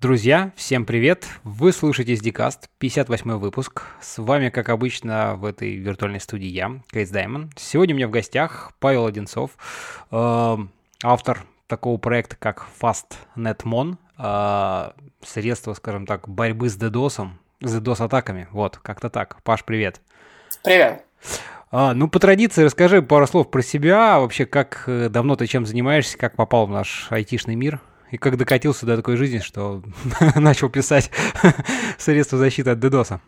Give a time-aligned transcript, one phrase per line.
[0.00, 1.26] Друзья, всем привет!
[1.44, 3.82] Вы слушаете SDCast, 58 выпуск.
[4.00, 7.50] С вами, как обычно, в этой виртуальной студии я, Кейс Даймон.
[7.54, 9.50] Сегодня у меня в гостях Павел Одинцов,
[10.10, 10.56] э,
[11.02, 14.90] автор такого проекта, как FastNetMon, э,
[15.22, 17.28] средство, скажем так, борьбы с DDoS,
[17.60, 18.48] с DDoS-атаками.
[18.52, 19.42] Вот, как-то так.
[19.42, 20.00] Паш, привет!
[20.64, 21.04] Привет!
[21.70, 25.66] А, ну, по традиции, расскажи пару слов про себя, вообще, как э, давно ты чем
[25.66, 27.80] занимаешься, как попал в наш айтишный мир–
[28.10, 29.82] и как докатился до такой жизни, что
[30.36, 31.10] начал писать
[31.98, 33.18] средства защиты от DDoS?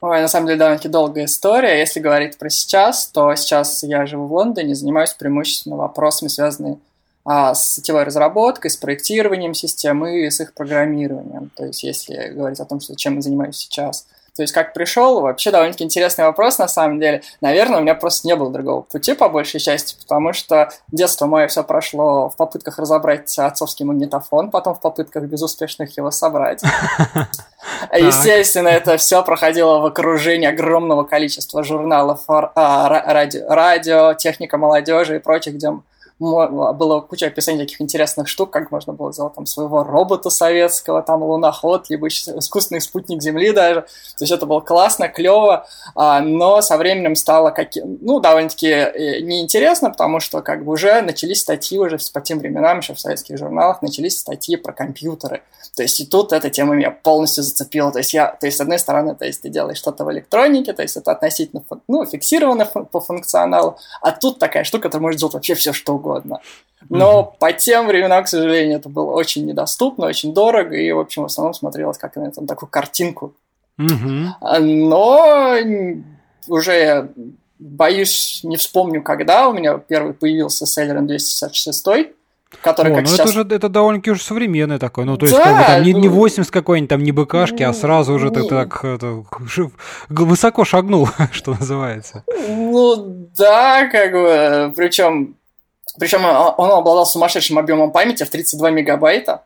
[0.00, 1.78] Ой, на самом деле довольно-таки долгая история.
[1.78, 6.78] Если говорить про сейчас, то сейчас я живу в Лондоне, занимаюсь преимущественно вопросами, связанными
[7.24, 11.50] а, с сетевой разработкой, с проектированием системы и с их программированием.
[11.54, 14.06] То есть, если говорить о том, что, чем я занимаюсь сейчас–
[14.40, 17.20] то есть как пришел, вообще довольно-таки интересный вопрос на самом деле.
[17.42, 21.46] Наверное, у меня просто не было другого пути по большей части, потому что детство мое
[21.46, 26.62] все прошло в попытках разобрать отцовский магнитофон, потом в попытках безуспешных его собрать.
[27.92, 35.56] Естественно, это все проходило в окружении огромного количества журналов а, радио, техника молодежи и прочих,
[35.56, 35.70] где
[36.20, 41.22] было куча описаний таких интересных штук, как можно было сделать там своего робота советского, там
[41.22, 43.82] луноход, либо искусственный спутник Земли даже.
[44.18, 49.20] То есть это было классно, клево, а, но со временем стало каким, ну, довольно-таки э,
[49.20, 53.38] неинтересно, потому что как бы уже начались статьи уже по тем временам, еще в советских
[53.38, 55.40] журналах, начались статьи про компьютеры.
[55.74, 57.92] То есть и тут эта тема меня полностью зацепила.
[57.92, 60.74] То есть я, то есть с одной стороны, то есть ты делаешь что-то в электронике,
[60.74, 65.34] то есть это относительно, ну, фиксировано по функционалу, а тут такая штука, которая может делать
[65.34, 66.40] вообще все, что угодно угодно.
[66.88, 67.38] Но mm-hmm.
[67.38, 71.26] по тем временам, к сожалению, это было очень недоступно, очень дорого, и, в общем, в
[71.26, 73.34] основном смотрелось как на там, такую картинку.
[73.78, 74.58] Mm-hmm.
[74.60, 75.56] Но
[76.48, 77.10] уже
[77.58, 82.14] боюсь, не вспомню, когда у меня первый появился Celeron 266,
[82.62, 83.20] который О, как ну сейчас...
[83.20, 85.04] это же это довольно-таки уже современный такой.
[85.04, 87.62] Ну, то есть, да, как бы там не, не 80 ну, какой-нибудь там, не БКшки,
[87.62, 89.24] а сразу уже ты так это,
[90.08, 92.24] высоко шагнул, что называется.
[92.48, 95.36] Ну да, как бы, причем
[96.00, 99.44] причем он обладал сумасшедшим объемом памяти в 32 мегабайта.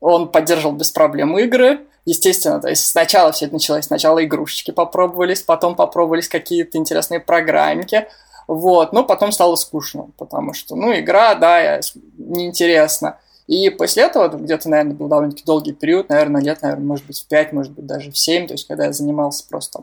[0.00, 1.80] Он поддерживал без проблем игры.
[2.04, 8.06] Естественно, то есть сначала все это началось, сначала игрушечки попробовались, потом попробовались какие-то интересные программки.
[8.46, 11.80] Вот, но потом стало скучно, потому что, ну, игра, да,
[12.16, 13.18] неинтересно.
[13.48, 17.26] И после этого, где-то, наверное, был довольно-таки долгий период, наверное, лет, наверное, может быть, в
[17.26, 19.80] 5, может быть, даже в 7, то есть когда я занимался просто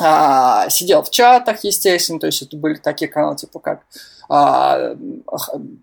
[0.00, 3.82] а, сидел в чатах, естественно, то есть это были такие каналы, типа как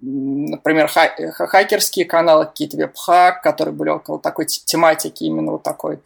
[0.02, 6.00] например, хакерские каналы, какие-то веб-хак, которые были около такой тематики, именно вот такой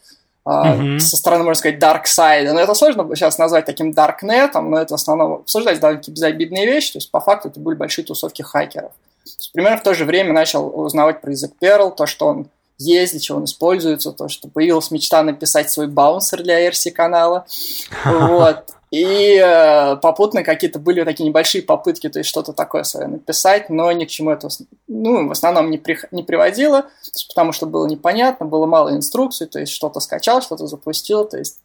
[0.45, 0.99] Uh-huh.
[0.99, 2.51] со стороны, можно сказать, dark side.
[2.51, 6.91] Но это сложно сейчас назвать таким darknet, но это в основном обсуждать довольно-таки безобидные вещи.
[6.91, 8.91] То есть, по факту, это были большие тусовки хакеров.
[9.23, 13.13] есть, примерно в то же время начал узнавать про язык Perl, то, что он есть,
[13.13, 17.45] для чего он используется, то, что появилась мечта написать свой баунсер для RC канала.
[18.05, 18.73] Вот.
[18.93, 23.91] И э, попутно какие-то были такие небольшие попытки, то есть что-то такое свое написать, но
[23.91, 24.49] ни к чему это
[24.87, 26.85] ну, в основном не, при, не приводило,
[27.29, 31.57] потому что было непонятно, было мало инструкций, то есть что-то скачал, что-то запустил, то есть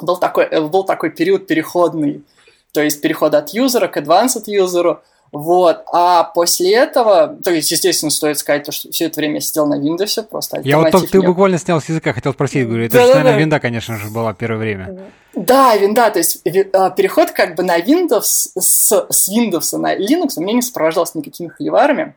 [0.00, 2.22] был такой, э, был такой период переходный,
[2.70, 5.00] то есть переход от юзера к advanced юзеру,
[5.32, 5.84] вот.
[5.92, 9.66] А после этого, то есть, естественно, стоит сказать, то, что все это время я сидел
[9.66, 12.94] на Windows, просто Я вот только ты буквально снял с языка, хотел спросить, говорю, это
[12.94, 13.38] да, же, да, наверное, да.
[13.40, 14.98] винда, конечно же, была первое время.
[15.34, 16.40] Да, винда, то есть
[16.72, 21.18] а, переход как бы на Windows, с, с Windows на Linux у меня не сопровождался
[21.18, 22.14] никакими холиварами.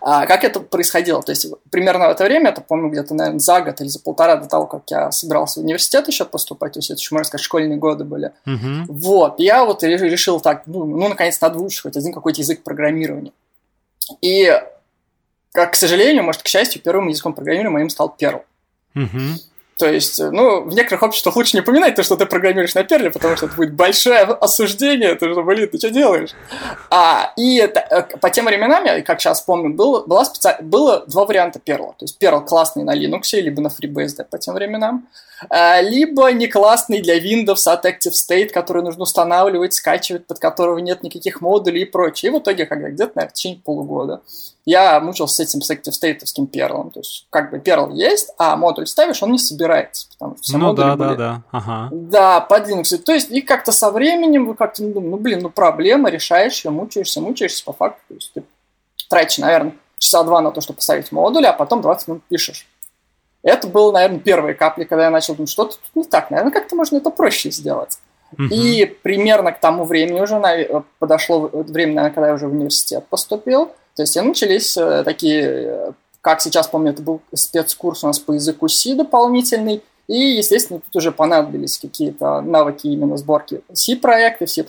[0.00, 1.22] А как это происходило?
[1.22, 4.36] То есть примерно в это время, это помню где-то, наверное, за год или за полтора
[4.36, 7.44] до того, как я собирался в университет еще поступать, то есть это еще, можно сказать,
[7.44, 8.32] школьные годы были.
[8.46, 8.84] Uh-huh.
[8.88, 13.32] Вот, я вот решил так, ну, ну наконец, надо выучить хоть один какой-то язык программирования.
[14.20, 14.50] И,
[15.52, 18.42] как, к сожалению, может, к счастью, первым языком программирования моим стал Perl.
[18.94, 19.34] Uh-huh.
[19.78, 23.10] То есть, ну, в некоторых обществах лучше не упоминать то, что ты программируешь на перле,
[23.10, 26.30] потому что это будет большое осуждение, ты что, блин, ты что делаешь?
[26.90, 30.56] А, и это, э, по тем временам, я как сейчас помню, было, была специ...
[30.60, 31.94] было два варианта перла.
[31.96, 35.06] То есть перл классный на Linux, либо на FreeBSD по тем временам,
[35.48, 40.78] а, либо не классный для Windows от Active State, который нужно устанавливать, скачивать, под которого
[40.78, 42.32] нет никаких модулей и прочее.
[42.32, 44.22] И в итоге, когда где-то, наверное, в течение полугода
[44.70, 46.90] я мучился с этим с ActiveState перлом.
[46.90, 50.08] То есть, как бы перл есть, а модуль ставишь, он не собирается.
[50.10, 51.08] Потому что ну да, были...
[51.08, 51.42] да, да.
[51.50, 51.88] Ага.
[51.90, 52.98] Да, под Linux.
[52.98, 56.70] То есть, и как-то со временем вы как-то ну, ну, блин, ну проблема, решаешь ее,
[56.70, 58.02] мучаешься, мучаешься по факту.
[58.08, 58.42] То есть, ты
[59.08, 62.68] тратишь, наверное, часа два на то, чтобы поставить модуль, а потом 20 минут пишешь.
[63.42, 66.76] Это было, наверное, первые капли, когда я начал думать, что-то тут не так, наверное, как-то
[66.76, 67.98] можно это проще сделать.
[68.36, 68.48] Uh-huh.
[68.50, 73.72] И примерно к тому времени уже подошло время, наверное, когда я уже в университет поступил,
[73.98, 78.20] то есть и начались э, такие э, как сейчас помню, это был спецкурс у нас
[78.20, 84.64] по языку C дополнительный, и, естественно, тут уже понадобились какие-то навыки именно сборки C-проектов, C++,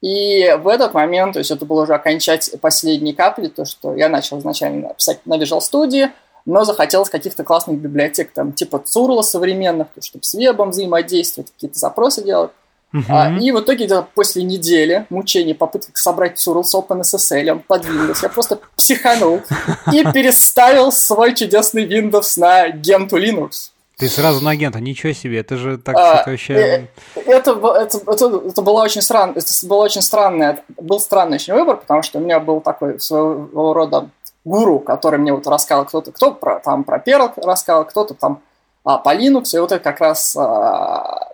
[0.00, 4.08] и в этот момент, то есть это было уже окончать последние капли, то, что я
[4.08, 6.10] начал изначально писать на Visual Studio,
[6.46, 12.22] но захотелось каких-то классных библиотек, там, типа Цурла современных, чтобы с вебом взаимодействовать, какие-то запросы
[12.22, 12.52] делать.
[12.92, 13.04] Uh-huh.
[13.08, 18.18] А, и в итоге после недели мучений, попыток собрать Цурл с OpenSSL, он под Windows,
[18.22, 19.42] я просто психанул
[19.92, 23.70] и переставил свой чудесный Windows на Gentoo Linux.
[23.96, 26.54] Ты сразу на агента, ничего себе, это же так а, это вообще...
[26.54, 26.86] Э,
[27.26, 31.76] это, это, это, это было очень странно, это было очень странное, был странный очень выбор,
[31.76, 34.08] потому что у меня был такой своего рода
[34.44, 38.40] гуру, который мне вот рассказал кто-то, кто про, там про Perl рассказал, кто-то там
[38.84, 41.28] а, по Linux, и вот это как раз а,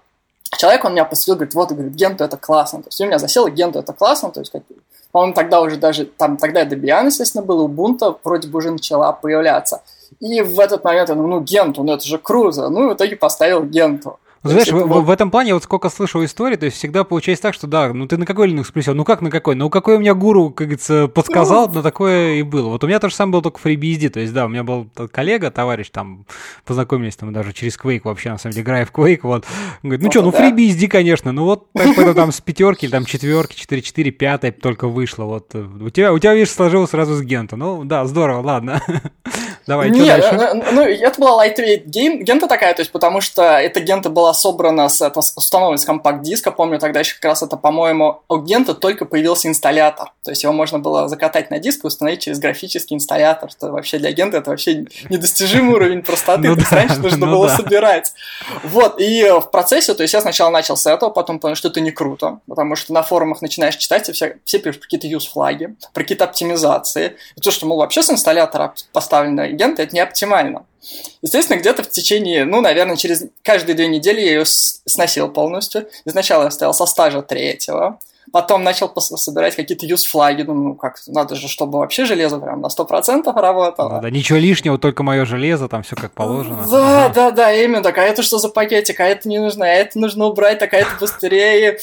[0.56, 3.48] человек, он меня посвятил, говорит, вот, говорит, Генту это классно, то есть у меня засело
[3.48, 4.62] Генту это классно, то есть, как,
[5.12, 9.82] по-моему, тогда уже даже, там, тогда Debian, естественно, был, Ubuntu вроде бы уже начала появляться,
[10.20, 13.16] и в этот момент я думаю, ну, Генту, ну, это же круто, ну, в итоге
[13.16, 14.18] поставил Генту.
[14.46, 17.42] Ну, знаешь, в, в, в этом плане вот сколько слышал истории, то есть всегда получается
[17.42, 18.94] так, что да, ну ты на какой Linux присел?
[18.94, 19.54] Ну как на какой?
[19.54, 22.68] Ну какой у меня гуру, как говорится, подсказал, на такое и было.
[22.68, 25.50] Вот у меня тоже сам был только FreeBSD, то есть да, у меня был коллега,
[25.50, 26.26] товарищ, там,
[26.64, 29.44] познакомились там даже через Quake вообще, на самом деле, играя в Quake, вот.
[29.82, 33.56] Он говорит, ну что, ну FreeBSD, конечно, ну вот так там с пятерки, там четверки,
[33.56, 35.54] 4-4, пятая только вышло, вот.
[35.54, 38.82] У тебя, у тебя, видишь, сложилось сразу с Гента, ну да, здорово, ладно.
[39.66, 40.54] Давай, Нет, что дальше?
[40.54, 44.32] Ну, ну, это была lightweight game, гента такая, то есть потому что эта гента была
[44.32, 48.74] собрана с, это, установлена с компакт-диска, помню тогда еще как раз это, по-моему, у гента
[48.74, 52.94] только появился инсталлятор, то есть его можно было закатать на диск и установить через графический
[52.94, 57.48] инсталлятор, что вообще для гента это вообще недостижимый уровень простоты, то есть раньше нужно было
[57.48, 58.12] собирать.
[58.62, 61.80] Вот, и в процессе, то есть я сначала начал с этого, потом понял, что это
[61.80, 66.02] не круто, потому что на форумах начинаешь читать, и все, все пишут какие-то use-флаги, про
[66.02, 70.66] какие-то оптимизации, и то, что, мол, вообще с инсталлятора поставлено агента, это не оптимально.
[71.22, 75.88] Естественно, где-то в течение, ну, наверное, через каждые две недели я ее сносил полностью.
[76.06, 77.98] Сначала я стоял со стажа третьего,
[78.32, 83.32] потом начал собирать какие-то юз-флаги, ну, как, надо же, чтобы вообще железо прям на 100%
[83.32, 83.90] работало.
[83.90, 86.66] Да, да, ничего лишнего, только мое железо, там все как положено.
[86.70, 89.68] Да, да, да, именно, так, а это что за пакетик, а это не нужно, а
[89.68, 91.78] это нужно убрать, так, а это быстрее.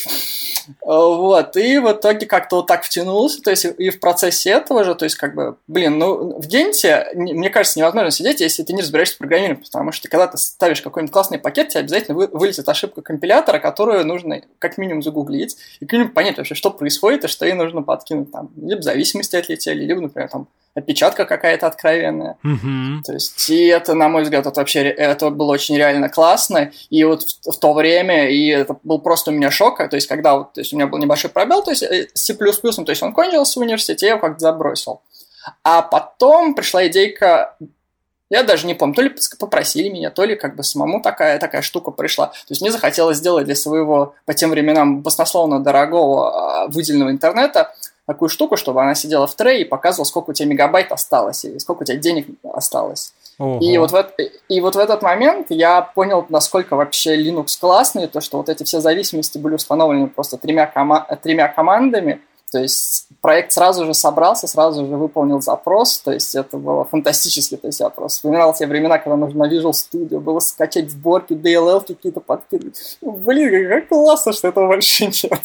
[0.81, 4.95] Вот, и в итоге как-то вот так втянулся, то есть и в процессе этого же,
[4.95, 8.81] то есть как бы, блин, ну в Генте, мне кажется, невозможно сидеть, если ты не
[8.81, 13.01] разбираешься в программировании, потому что когда ты ставишь какой-нибудь классный пакет, тебе обязательно вылезет ошибка
[13.01, 17.45] компилятора, которую нужно как минимум загуглить и как минимум понять вообще, что происходит и что
[17.45, 22.37] ей нужно подкинуть там, либо зависимости отлетели, либо, например, там опечатка какая-то откровенная.
[22.43, 23.03] Mm-hmm.
[23.05, 26.71] То есть, и это, на мой взгляд, это вообще это было очень реально классно.
[26.89, 29.77] И вот в, в то время, и это был просто у меня шок.
[29.77, 32.33] То есть, когда вот, то есть, у меня был небольшой пробел, то есть, э, C++,
[32.33, 35.01] то есть, он кончился в университете, я его как-то забросил.
[35.63, 37.55] А потом пришла идейка,
[38.33, 41.61] я даже не помню, то ли попросили меня, то ли как бы самому такая, такая
[41.61, 42.27] штука пришла.
[42.27, 47.75] То есть мне захотелось сделать для своего, по тем временам, баснословно дорогого а, выделенного интернета
[48.07, 51.59] такую штуку, чтобы она сидела в трее и показывала, сколько у тебя мегабайт осталось, и
[51.59, 53.13] сколько у тебя денег осталось.
[53.61, 54.11] И вот, в,
[54.49, 58.63] и вот в этот момент я понял, насколько вообще Linux классный, то, что вот эти
[58.63, 62.19] все зависимости были установлены просто тремя, кома тремя командами,
[62.53, 67.57] то есть проект сразу же собрался, сразу же выполнил запрос, то есть это было фантастически,
[67.57, 71.33] то есть я просто вспоминал те времена, когда нужно на Visual Studio было скачать сборки,
[71.33, 72.99] DLL какие-то подкидывать.
[73.01, 75.41] Блин, как классно, что этого больше нет.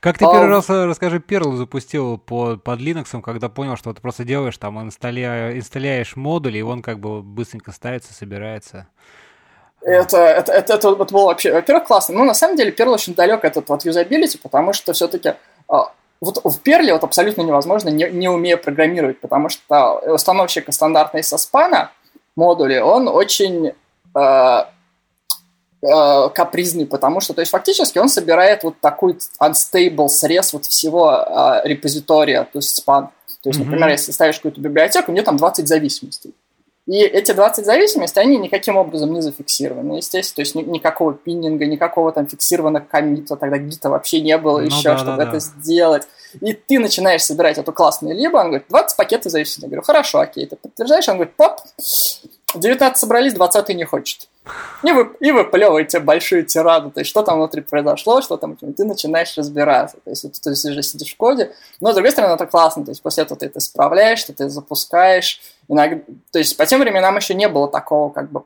[0.00, 4.00] Как ты первый раз, э, расскажи, Perl запустил по, под Linux, когда понял, что ты
[4.00, 8.88] просто делаешь там, инсталля, инсталляешь модуль, и он как бы быстренько ставится, собирается?
[9.80, 12.16] Это, это, это, это, это было вообще, во-первых, классно.
[12.16, 15.36] Но на самом деле Perl очень далек от, от юзабилити, потому что все-таки а,
[16.20, 21.92] вот в Perl вот абсолютно невозможно, не, не умея программировать, потому что установщик стандартной соспана
[22.34, 23.72] модули, он очень
[24.14, 24.64] э,
[25.82, 31.12] э, капризный, потому что, то есть, фактически он собирает вот такой unstable срез вот всего
[31.12, 33.08] э, репозитория, то есть span.
[33.42, 33.64] То есть, mm-hmm.
[33.64, 36.34] например, если ставишь какую-то библиотеку, у нее там 20 зависимостей.
[36.88, 40.36] И эти 20 зависимостей, они никаким образом не зафиксированы, естественно.
[40.36, 44.64] То есть ни, никакого пиннинга, никакого там фиксированного комита, тогда гита вообще не было ну,
[44.64, 45.40] еще, да, чтобы да, это да.
[45.40, 46.08] сделать.
[46.40, 49.60] И ты начинаешь собирать эту классную либо, он говорит, 20 пакетов зависимости.
[49.60, 51.06] Я говорю, хорошо, окей, ты подтверждаешь?
[51.10, 51.60] Он говорит, поп,
[52.54, 54.26] 19 собрались, 20 не хочет.
[54.82, 58.84] И, вы, и выплевываете большую тираду, то есть что там внутри произошло, что там, ты
[58.84, 62.46] начинаешь разбираться, то есть ты, ты уже сидишь в коде, но с другой стороны это
[62.46, 66.64] классно, то есть после этого ты это исправляешь, что ты запускаешь, иногда, то есть по
[66.64, 68.42] тем временам еще не было такого как бы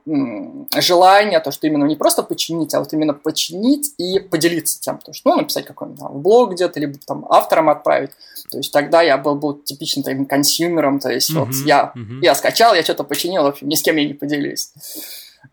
[0.78, 5.12] желания, то, что именно не просто починить, а вот именно починить и поделиться тем, то
[5.12, 8.10] что, ну, написать какой-нибудь там блог где-то, либо там авторам отправить,
[8.50, 12.18] то есть тогда я был, был типичным таким консюмером, то есть uh-huh, вот я, uh-huh.
[12.22, 14.72] я скачал, я что-то починил, в общем, ни с кем я не поделюсь.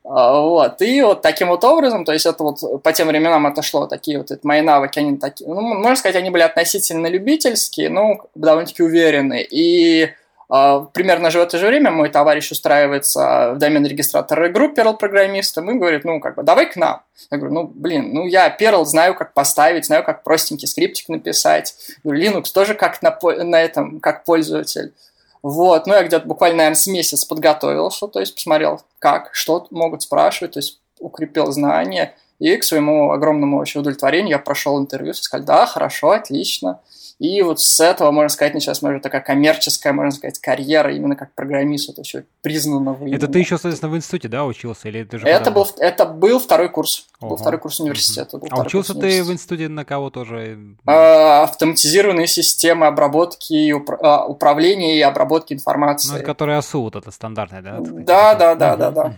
[0.03, 3.87] А, вот, и вот таким вот образом, то есть это вот по тем временам отошло,
[3.87, 8.27] такие вот это мои навыки, они такие, ну, можно сказать, они были относительно любительские, но
[8.35, 9.45] довольно-таки уверенные.
[9.49, 10.09] И
[10.51, 14.97] Uh, примерно же в это же время мой товарищ устраивается в домен регистратор игру Perl
[14.97, 17.03] программистом и говорит, ну, как бы, давай к нам.
[17.29, 21.75] Я говорю, ну, блин, ну, я Perl знаю, как поставить, знаю, как простенький скриптик написать.
[22.03, 24.93] Говорю, Linux тоже как на, на этом, как пользователь.
[25.41, 30.01] Вот, ну я где-то буквально, наверное, с месяц подготовился, то есть посмотрел, как, что могут
[30.01, 35.45] спрашивать, то есть укрепил знания, и к своему огромному вообще удовлетворению я прошел интервью, сказали,
[35.45, 36.81] да, хорошо, отлично.
[37.19, 41.33] И вот с этого, можно сказать, началась моя такая коммерческая, можно сказать, карьера именно как
[41.33, 42.97] программист, это еще признано.
[43.11, 44.87] Это ты еще, соответственно, в институте, да, учился?
[44.87, 47.07] Или ты же это, был, это был второй курс.
[47.19, 47.31] Ого.
[47.31, 48.37] Был второй курс университета.
[48.37, 50.75] Был а учился ты в институте на кого тоже?
[50.85, 56.09] А, автоматизированные системы обработки, а, управления и обработки информации.
[56.09, 57.79] Ну, это который АСУ, вот это стандартное, да?
[57.81, 59.15] Да, да, да, да, да.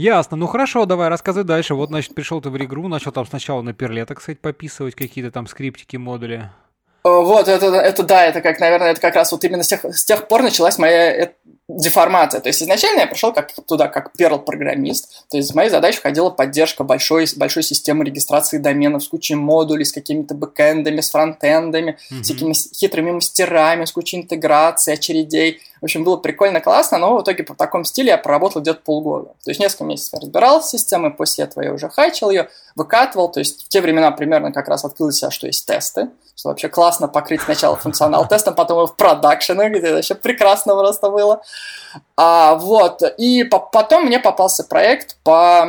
[0.00, 0.38] Ясно.
[0.38, 1.74] Ну хорошо, давай рассказывай дальше.
[1.74, 5.30] Вот, значит, пришел ты в игру, начал там сначала на перле, так сказать, пописывать какие-то
[5.30, 6.50] там скриптики, модули.
[7.02, 10.04] Вот, это, это да, это как, наверное, это как раз вот именно с тех, с
[10.04, 11.30] тех пор началась моя э,
[11.66, 12.40] деформация.
[12.40, 15.26] То есть изначально я пришел как, туда как Perl-программист.
[15.30, 19.84] То есть в моей задачи входила поддержка большой, большой системы регистрации доменов с кучей модулей,
[19.84, 22.22] с какими-то бэкэндами, с фронтендами, mm-hmm.
[22.22, 25.60] с какими хитрыми мастерами, с кучей интеграции, очередей.
[25.80, 29.30] В общем, было прикольно, классно, но в итоге по таком стиле я проработал где-то полгода.
[29.42, 33.30] То есть несколько месяцев я разбирался с системой, после этого я уже хачил ее, выкатывал.
[33.30, 36.08] То есть в те времена примерно как раз открылось, что есть тесты
[36.40, 41.10] что вообще классно покрыть сначала функционал тестом, потом его в продакшены, где вообще прекрасно просто
[41.10, 41.42] было.
[42.16, 45.66] А, вот, и по потом мне попался проект по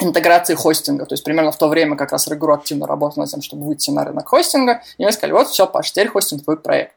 [0.00, 1.06] интеграции хостинга.
[1.06, 3.90] То есть примерно в то время как раз Регру активно работал над тем, чтобы выйти
[3.90, 4.82] на рынок хостинга.
[4.98, 6.94] И мы сказали, вот, все, Паш, теперь хостинг твой проект.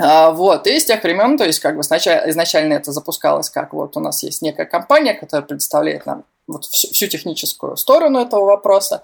[0.00, 3.72] А, вот, и с тех времен, то есть как бы сначала, изначально это запускалось как
[3.72, 8.44] вот у нас есть некая компания, которая предоставляет нам вот всю, всю техническую сторону этого
[8.44, 9.02] вопроса,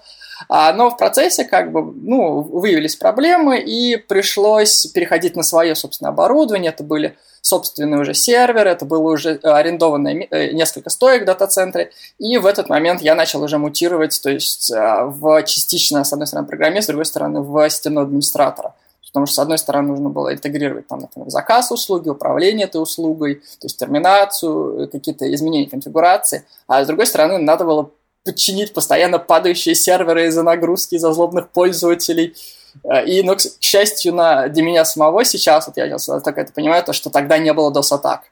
[0.49, 6.71] но в процессе как бы, ну, выявились проблемы, и пришлось переходить на свое, собственно, оборудование.
[6.71, 7.15] Это были
[7.45, 12.69] собственные уже серверы, это было уже арендованное э, несколько стоек в дата-центре, и в этот
[12.69, 16.87] момент я начал уже мутировать, то есть а, в частично, с одной стороны, программист, с
[16.87, 18.73] другой стороны, в системного администратора.
[19.05, 23.35] Потому что, с одной стороны, нужно было интегрировать, там, например, заказ услуги, управление этой услугой,
[23.35, 27.91] то есть терминацию, какие-то изменения конфигурации, а с другой стороны, надо было
[28.25, 32.35] подчинить постоянно падающие серверы из-за нагрузки, из-за злобных пользователей.
[32.83, 36.51] Э, и, ну, к счастью, на, для меня самого сейчас, вот я сейчас так это
[36.51, 38.23] понимаю, то, что тогда не было DOS-атак.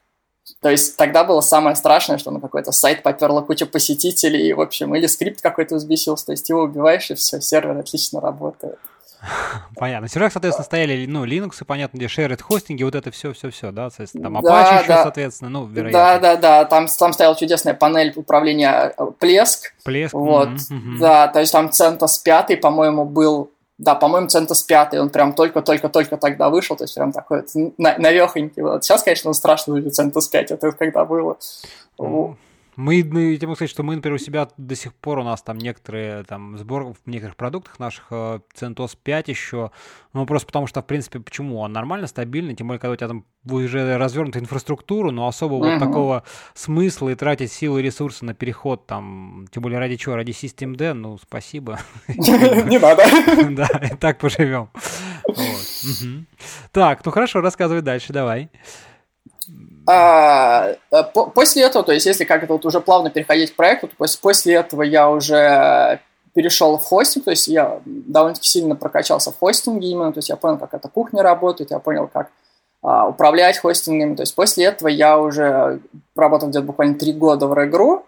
[0.60, 4.60] То есть тогда было самое страшное, что на какой-то сайт поперла куча посетителей, и, в
[4.60, 8.78] общем, или скрипт какой-то взбесился, то есть его убиваешь, и все, сервер отлично работает.
[9.76, 10.08] Понятно.
[10.08, 14.38] Серверах, соответственно, стояли, ну, Linux, понятно, где shared хостинги, вот это все-все-все, да, соответственно, там
[14.38, 15.02] Apache да, еще, да.
[15.02, 15.98] соответственно, ну, вероятно.
[15.98, 19.74] Да, да, да, там, там стояла чудесная панель управления э, Плеск.
[19.84, 20.14] Плеск.
[20.14, 20.98] Вот, mm-hmm.
[20.98, 26.16] да, то есть там CentOS 5, по-моему, был да, по-моему, CentOS 5, он прям только-только-только
[26.16, 28.62] тогда вышел, то есть прям такой вот навехонький.
[28.62, 28.84] Вот.
[28.84, 31.36] Сейчас, конечно, он страшно выглядит CentOS 5, это когда было.
[31.98, 32.36] Mm.
[32.76, 35.58] Мы, я могу сказать, что мы, например, у себя до сих пор у нас там
[35.58, 39.70] некоторые там сбор в некоторых продуктах наших э, CentOS 5 еще,
[40.12, 41.58] ну просто потому что, в принципе, почему?
[41.60, 45.72] Он нормально, стабильный, тем более, когда у тебя там уже развернутая инфраструктура, но особо uh-huh.
[45.72, 50.16] вот такого смысла и тратить силы и ресурсы на переход там, тем более ради чего?
[50.16, 51.78] Ради System D, ну спасибо.
[52.08, 53.04] Не надо.
[53.54, 54.70] Да, и так поживем.
[56.72, 58.50] Так, ну хорошо, рассказывай дальше, давай.
[59.86, 61.02] А, э,
[61.34, 64.18] после этого, то есть если как это вот уже плавно переходить к проекту, то после,
[64.20, 66.00] после этого я уже
[66.34, 70.36] перешел в хостинг, то есть я довольно-таки сильно прокачался в хостинге именно, то есть я
[70.36, 72.30] понял, как эта кухня работает, я понял, как
[72.82, 75.80] а, управлять хостингами, то есть после этого я уже
[76.16, 78.06] работал где-то буквально три года в Регру,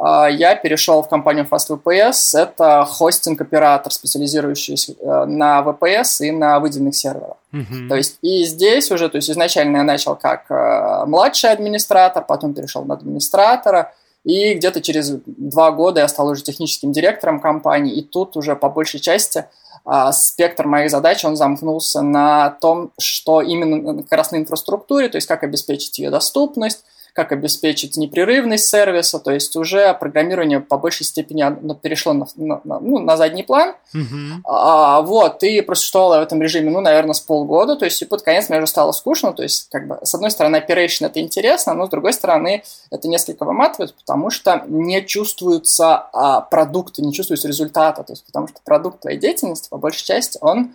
[0.00, 2.36] я перешел в компанию FastVPS.
[2.36, 7.36] Это хостинг-оператор, специализирующийся э, на VPS и на выделенных серверах.
[7.52, 7.88] Uh-huh.
[7.88, 12.54] То есть и здесь уже, то есть изначально я начал как э, младший администратор, потом
[12.54, 13.92] перешел на администратора,
[14.24, 18.70] и где-то через два года я стал уже техническим директором компании, и тут уже по
[18.70, 19.44] большей части
[19.84, 25.16] а, спектр моих задач, он замкнулся на том, что именно как раз на инфраструктуре, то
[25.16, 26.84] есть как обеспечить ее доступность,
[27.14, 31.44] как обеспечить непрерывность сервиса, то есть уже программирование по большей степени
[31.76, 33.76] перешло на, на, на, ну, на задний план.
[33.92, 34.42] Мгм.
[34.44, 38.22] А, вот, и просуществовала в этом режиме, ну, наверное, с полгода, то есть и под
[38.22, 41.74] конец мне уже стало скучно, то есть, как бы, с одной стороны, operation это интересно,
[41.74, 47.46] но с другой стороны, это несколько выматывает, потому что не чувствуются а, продукты, не чувствуется
[47.46, 50.74] результата, то есть, потому что продукт твоей деятельности, по большей части, он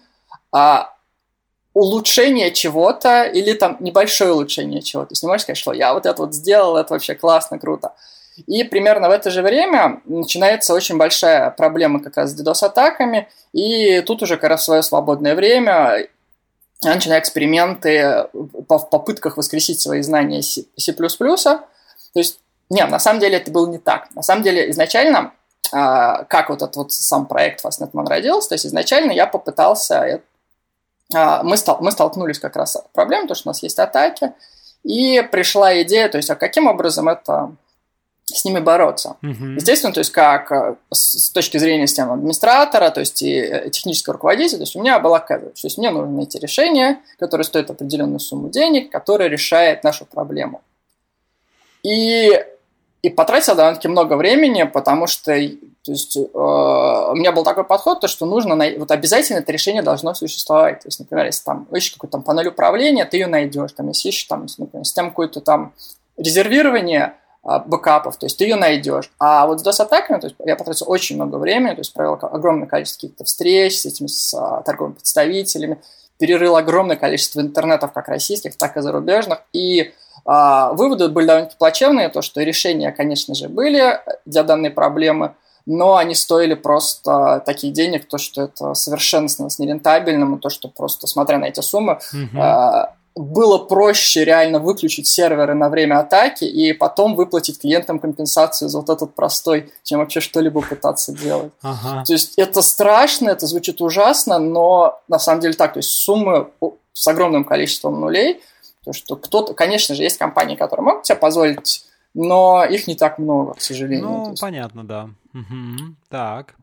[0.53, 0.93] а,
[1.73, 5.09] улучшение чего-то или там небольшое улучшение чего-то.
[5.09, 7.93] То есть не можешь сказать, что я вот это вот сделал, это вообще классно, круто.
[8.47, 14.01] И примерно в это же время начинается очень большая проблема как раз с DDoS-атаками, и
[14.01, 16.07] тут уже как раз в свое свободное время
[16.81, 20.93] я начинаю эксперименты в попытках воскресить свои знания C++.
[20.93, 21.59] То
[22.15, 24.07] есть, нет, на самом деле это было не так.
[24.15, 25.33] На самом деле изначально,
[25.73, 30.21] а, как вот этот вот сам проект Fastnetman родился, то есть изначально я попытался а,
[31.11, 34.33] мы, стал, мы столкнулись как раз с проблемой, то, что у нас есть атаки,
[34.83, 37.51] и пришла идея, то есть, а каким образом это
[38.35, 39.17] с ними бороться.
[39.21, 39.55] Мгм.
[39.55, 44.13] Естественно, то есть как э, с точки зрения системы администратора, то есть и э, технического
[44.13, 47.69] руководителя, то есть у меня была какая то есть мне нужно найти решение, которое стоит
[47.69, 50.61] определенную сумму денег, которое решает нашу проблему.
[51.83, 52.45] И,
[53.01, 55.33] и потратил довольно-таки много времени, потому что
[55.83, 59.51] то есть, э, у меня был такой подход, то, что нужно, най- вот обязательно это
[59.51, 60.81] решение должно существовать.
[60.81, 63.71] То есть, например, если там ищешь какую-то там панель управления, ты ее найдешь.
[63.71, 65.73] Там, если ищешь там, например, систему какое-то там
[66.17, 69.09] резервирование а, бэкапов, то есть ты ее найдешь.
[69.17, 72.67] А вот с DOS-атаками, то есть я потратил очень много времени, то есть провел огромное
[72.67, 75.79] количество каких-то встреч с этими с, а, торговыми представителями,
[76.17, 79.93] перерыл огромное количество интернетов, как российских, так и зарубежных, и
[80.73, 85.33] выводы были довольно-таки плачевные, то, что решения, конечно же, были для данной проблемы,
[85.65, 90.67] но они стоили просто таких денег, то, что это совершенно становилось нерентабельным, и то, что
[90.67, 91.99] просто, смотря на эти суммы,
[92.37, 98.79] а, было проще реально выключить серверы на время атаки и потом выплатить клиентам компенсацию за
[98.79, 101.51] вот этот простой, чем вообще что-либо пытаться делать.
[101.61, 102.03] Ага.
[102.05, 106.47] То есть это страшно, это звучит ужасно, но на самом деле так, то есть суммы
[106.93, 108.41] с огромным количеством нулей,
[108.83, 113.19] то что кто-то, конечно же, есть компании, которые могут себе позволить, но их не так
[113.19, 114.07] много, к сожалению.
[114.09, 115.09] Ну, есть- понятно, да.
[115.33, 115.97] Мгм.
[116.09, 116.55] Так.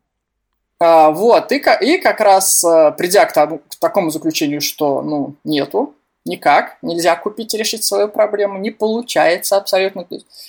[0.78, 5.34] А, вот, и, и как раз э, придя к, тому- к такому заключению, что, ну,
[5.44, 5.94] нету,
[6.26, 10.06] никак, нельзя купить и решить свою проблему, не получается абсолютно.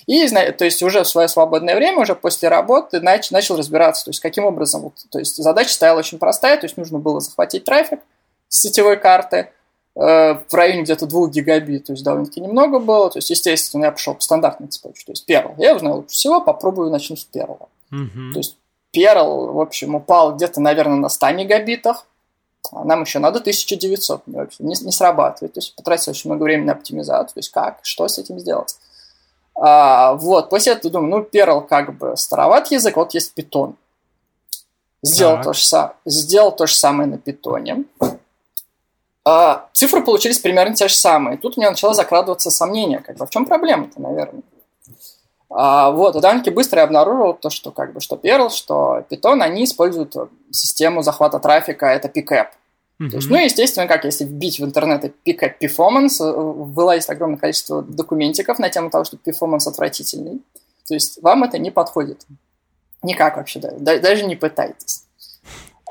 [0.08, 4.10] И, то есть, уже в свое свободное время, уже после работы, нач- начал разбираться, то
[4.10, 7.64] есть, каким образом, вот, то есть, задача стояла очень простая, то есть, нужно было захватить
[7.64, 8.00] трафик
[8.50, 9.52] с сетевой карты,
[9.98, 14.14] в районе где-то 2 гигабит, то есть довольно-таки немного было, то есть, естественно, я пошел
[14.14, 17.68] по стандартной цепочке, то есть, первое, я узнал лучше всего, попробую начну с первого.
[17.90, 18.32] Мгм.
[18.34, 18.58] То есть
[18.92, 22.06] Перл, в общем, упал где-то, наверное, на 100 мегабитах,
[22.72, 25.54] а нам еще надо 1900, мне вообще не, не срабатывает.
[25.54, 28.76] То есть потратил очень много времени на оптимизацию, то есть как, что с этим сделать.
[29.56, 33.74] А, вот, после этого думаю, ну, Перл как бы староват язык, вот есть Python.
[35.02, 35.46] Сделал Так.
[35.46, 37.86] то, же, сделал то же самое на питоне.
[39.30, 41.38] А, цифры получились примерно те же самые.
[41.38, 44.42] Тут у меня начало закрадываться сомнение, как бы, в чем проблема-то, наверное.
[45.50, 49.42] А, вот, и довольно-таки быстро я обнаружил то, что как бы что Perl, что Python,
[49.42, 50.16] они используют
[50.52, 52.48] систему захвата трафика, это PCAP.
[53.10, 57.82] То есть, ну, естественно, как если вбить в интернет PCAP Performance, э, вылазит огромное количество
[57.82, 60.42] документиков на тему того, что Performance отвратительный.
[60.88, 62.26] То есть, вам это не подходит.
[63.04, 65.04] Никак вообще, да, да- даже не пытайтесь.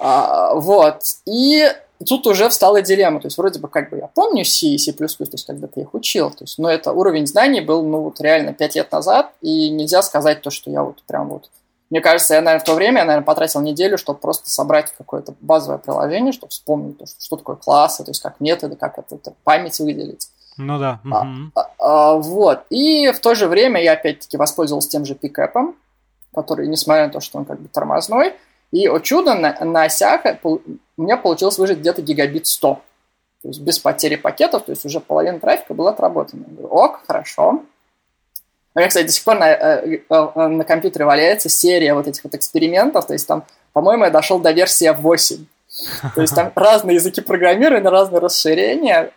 [0.01, 1.71] А, вот, и
[2.05, 4.93] тут уже встала дилемма, то есть вроде бы как бы я помню C и C++,
[4.93, 8.53] то есть когда-то их учил, то есть, но это уровень знаний был, ну, вот реально
[8.53, 11.51] 5 лет назад, и нельзя сказать то, что я вот прям вот
[11.89, 15.35] мне кажется, я, наверное, в то время, я, наверное, потратил неделю, чтобы просто собрать какое-то
[15.41, 19.15] базовое приложение, чтобы вспомнить, то, что, что такое классы, то есть как методы, как это,
[19.15, 20.29] это память выделить.
[20.57, 21.01] Ну да.
[21.13, 22.65] А, а, а, вот.
[22.71, 25.77] И в то же время я опять-таки воспользовался тем же пикэпом,
[26.35, 28.35] который, несмотря на то, что он как бы тормозной,
[28.73, 30.63] и, о чудо, на, на осях пол-
[30.97, 32.81] у меня получилось выжить где-то гигабит 100.
[33.43, 36.45] То есть без потери пакетов, то есть уже половина трафика была отработана.
[36.49, 37.63] Я говорю, ок, хорошо.
[38.75, 42.25] У меня, кстати, до сих пор на, э, э, на компьютере валяется серия вот этих
[42.25, 45.47] вот экспериментов, то есть там, по-моему, я дошел до версии 8.
[46.15, 49.13] То есть там разные языки программирования, разные расширения.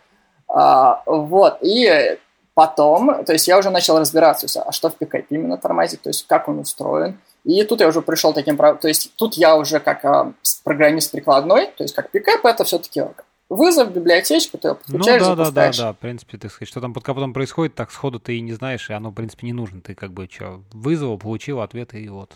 [0.47, 2.17] А, вот, и
[2.53, 6.01] потом, то есть я уже начал разбираться, то есть, а что в PKP именно тормозит,
[6.01, 7.17] то есть как он устроен.
[7.43, 11.67] И тут я уже пришел таким, то есть тут я уже как а, программист прикладной,
[11.67, 13.03] то есть как пикап это все-таки
[13.49, 15.77] вызов библиотечку, ты его Ну подключаешь, да, да, да, запускаешь.
[15.77, 18.53] да, в принципе, так сказать, что там под капотом происходит, так сходу ты и не
[18.53, 19.81] знаешь, и оно, в принципе, не нужно.
[19.81, 22.31] Ты как бы что, вызвал, получил ответ, и вот.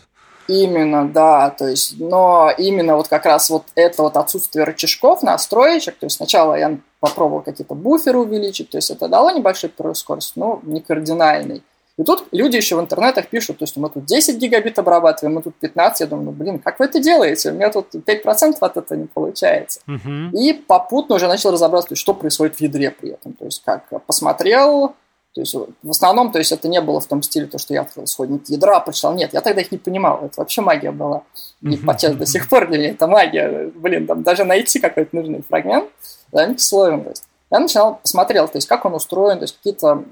[0.46, 5.96] Именно, да, то есть, но именно вот как раз вот это вот отсутствие рычажков, настроечек,
[5.96, 10.60] то есть сначала я попробовал какие-то буферы увеличить, то есть это дало небольшой скорость, но
[10.62, 11.62] не кардинальный.
[11.96, 15.42] И тут люди еще в интернетах пишут, то есть мы тут 10 гигабит обрабатываем, мы
[15.42, 16.00] тут 15.
[16.00, 17.50] Я думаю, ну, блин, как вы это делаете?
[17.50, 19.80] У меня тут 5% от этого не получается.
[19.86, 20.32] Uh-huh.
[20.32, 23.34] И попутно уже начал разобраться, что происходит в ядре при этом.
[23.34, 24.96] То есть как посмотрел,
[25.34, 27.82] то есть в основном, то есть это не было в том стиле, то, что я
[27.82, 29.14] открыл исходник ядра, прочитал.
[29.14, 30.24] Нет, я тогда их не понимал.
[30.24, 31.22] Это вообще магия была.
[31.60, 33.70] И подчас до сих пор для меня это магия.
[33.74, 35.90] Блин, там даже найти какой-то нужный фрагмент,
[36.30, 37.12] да, не сложно.
[37.54, 40.02] Я начинал, посмотрел, то есть как он устроен, то есть какие-то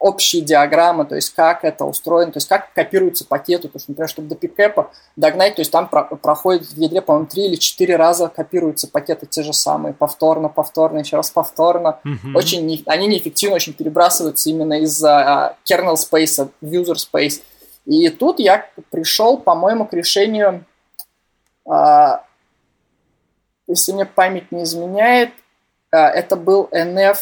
[0.00, 4.06] общие диаграммы, то есть как это устроено, то есть как копируются пакеты, то есть, например,
[4.06, 7.96] чтобы до пикэпа догнать, то есть там про- проходит в ядре, по-моему, три или четыре
[7.96, 12.00] раза копируются пакеты те же самые, повторно, повторно, еще раз повторно.
[12.04, 12.36] Mm-hmm.
[12.36, 17.40] Очень не, они неэффективно очень перебрасываются именно из-за uh, kernel space, user space.
[17.86, 20.66] И тут я пришел, по-моему, к решению,
[21.66, 22.18] uh,
[23.68, 25.43] если мне память не изменяет, а,
[25.96, 27.16] это был NF...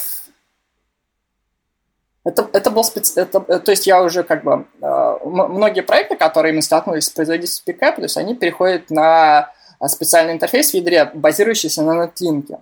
[2.24, 3.20] Это, это был специ...
[3.20, 4.66] это, то есть я уже как бы...
[4.80, 9.52] А, многие проекты, которые мы столкнулись с производительностью пикапа, то есть они переходят на
[9.88, 12.54] специальный интерфейс в ядре, базирующийся на нетлинке.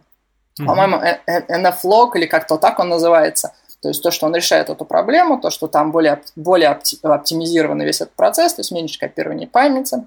[0.58, 0.66] Mm-hmm.
[0.66, 0.96] По-моему,
[1.26, 3.52] NFLog или как-то так он называется.
[3.80, 8.00] То есть то, что он решает эту проблему, то, что там более, более оптимизированный весь
[8.00, 10.04] этот процесс, то есть меньше копирования памяти.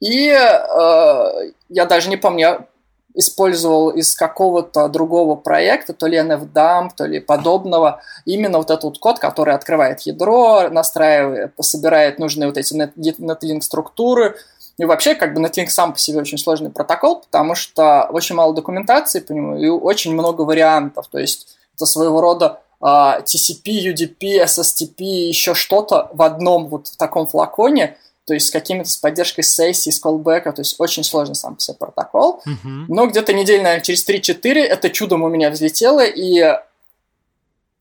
[0.00, 2.66] И э, я даже не помню,
[3.14, 8.98] использовал из какого-то другого проекта, то ли NFDAMP, то ли подобного, именно вот этот вот
[8.98, 14.36] код, который открывает ядро, настраивает, собирает нужные вот эти netlink структуры.
[14.76, 18.52] И вообще, как бы Netlink сам по себе очень сложный протокол, потому что очень мало
[18.52, 21.06] документации по нему и очень много вариантов.
[21.06, 27.28] То есть это своего рода uh, TCP, UDP, SSTP, еще что-то в одном вот таком
[27.28, 31.56] флаконе, то есть с какими-то с поддержкой сессий, с колбека, то есть очень сложный сам
[31.56, 32.42] по себе протокол.
[32.46, 32.84] Uh-huh.
[32.88, 36.58] Но где-то недель, наверное, через 3-4 это чудом у меня взлетело, и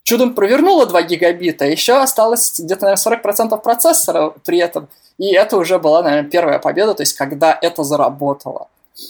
[0.03, 5.79] чудом провернуло 2 гигабита, еще осталось где-то, наверное, 40% процессора при этом, и это уже
[5.79, 8.67] была, наверное, первая победа, то есть когда это заработало.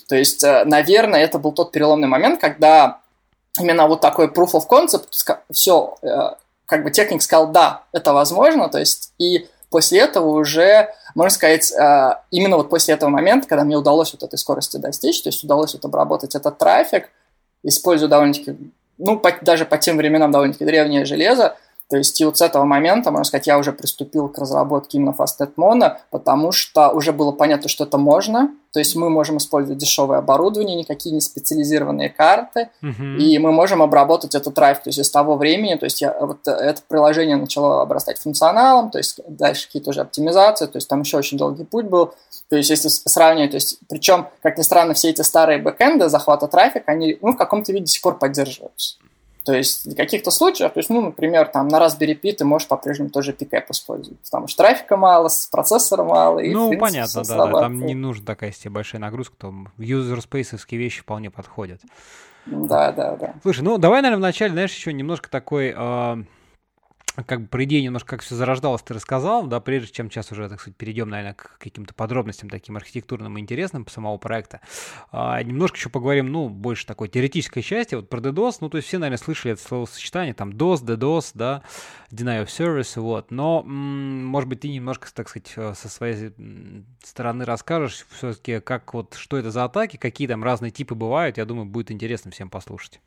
[0.08, 3.00] То есть, э, наверное, это был тот переломный момент, когда
[3.60, 5.08] именно вот такой proof of concept,
[5.52, 10.94] все, э, как бы техник сказал, да, это возможно, то есть, и после этого уже,
[11.16, 15.22] можно сказать, э, именно вот после этого момента, когда мне удалось вот этой скорости достичь,
[15.22, 17.10] то есть удалось вот обработать этот трафик,
[17.64, 18.58] используя довольно-таки,
[18.98, 21.56] ну, по, даже по тем временам довольно-таки древнее железо,
[21.90, 25.16] то есть и вот с этого момента, можно сказать, я уже приступил к разработке именно
[25.18, 28.50] Fastnet Mono, потому что уже было понятно, что это можно.
[28.72, 33.18] То есть мы можем использовать дешевое оборудование, никакие не специализированные карты, uh-huh.
[33.18, 34.86] и мы можем обработать этот трафик.
[34.86, 38.98] То есть с того времени, то есть я, вот это приложение начало обрастать функционалом, то
[38.98, 42.16] есть дальше какие-то уже оптимизации, то есть там еще очень долгий путь был.
[42.50, 46.48] То есть если сравнивать, то есть причем, как ни странно, все эти старые бэкэнды захвата
[46.48, 48.98] трафика, они ну, в каком-то виде до сих пор поддерживаются.
[49.44, 52.68] То есть в каких-то случаях, то есть, ну, например, там на Raspberry Pi ты можешь
[52.68, 56.40] по-прежнему тоже пикэп использовать, потому что трафика мало, процессора мало.
[56.40, 60.20] И, ну, принципе, понятно, да, да, там не нужна такая себе большая нагрузка, там user
[60.20, 61.82] space вещи вполне подходят.
[62.46, 63.34] Да, да, да.
[63.42, 65.74] Слушай, ну давай, наверное, вначале, знаешь, еще немножко такой...
[65.76, 66.24] Э
[67.16, 70.50] как бы про идею немножко как все зарождалось, ты рассказал, да, прежде чем сейчас уже,
[70.50, 74.62] так сказать, перейдем, наверное, к каким-то подробностям таким архитектурным и интересным самого проекта.
[75.12, 78.88] А, немножко еще поговорим, ну, больше такой теоретической части, вот про DDoS, ну, то есть
[78.88, 81.62] все, наверное, слышали это словосочетание, там, DOS, DDoS, да,
[82.12, 86.34] Deny of Service, вот, но, может быть, ты немножко, так сказать, э, со своей
[87.04, 91.46] стороны расскажешь все-таки, как вот, что это за атаки, какие там разные типы бывают, я
[91.46, 93.00] думаю, будет интересно всем послушать.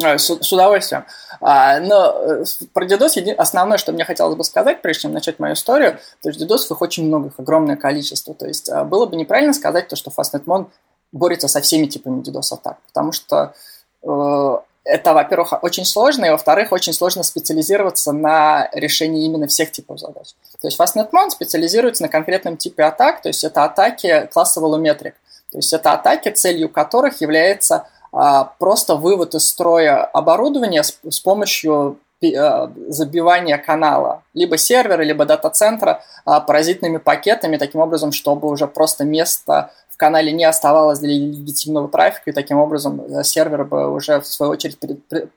[0.00, 1.04] С, с удовольствием.
[1.40, 5.54] А, но э, про DDoS основное, что мне хотелось бы сказать, прежде чем начать мою
[5.54, 8.34] историю, то есть DDoS их очень много, их огромное количество.
[8.34, 10.66] То есть а, было бы неправильно сказать то, что FastNetMon
[11.12, 13.54] борется со всеми типами DDoS-атак, потому что
[14.02, 19.98] э, это, во-первых, очень сложно, и, во-вторых, очень сложно специализироваться на решении именно всех типов
[19.98, 20.28] задач.
[20.60, 25.14] То есть FastNetMon специализируется на конкретном типе атак, то есть это атаки класса Volumetric.
[25.50, 31.98] То есть это атаки, целью которых является просто вывод из строя оборудования с, с помощью
[32.36, 39.04] а, забивания канала либо сервера, либо дата-центра а, паразитными пакетами, таким образом, чтобы уже просто
[39.04, 44.20] место в канале не оставалось для легитимного трафика, и таким образом э, сервер бы уже
[44.20, 45.28] в свою очередь при, при,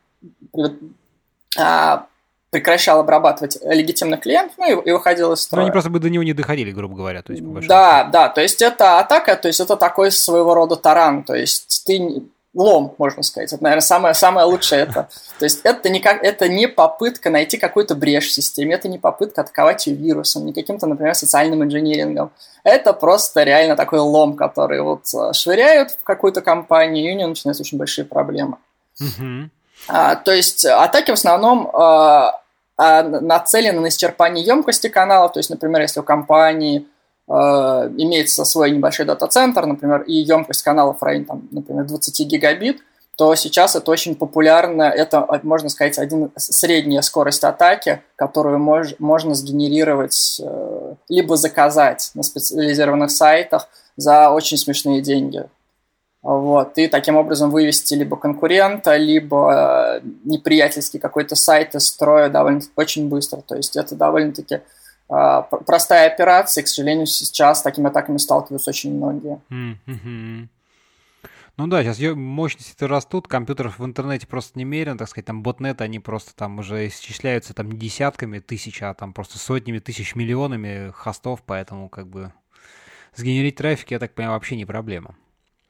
[0.52, 0.80] при,
[1.60, 2.08] а,
[2.50, 5.62] прекращал обрабатывать легитимных клиентов, ну и, и выходил из строя.
[5.62, 7.22] Ну, они просто бы до него не доходили, грубо говоря.
[7.22, 10.76] То есть, по да, да, то есть это атака, то есть это такой своего рода
[10.76, 13.54] таран, то есть ты лом, можно сказать.
[13.54, 15.10] Это, наверное, самое, самое лучшее это.
[15.40, 19.00] То есть это не, как, это не попытка найти какую-то брешь в системе, это не
[19.00, 22.32] попытка атаковать ее вирусом, не каким-то, например, социальным инженерингом.
[22.64, 27.28] Это просто реально такой лом, который вот э, швыряют в какую-то компанию, и у нее
[27.28, 28.58] начинаются очень большие проблемы.
[29.02, 29.50] Mm-hmm.
[29.88, 32.42] А, то есть атаки в основном а,
[32.78, 35.34] а нацелены на исчерпание емкости каналов.
[35.34, 36.84] То есть, например, если у компании э,
[37.32, 42.82] имеется свой небольшой дата-центр, например, и емкость каналов в районе, там, например, 20 гигабит,
[43.17, 44.84] то сейчас это очень популярно.
[44.84, 52.24] Это, можно сказать, один средняя скорость атаки, которую мож, можно сгенерировать э, либо заказать на
[52.24, 55.44] специализированных сайтах за очень смешные деньги.
[56.24, 62.62] Вот, и таким образом вывести либо конкурента, либо э, неприятельский какой-то сайт из строя довольно
[62.76, 63.41] очень быстро.
[63.41, 64.62] То есть это довольно-таки э,
[65.65, 69.39] простая операция, к сожалению, сейчас с такими атаками сталкиваются очень многие.
[71.58, 76.00] Ну да, сейчас мощности растут, компьютеров в интернете просто немерено, так сказать, там ботнеты, они
[76.00, 81.89] просто там уже исчисляются там десятками тысяч, а там просто сотнями тысяч, миллионами хостов, поэтому
[81.89, 82.32] как бы
[83.15, 85.15] сгенерить трафик, я так понимаю, вообще не проблема.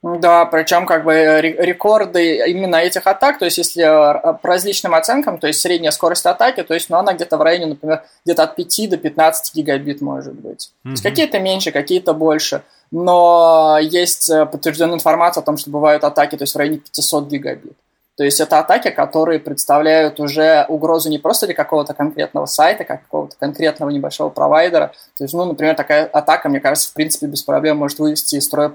[0.03, 5.37] Да, причем как бы рекорды именно этих атак, то есть если э, по различным оценкам,
[5.37, 8.55] то есть средняя скорость атаки, то есть ну, она где-то в районе, например, где-то от
[8.55, 10.71] 5 до 15 гигабит может быть.
[10.71, 10.83] Mm-hmm.
[10.83, 12.63] То есть какие-то меньше, какие-то больше.
[12.89, 17.27] Но есть э, подтвержденная информация о том, что бывают атаки, то есть в районе 500
[17.27, 17.77] гигабит.
[18.17, 23.03] То есть это атаки, которые представляют уже угрозу не просто для какого-то конкретного сайта, как
[23.03, 24.93] какого-то конкретного небольшого провайдера.
[25.17, 28.45] То есть, ну, например, такая атака, мне кажется, в принципе, без проблем может вывести из
[28.45, 28.73] строя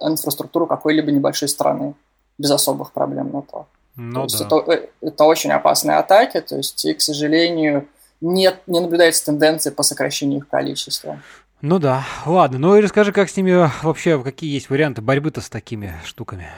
[0.00, 1.94] инфраструктуру какой-либо небольшой страны
[2.36, 3.66] без особых проблем на то.
[3.96, 4.44] Ну, то да.
[4.44, 7.86] это, э, это очень опасные атаки, то есть, и, к сожалению,
[8.20, 11.20] нет, не наблюдается тенденции по сокращению их количества.
[11.60, 12.58] Ну да, ладно.
[12.58, 16.48] Ну и расскажи, как с ними вообще, какие есть варианты борьбы-то с такими штуками?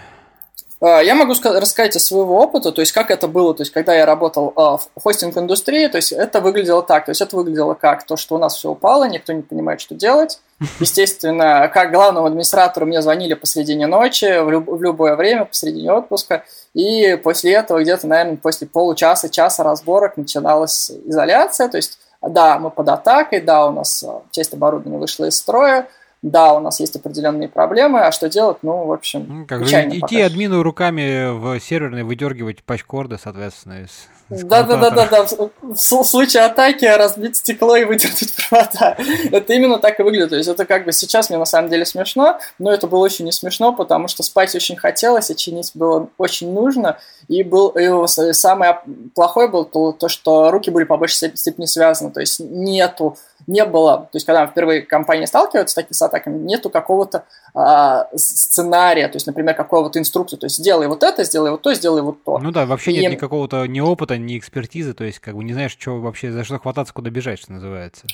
[0.80, 3.94] А, я могу рассказать из своего опыта, то есть как это было, то есть когда
[3.94, 8.04] я работал а, в хостинг-индустрии, то есть это выглядело так, то есть это выглядело как
[8.04, 10.40] то, что у нас все упало, никто не понимает, что делать.
[10.80, 16.44] Естественно, как главному администратору мне звонили посредине ночи, в, люб- в любое время, посредине отпуска,
[16.74, 22.70] и после этого где-то, наверное, после получаса, часа разборок начиналась изоляция, то есть да, мы
[22.70, 25.88] под атакой, да, у нас а, часть оборудования вышла из строя,
[26.22, 29.76] да, у нас есть определенные проблемы, а что делать, ну, в общем, ну, как же
[29.88, 35.26] идти админу руками в серверный выдергивать патчкорды, соответственно, из да, да, да, да, да.
[35.62, 38.96] В случае атаки разбить стекло и выдернуть провода.
[39.30, 40.30] Это именно так и выглядит.
[40.30, 43.24] То есть это как бы сейчас мне на самом деле смешно, но это было очень
[43.24, 46.98] не смешно, потому что спать очень хотелось, и чинить было очень нужно.
[47.28, 47.88] И был и
[48.32, 48.80] самое
[49.14, 52.10] плохое было то, то, что руки были по большей степени связаны.
[52.10, 56.38] То есть нету, не было, то есть когда впервые компания сталкивается с такими с атаками,
[56.38, 61.50] нету какого-то а, сценария, то есть, например, какого-то инструкции, то есть сделай вот это, сделай
[61.50, 62.38] вот то, сделай вот то.
[62.38, 63.00] Ну да, вообще и...
[63.00, 66.44] нет никакого-то ни опыта, ни экспертизы, то есть как бы не знаешь, что вообще, за
[66.44, 68.06] что хвататься, куда бежать, что называется.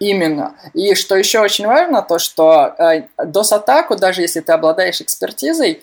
[0.00, 0.54] Именно.
[0.74, 5.82] И что еще очень важно, то что э, DOS-атаку, даже если ты обладаешь экспертизой,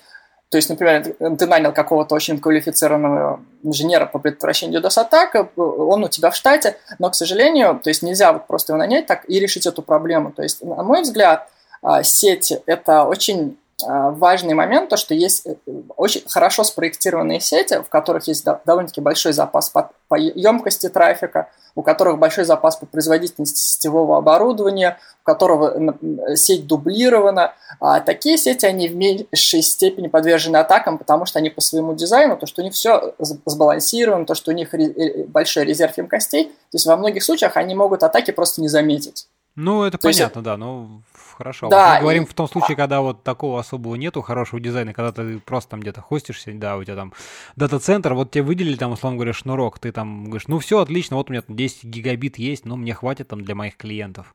[0.52, 6.30] то есть, например, ты нанял какого-то очень квалифицированного инженера по предотвращению DOS-атак, он у тебя
[6.30, 9.66] в штате, но, к сожалению, то есть нельзя вот просто его нанять так и решить
[9.66, 10.34] эту проблему.
[10.34, 11.48] То есть, на мой взгляд,
[11.82, 15.56] а, сети– это очень а, важный момент, то, что есть э,
[15.96, 22.20] очень хорошо спроектированные сети, в которых есть довольно-таки большой запас по емкости трафика, у которых
[22.20, 25.96] большой запас по производительности сетевого оборудования, у которого
[26.36, 27.54] сеть дублирована.
[27.80, 32.38] А такие сети, они в меньшей степени подвержены атакам, потому что они по своему дизайну,
[32.38, 36.76] то, что у них все сбалансировано, то, что у них э, большой резерв емкостей, то
[36.76, 39.28] есть во многих случаях они могут атаки просто не заметить.
[39.56, 41.02] Ну, это то понятно, есть, да, но
[41.42, 41.70] хорошо.
[41.70, 42.26] Да, мы говорим и...
[42.28, 46.02] в том случае, когда вот такого особого нету, хорошего дизайна, когда ты просто там где-то
[46.02, 47.14] хостишься, да, у тебя там
[47.56, 51.30] дата-центр, вот тебе выделили там, условно говоря, шнурок, ты там говоришь, ну все, отлично, вот
[51.30, 54.34] у меня там 10 гигабит есть, но мне хватит там для моих клиентов.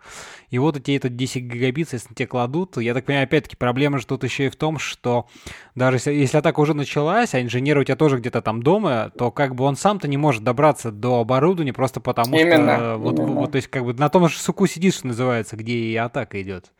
[0.51, 4.07] И вот эти это 10 гигабит, если тебе кладут, я так понимаю, опять-таки проблема же
[4.07, 5.27] тут еще и в том, что
[5.75, 9.31] даже если, если атака уже началась, а инженер у тебя тоже где-то там дома, то
[9.31, 13.33] как бы он сам-то не может добраться до оборудования просто потому именно, что вот, именно.
[13.33, 16.41] вот, то есть как бы на том же суку сидишь, что называется, где и атака
[16.43, 16.73] идет.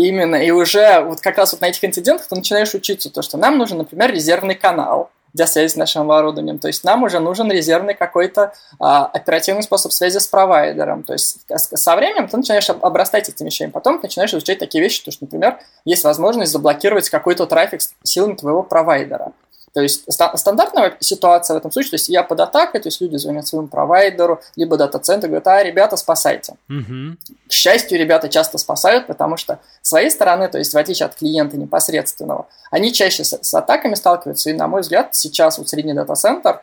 [0.00, 3.36] Именно, и уже вот как раз вот на этих инцидентах ты начинаешь учиться, то, что
[3.36, 7.52] нам нужен, например, резервный канал для связи с нашим оборудованием, то есть нам уже нужен
[7.52, 13.28] резервный какой-то а, оперативный способ связи с провайдером, то есть со временем ты начинаешь обрастать
[13.28, 17.46] этими вещами, потом ты начинаешь изучать такие вещи, то, что, например, есть возможность заблокировать какой-то
[17.46, 19.32] трафик силами твоего провайдера.
[19.72, 23.16] То есть стандартная ситуация в этом случае, то есть я под атакой, то есть люди
[23.16, 26.54] звонят своему провайдеру, либо дата-центру, говорят, а, ребята, спасайте.
[26.68, 27.16] Угу.
[27.48, 31.14] К счастью, ребята часто спасают, потому что с своей стороны, то есть в отличие от
[31.14, 35.94] клиента непосредственного, они чаще с, с атаками сталкиваются, и, на мой взгляд, сейчас вот средний
[35.94, 36.62] дата-центр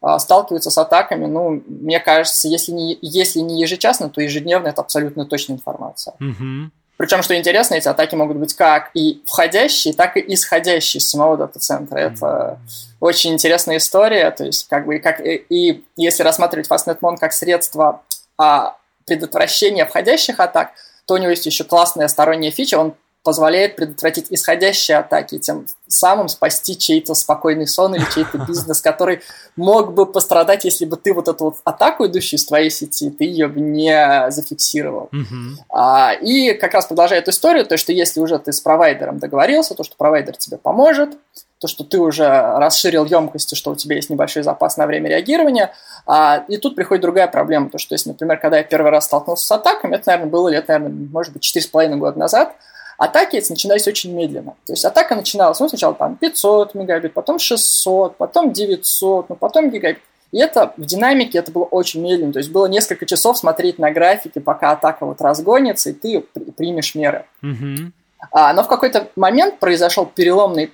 [0.00, 4.80] а, сталкиваются с атаками, ну, мне кажется, если не, если не ежечасно, то ежедневно это
[4.80, 6.14] абсолютно точная информация.
[6.20, 6.70] Угу.
[6.98, 11.36] Причем, что интересно, эти атаки могут быть как и входящие, так и исходящие из самого
[11.36, 11.96] дата-центра.
[11.96, 12.58] Это
[12.98, 14.32] очень интересная история.
[14.32, 18.02] То есть, как бы, как, и, и если рассматривать FastNetMon как средство
[18.36, 20.72] а, предотвращения входящих атак,
[21.06, 22.80] то у него есть еще классная сторонняя фича.
[22.80, 29.20] Он позволяет предотвратить исходящие атаки, тем самым спасти чей-то спокойный сон или чей-то бизнес, который
[29.56, 33.24] мог бы пострадать, если бы ты вот эту вот атаку, идущую из твоей сети, ты
[33.24, 35.08] ее бы не зафиксировал.
[35.10, 35.58] Мгм.
[35.68, 39.82] А, и как раз продолжает историю, то, что если уже ты с провайдером договорился, то,
[39.82, 41.16] что провайдер тебе поможет,
[41.58, 45.72] то, что ты уже расширил емкости, что у тебя есть небольшой запас на время реагирования.
[46.06, 49.46] А, и тут приходит другая проблема, то, что если, например, когда я первый раз столкнулся
[49.46, 52.54] с атаками, это, наверное, было лет, наверное, может быть, 4,5 года назад,
[52.98, 54.56] атаки начинались очень медленно.
[54.66, 59.70] То есть атака начиналась, ну, сначала там 500 мегабит, потом 600, потом 900, ну, потом
[59.70, 60.02] гигабит.
[60.30, 62.34] И это в динамике это было очень медленно.
[62.34, 66.50] То есть было несколько часов смотреть на графике, пока атака вот разгонится, и ты при-
[66.50, 67.24] примешь меры.
[67.40, 67.94] Мгм.
[68.30, 70.72] А, но в какой-то момент произошел переломный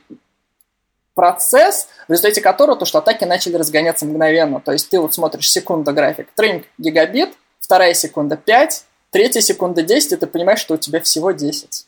[1.14, 4.60] процесс, в результате которого то, что атаки начали разгоняться мгновенно.
[4.60, 10.12] То есть ты вот смотришь секунда график, тренинг гигабит, вторая секунда 5, третья секунда 10,
[10.12, 11.86] и ты понимаешь, что у тебя всего 10.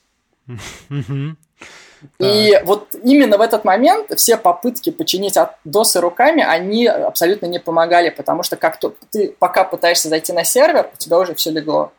[2.19, 8.11] И вот именно в этот момент все попытки починить досы руками, они абсолютно не помогали,
[8.11, 11.93] потому что как то ты пока пытаешься зайти на сервер, у тебя уже все легло.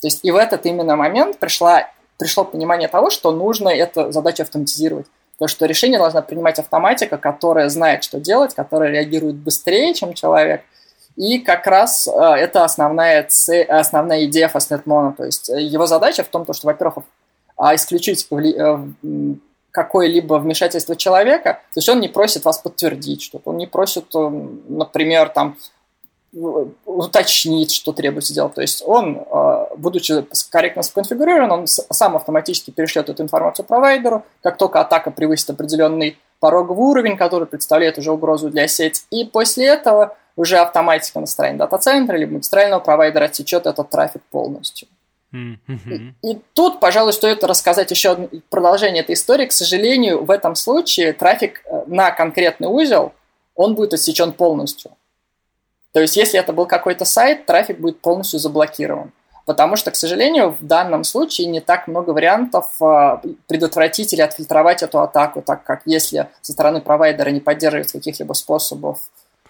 [0.00, 4.42] То есть и в этот именно момент пришла, пришло понимание того, что нужно эту задачу
[4.42, 5.06] автоматизировать.
[5.38, 10.62] То, что решение должна принимать автоматика, которая знает, что делать, которая реагирует быстрее, чем человек.
[11.16, 15.14] И как раз э, это основная, цель, основная идея FastNetMono.
[15.16, 17.04] То есть э, его задача в том, то, что, во-первых,
[17.58, 18.78] а исключить э,
[19.70, 24.30] какое-либо вмешательство человека, то есть он не просит вас подтвердить что-то, он не просит, э,
[24.68, 25.56] например, там
[26.84, 28.54] уточнить, что требуется сделать.
[28.54, 34.56] То есть он, э, будучи корректно сконфигурирован, он сам автоматически перешлет эту информацию провайдеру, как
[34.56, 40.16] только атака превысит определенный пороговый уровень, который представляет уже угрозу для сети, и после этого
[40.36, 44.86] уже автоматика на стороне дата-центра либо магистрального провайдера отсечет этот трафик полностью.
[45.30, 46.16] Мгм.
[46.22, 49.46] И тут, пожалуй, стоит рассказать еще продолжение этой истории.
[49.46, 53.12] К сожалению, в этом случае трафик э, на конкретный узел,
[53.54, 54.92] он будет отсечен полностью.
[55.92, 59.12] То есть, если это был какой-то сайт, трафик будет полностью заблокирован.
[59.44, 64.82] Потому что, к сожалению, в данном случае не так много вариантов э, предотвратить или отфильтровать
[64.82, 69.00] эту атаку, так как если со стороны провайдера не поддерживается каких-либо способов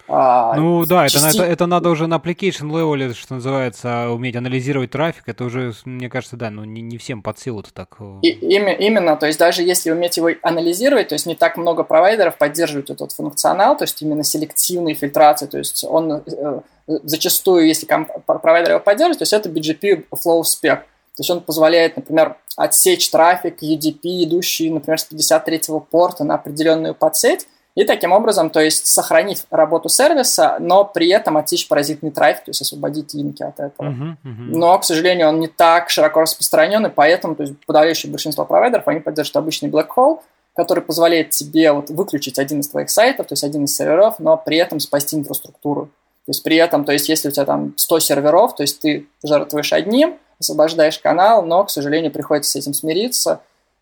[0.09, 4.35] а, Ну да, это, части- это, это надо уже на application level, что называется, уметь
[4.35, 5.23] анализировать трафик.
[5.27, 7.95] Это уже, мне кажется, да, ну не, не всем под силу-то так.
[7.99, 11.83] э, И, именно, то есть даже если уметь его анализировать, то есть не так много
[11.83, 17.87] провайдеров поддерживают этот функционал, то есть именно селективные фильтрации, то есть он э, зачастую, если
[18.25, 20.77] провайдер его поддерживает, то есть это BGP Flow Spec,
[21.19, 26.95] то есть он позволяет, например, отсечь трафик UDP, идущий, например, с 53-го порта на определенную
[26.95, 27.47] подсеть,
[27.79, 32.49] и таким образом, то есть сохранить работу сервиса, но при этом отсечь паразитный трафик, то
[32.49, 33.87] есть освободить линки от этого.
[33.87, 34.51] мгм, мгм.
[34.51, 38.85] Но, к сожалению, он не так широко распространен, и поэтому то есть, подавляющее большинство провайдеров,
[38.89, 40.19] они поддерживают обычный black hole,
[40.57, 44.35] который позволяет тебе вот, выключить один из твоих сайтов, то есть один из серверов, но
[44.35, 45.85] при этом спасти инфраструктуру.
[46.25, 49.07] То есть при этом, то есть если у тебя там 100 серверов, то есть ты
[49.23, 53.39] жертвуешь одним, освобождаешь канал, но, к сожалению, приходится с этим смириться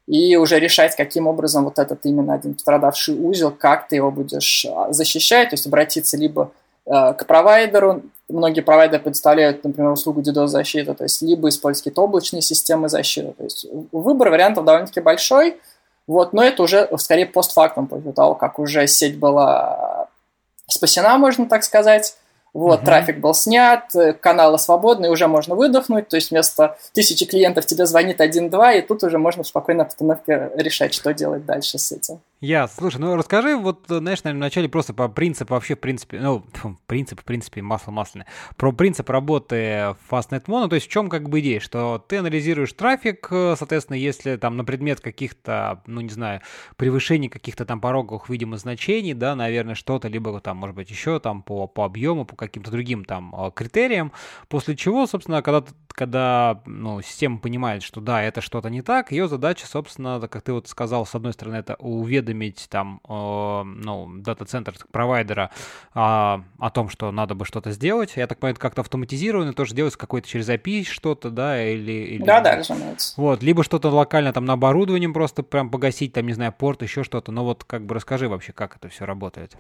[0.08, 4.65] и уже решать, каким образом вот этот именно один пострадавший узел, как ты его будешь
[4.65, 6.52] а, защищать, то есть обратиться либо
[6.86, 12.41] э, к провайдеру, многие провайдеры предоставляют, например, услугу DDoS-защиты, то есть либо использовать какие-то облачные
[12.41, 13.34] системы защиты.
[13.34, 15.58] То есть выбор вариантов довольно-таки большой,
[16.08, 20.08] вот, но это уже скорее постфактум, после того, как уже сеть была
[20.67, 22.15] спасена, можно так сказать.
[22.58, 22.86] Вот, Мгм.
[22.88, 27.86] трафик был снят, э, каналы свободны, уже можно выдохнуть, то есть вместо тысячи клиентов тебе
[27.86, 32.20] звонит один-два, и тут уже можно в спокойной обстановке решать, что делать дальше с этим.
[32.39, 36.45] Я, слушай, ну расскажи, вот, знаешь, наверное, вначале просто по принципу, вообще, в принципе, ну,
[36.54, 41.10] фу, принцип, в принципе, масло масляное, про принцип работы Fastnet Mono, то есть в чем
[41.10, 46.02] как бы идея, что ты анализируешь трафик, э, соответственно, если там на предмет каких-то, ну,
[46.02, 46.41] не знаю,
[46.76, 51.41] превышений каких-то там пороговых, видимо, значений, да, наверное, что-то, либо там, может быть, еще там
[51.41, 54.12] по, по объему, по каким-то другим там э, критериям,
[54.47, 55.65] после чего, собственно, когда,
[55.98, 60.54] когда ну, система понимает, что да, это что-то не так, ее задача, собственно, как ты
[60.54, 65.50] вот сказал, с одной стороны, это уведомить там, э, ну, дата-центр провайдера
[65.96, 68.14] а, о том, что надо бы что-то сделать.
[68.16, 71.92] Я так понимаю, это как-то автоматизировано, тоже делается какой-то через API что-то, да, или...
[71.92, 73.20] или- Да, да, разумеется.
[73.20, 77.04] Вот, либо что-то локально там на оборудованием просто прям погасить, там, не знаю, порт, еще
[77.04, 77.32] что-то.
[77.32, 79.58] Но вот как бы расскажи вообще, как это все работает.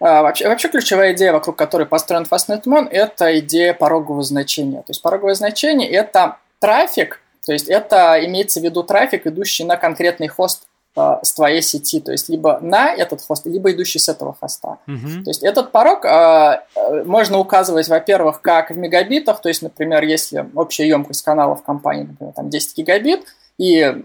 [0.00, 4.78] А, вообще, вообще ключевая идея, вокруг которой построен FastNetMon, это идея порогового значения.
[4.78, 9.76] То есть пороговое значение– это трафик, то есть это имеется в виду трафик, идущий на
[9.76, 10.64] конкретный хост
[10.96, 14.78] э, с твоей сети, то есть либо на этот хост, либо идущий с этого хоста.
[14.86, 15.24] Uh-huh.
[15.24, 16.60] То есть этот порог э,
[17.04, 22.34] можно указывать, во-первых, как в мегабитах, то есть, например, если общая емкость каналов компании, например,
[22.34, 23.24] там 10 гигабит,
[23.56, 24.04] и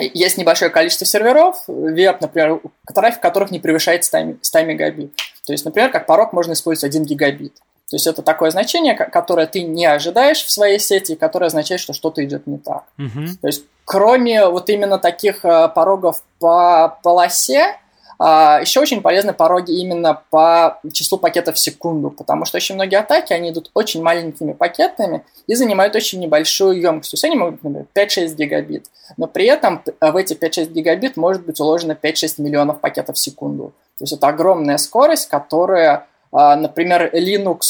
[0.00, 2.60] есть небольшое количество серверов, веб, например,
[2.94, 5.14] трафик которых не превышает 100, 100 мегабит.
[5.46, 7.54] То есть, например, как порог можно использовать 1 гигабит.
[7.88, 11.80] То есть это такое значение, которое ты не ожидаешь в своей сети, и которое означает,
[11.80, 12.84] что что-то идет не так.
[12.98, 13.28] Uh-huh.
[13.40, 17.78] То есть кроме вот именно таких э, порогов по полосе,
[18.18, 23.32] еще очень полезны пороги именно по числу пакетов в секунду, потому что очень многие атаки,
[23.32, 27.10] они идут очень маленькими пакетами и занимают очень небольшую емкость.
[27.10, 28.86] То есть они могут, например, 5-6 гигабит,
[29.16, 33.72] но при этом в эти 5-6 гигабит может быть уложено 5-6 миллионов пакетов в секунду.
[33.98, 37.60] То есть это огромная скорость, которая, а, например, Linux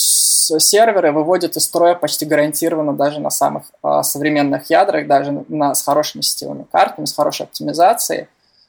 [0.58, 5.82] серверы выводят из строя почти гарантированно даже на самых а, современных ядрах, даже на, с
[5.82, 8.28] хорошими сетевыми картами, с хорошей оптимизацией.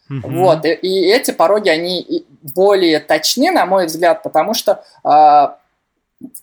[0.10, 0.22] Uh-huh.
[0.24, 5.58] Вот, и, и эти пороги, они более точны, на мой взгляд, потому что а,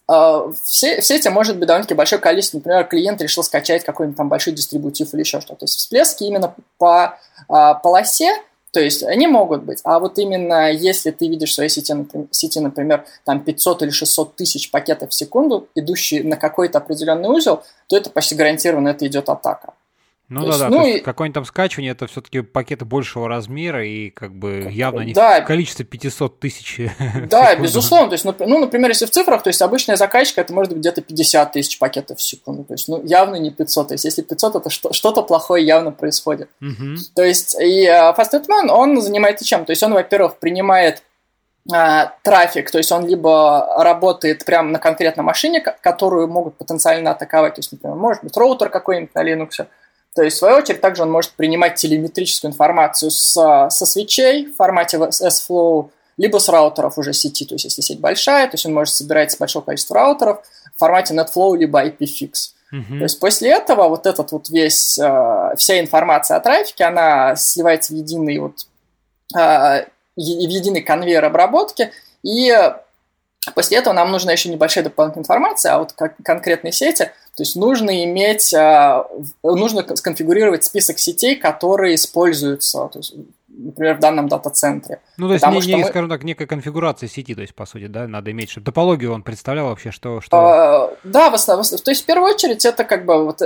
[0.06, 2.58] а, все эти может быть довольно-таки большое количество.
[2.58, 5.60] Например, клиент решил скачать какой-нибудь там большой дистрибутив или еще что-то.
[5.60, 8.32] То есть всплески именно по а, полосе,
[8.72, 9.80] то есть они могут быть.
[9.84, 13.90] А вот именно если ты видишь в своей сети, например, сети, например там 500 или
[13.90, 19.06] 600 тысяч пакетов в секунду, идущие на какой-то определенный узел, то это почти гарантированно это
[19.06, 19.74] идет атака.
[20.34, 21.00] Ну то да, есть, да, ну, и...
[21.00, 25.40] какое-нибудь там скачивание, это все-таки пакеты большего размера и как бы явно не да.
[25.40, 26.80] количество 500 тысяч.
[27.30, 28.08] Да, безусловно.
[28.08, 31.00] То есть, ну, например, если в цифрах, то есть обычная закачка, это может быть где-то
[31.02, 32.64] 50 тысяч пакетов в секунду.
[32.64, 33.88] То есть, ну, явно не 500.
[33.88, 36.48] То есть, если 500, это что-то плохое явно происходит.
[36.60, 36.96] Угу.
[37.14, 39.64] То есть, и uh, FastNetMan, он занимается чем?
[39.64, 41.02] То есть, он, во-первых, принимает
[41.72, 47.54] uh, трафик, то есть он либо работает прямо на конкретной машине, которую могут потенциально атаковать,
[47.54, 49.66] то есть, например, может быть роутер какой-нибудь на Linux,
[50.14, 54.54] то есть, в свою очередь, также он может принимать телеметрическую информацию с, со свечей в
[54.54, 57.44] формате S-Flow, либо с раутеров уже сети.
[57.44, 60.44] То есть, если сеть большая, то есть он может собирать с большого количества раутеров
[60.74, 62.30] в формате NetFlow либо IPFix.
[62.72, 62.98] Uh-huh.
[62.98, 67.92] То есть после этого вот этот вот весь, э, вся информация о трафике, она сливается
[67.92, 68.66] в единый вот
[69.36, 69.84] э,
[70.16, 71.90] в единый конвейер обработки,
[72.22, 72.56] и
[73.54, 78.04] после этого нам нужна еще небольшая дополнительная информация, а вот конкретной сети– то есть нужно
[78.04, 79.06] иметь, а,
[79.42, 82.88] нужно сконфигурировать список сетей, которые используются.
[82.92, 83.14] То есть
[83.56, 85.00] например, в данном дата-центре.
[85.16, 85.88] Ну, то есть, не, не, мы...
[85.88, 89.22] скажем так, некая конфигурация сети, то есть, по сути, да, надо иметь, чтобы топологию он
[89.22, 90.20] представлял вообще, что...
[90.20, 90.36] что...
[90.36, 93.42] А, да, в основном, то есть, в первую очередь, это как бы вот,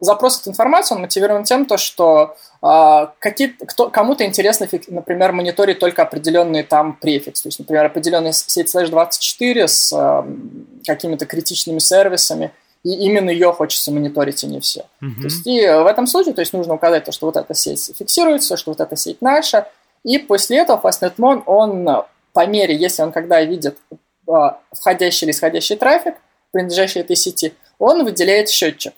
[0.00, 5.78] запрос от информации, он мотивирован тем, то, что а, какие, кто, кому-то интересно, например, мониторить
[5.78, 10.26] только определенные там префиксы, то есть, например, определенная сеть slash 24 с а,
[10.86, 12.52] какими-то критичными сервисами,
[12.86, 14.86] и именно ее хочется мониторить, а не все.
[15.02, 15.16] Uh-huh.
[15.16, 17.90] То есть, и в этом случае то есть, нужно указать то, что вот эта сеть
[17.98, 19.68] фиксируется, что вот эта сеть наша,
[20.04, 23.76] и после этого FastNetMon, он по мере, если он когда видит
[24.28, 24.32] э,
[24.72, 26.14] входящий или исходящий трафик,
[26.52, 28.94] принадлежащий этой сети, он выделяет счетчик.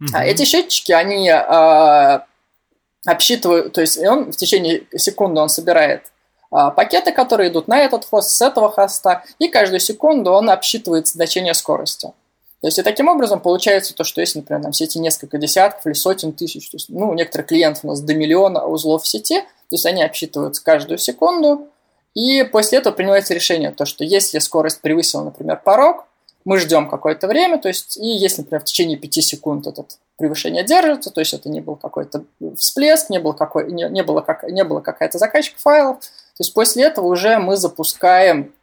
[0.00, 0.06] Uh-huh.
[0.14, 2.20] А эти счетчики, они э,
[3.06, 6.12] обсчитывают, то есть он в течение секунды он собирает
[6.52, 11.08] э, пакеты, которые идут на этот хост, с этого хоста, и каждую секунду он обсчитывает
[11.08, 12.12] значение скорости.
[12.60, 15.86] То есть и таким образом получается то, что если, например, там в сети несколько десятков
[15.86, 19.40] или сотен тысяч, то есть, ну, некоторых клиентов у нас до миллиона узлов в сети,
[19.40, 21.68] то есть они обсчитываются каждую секунду,
[22.14, 26.06] и после этого принимается решение, то, что если скорость превысила, например, порог,
[26.46, 29.84] мы ждем какое-то время, то есть, и если, например, в течение 5 секунд это
[30.16, 32.24] превышение держится, то есть это не был какой-то
[32.56, 36.54] всплеск, не было, какой, не, не было, как, не было какая-то закачка файлов, то есть
[36.54, 38.54] после этого уже мы запускаем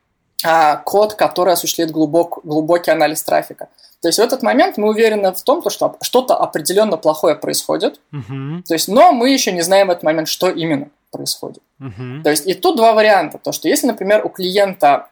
[0.85, 3.69] код, который осуществляет глубок, глубокий анализ трафика.
[4.01, 8.63] То есть в этот момент мы уверены в том, что что-то определенно плохое происходит, uh-huh.
[8.67, 11.63] то есть, но мы еще не знаем в этот момент, что именно происходит.
[11.79, 12.21] Uh-huh.
[12.21, 13.37] То есть и тут два варианта.
[13.37, 15.07] То, что если, например, у клиента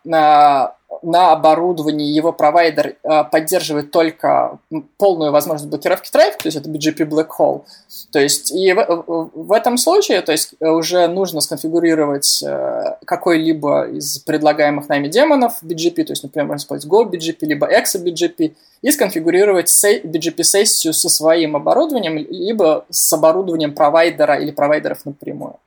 [1.01, 4.59] на оборудовании его провайдер э, поддерживает только
[4.97, 7.63] полную возможность блокировки трафика, то есть это BGP Black Hole.
[8.11, 14.19] То есть и в, в этом случае, то есть уже нужно сконфигурировать э, какой-либо из
[14.19, 18.91] предлагаемых нами демонов BGP, то есть, например, можно использовать Go BGP, либо Exa BGP, и
[18.91, 19.71] сконфигурировать
[20.03, 25.57] BGP-сессию со своим оборудованием, либо с оборудованием провайдера или провайдеров напрямую.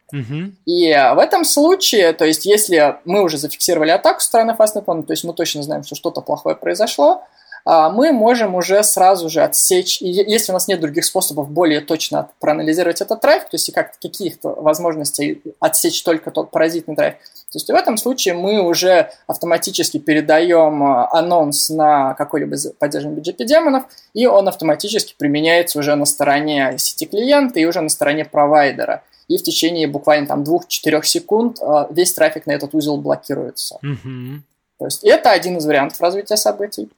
[0.66, 5.12] И в этом случае, то есть если мы уже зафиксировали атаку со стороны FastNet, то
[5.12, 7.22] есть мы точно знаем, что что-то плохое произошло,
[7.66, 12.28] а, мы можем уже сразу же отсечь, если у нас нет других способов более точно
[12.38, 17.68] проанализировать этот трафик, то есть как каких-то возможностей отсечь только тот паразитный трафик, то есть
[17.68, 24.26] в этом случае мы уже автоматически передаем а, анонс на какой-либо поддержанный BGP демонов, и
[24.26, 29.02] он автоматически применяется уже на стороне сети клиента и уже на стороне провайдера.
[29.28, 33.78] И в течение буквально там 2-4 секунд а, весь трафик на этот узел блокируется.
[33.82, 34.40] Mm-hmm.
[34.78, 36.88] То есть это один из вариантов развития событий.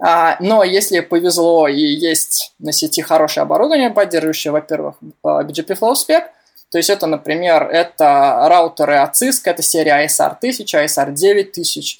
[0.00, 4.94] А, но если повезло и есть на сети хорошее оборудование, поддерживающее, во-первых,
[5.24, 6.24] BGP Flow Spec,
[6.70, 11.98] то есть это, например, это раутеры от Cisco, это серия ISR 1000, ISR 9000,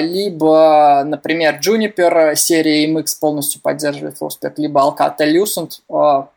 [0.00, 6.28] либо, например, Juniper серия MX полностью поддерживает Flow Spec, либо Alcatel Lucent, а,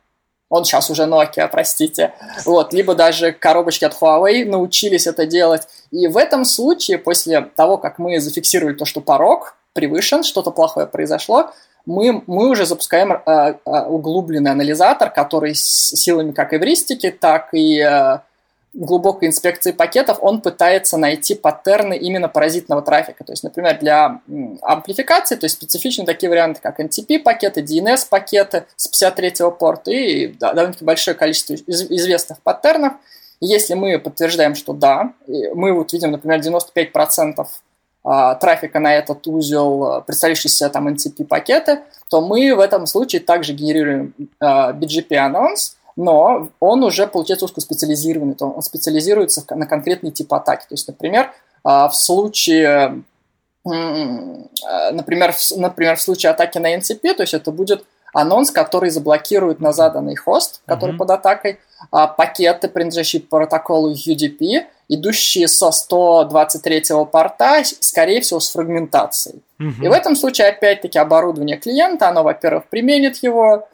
[0.50, 2.14] он сейчас уже Nokia, простите,
[2.46, 5.64] вот, либо даже коробочки от Huawei научились это делать.
[5.92, 10.88] И в этом случае, после того, как мы зафиксировали то, что порог превышен, что-то плохое
[10.88, 11.52] произошло,
[11.86, 13.56] мы, мы уже запускаем э, э,
[13.88, 18.20] углубленный анализатор, который с силами как эвристики, так и э,
[18.76, 23.24] глубокой инспекции пакетов, он пытается найти паттерны именно паразитного трафика.
[23.24, 24.22] То есть, например, для
[24.62, 31.16] амплификации, то есть специфичны такие варианты, как NTP-пакеты, DNS-пакеты с 53-го порта и довольно-таки большое
[31.16, 32.94] количество из, известных паттернов.
[33.40, 37.48] если мы подтверждаем, что да, мы вот видим, например, 95%
[38.04, 43.54] а, трафика на этот узел, а, представляющийся там NTP-пакеты, то мы в этом случае также
[43.54, 50.64] генерируем а, BGP-анонс, но он уже получается узкоспециализированный, то он специализируется на конкретный тип атаки.
[50.68, 51.32] То есть, например,
[51.64, 53.04] в случае
[53.64, 57.86] например, в, например, в случае атаки на NCP, то есть это будет
[58.16, 60.98] анонс, который заблокирует на заданный хост, который mm-hmm.
[60.98, 61.60] под атакой,
[61.92, 69.42] а, пакеты, принадлежащие протоколу UDP, идущие со 123 порта, скорее всего, с фрагментацией.
[69.60, 69.84] Mm-hmm.
[69.86, 73.68] И в этом случае, опять-таки, оборудование клиента, оно, во-первых, применит его,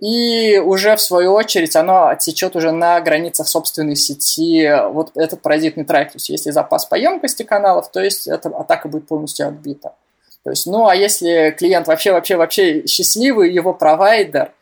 [0.00, 5.84] и уже в свою очередь оно отсечет уже на границах собственной сети вот этот паразитный
[5.84, 6.12] трафик.
[6.12, 9.94] То есть если запас по емкости каналов, то есть эта атака будет полностью отбита.
[10.42, 14.52] То есть, ну а если клиент вообще, вообще, вообще счастливый, его провайдер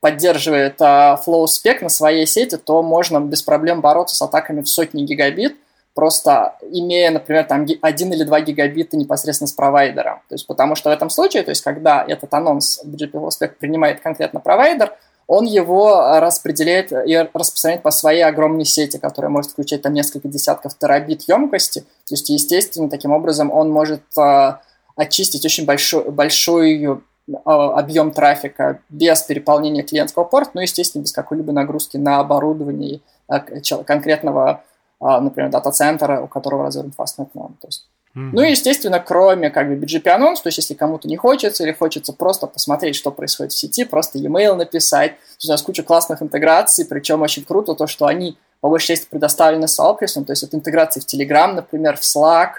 [0.00, 4.68] поддерживает а, Flow Spec на своей сети, то можно без проблем бороться с атаками в
[4.68, 5.56] сотни гигабит,
[6.00, 10.20] просто имея, например, там 1 или 2 гигабита непосредственно с провайдером.
[10.30, 14.00] То есть, потому что в этом случае, то есть, когда этот анонс BGP Spec принимает
[14.00, 14.94] конкретно провайдер,
[15.26, 20.78] он его распределяет и распространяет по своей огромной сети, которая может включать там несколько десятков
[20.78, 21.80] терабит емкости.
[21.80, 24.62] То есть, естественно, таким образом он может а,
[24.96, 26.96] очистить очень большой, большой э,
[27.44, 34.64] объем трафика без переполнения клиентского порта, но, естественно, без какой-либо нагрузки на оборудование э, конкретного,
[35.00, 37.54] например, дата-центра, у которого развернут Fastnet Node.
[37.60, 37.86] То есть
[38.16, 38.30] Mm-hmm.
[38.32, 42.12] Ну и, естественно, кроме как бы BGP-анонс, то есть если кому-то не хочется или хочется
[42.12, 45.12] просто посмотреть, что происходит в сети, просто e-mail написать.
[45.44, 49.68] У нас куча классных интеграций, причем очень круто то, что они по большей части предоставлены
[49.68, 52.54] сообществом, то есть это интеграции в Telegram, например, в Slack,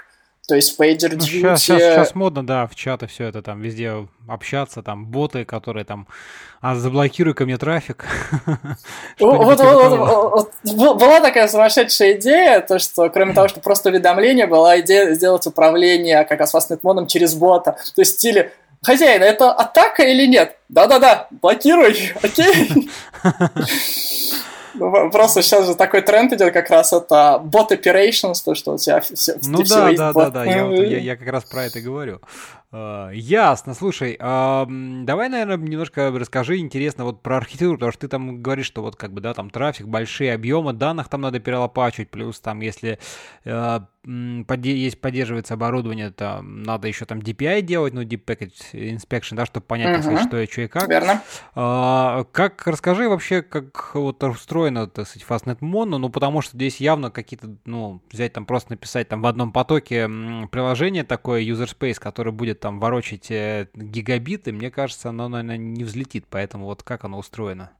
[0.48, 1.16] то есть PagerDuty...
[1.16, 5.44] Ну, сейчас, сейчас, сейчас модно, да, в чаты все это там везде общаться, там боты,
[5.44, 6.08] которые там,
[6.60, 8.04] а заблокируй ко мне трафик.
[9.18, 9.60] Вот,
[10.64, 15.46] вот, была такая сумасшедшая идея, то что кроме того, что просто уведомление, была идея сделать
[15.46, 17.76] управление как раз фастнетмоном через бота.
[17.94, 18.52] То есть в стиле
[18.84, 20.56] Хозяин, это атака или нет?
[20.68, 22.90] Да-да-да, блокируй, окей.
[24.74, 28.78] Ну, просто сейчас же такой тренд идет как раз это bot operations, то, что у
[28.78, 32.20] тебя все, ну, да, да, да, да, я, как раз про это говорю.
[32.72, 38.08] Uh, ясно, слушай, uh, давай, наверное, немножко расскажи, интересно, вот про архитектуру, потому что ты
[38.08, 42.08] там говоришь, что вот как бы, да, там трафик, большие объемы данных там надо перелопачивать,
[42.08, 42.98] плюс там, если
[43.44, 49.46] uh, есть поддерживается оборудование, то надо еще там DPI делать, ну, Deep Package Inspection, да,
[49.46, 50.26] чтобы понять, uh-huh.
[50.26, 50.88] что и что и как.
[50.88, 51.22] Верно.
[51.54, 56.80] А, как, расскажи вообще, как вот устроено, так сказать, Fastnet Mono, ну, потому что здесь
[56.80, 60.08] явно какие-то, ну, взять там просто написать там в одном потоке
[60.50, 65.84] приложение такое, user space, которое будет там ворочать э, гигабиты, мне кажется, оно, наверное, не
[65.84, 67.70] взлетит, поэтому вот как оно устроено?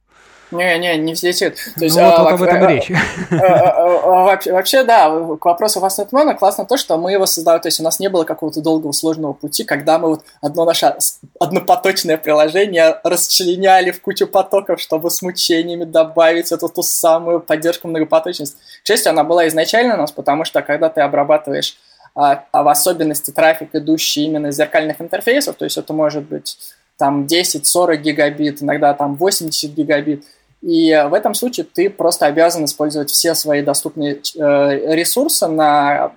[0.53, 1.57] Не, не, не взлетит.
[1.77, 2.93] То есть, ну, вот, а, вот об этом а, речь.
[3.31, 5.09] А, а, вообще, вообще, да,
[5.41, 8.25] к вопросу Fastnet классно то, что мы его создали, то есть у нас не было
[8.25, 10.95] какого-то долгого сложного пути, когда мы вот одно наше
[11.41, 18.57] однопоточное приложение расчленяли в кучу потоков, чтобы с мучениями добавить эту ту самую поддержку многопоточности.
[18.83, 21.77] К счастью, она была изначально у нас, потому что когда ты обрабатываешь
[22.15, 26.59] а, а в особенности трафик, идущий именно из зеркальных интерфейсов, то есть это может быть
[26.99, 30.25] там 10-40 гигабит, иногда там 80 гигабит,
[30.63, 36.13] и в этом случае ты просто обязан использовать все свои доступные э, ресурсы на,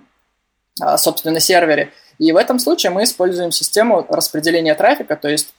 [0.81, 1.91] э, собственно, сервере.
[2.19, 5.53] И в этом случае мы используем систему распределения трафика, то есть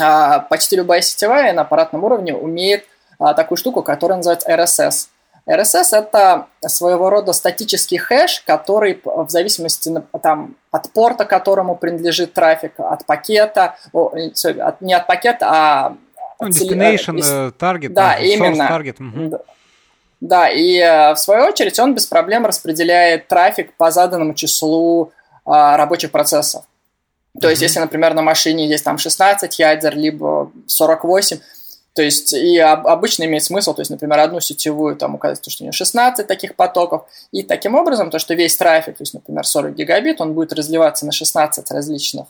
[0.00, 2.84] а, почти любая сетевая на аппаратном уровне умеет
[3.18, 5.08] а, такую штуку, которая называется RSS.
[5.46, 12.72] RSS– это своего рода статический хэш, который в зависимости там, от порта, которому принадлежит трафик,
[12.78, 15.96] от пакета, от, не от пакета, а...
[16.40, 18.62] Ну, destination, э, target, да, именно.
[18.62, 18.96] Target.
[18.98, 19.40] Угу.
[20.20, 25.12] Да, и э, в свою очередь он без проблем распределяет трафик по заданному числу
[25.44, 26.64] а, рабочих процессов.
[27.40, 31.38] То есть, если, например, на машине есть там 16 ядер, либо 48,
[31.92, 35.62] то есть, и обычно имеет смысл, то есть, например, одну сетевую там указать, то, что
[35.62, 39.46] у нее 16 таких потоков, и таким образом, то, что весь трафик, то есть, например,
[39.46, 42.26] 40 гигабит, он будет разливаться на 16 различных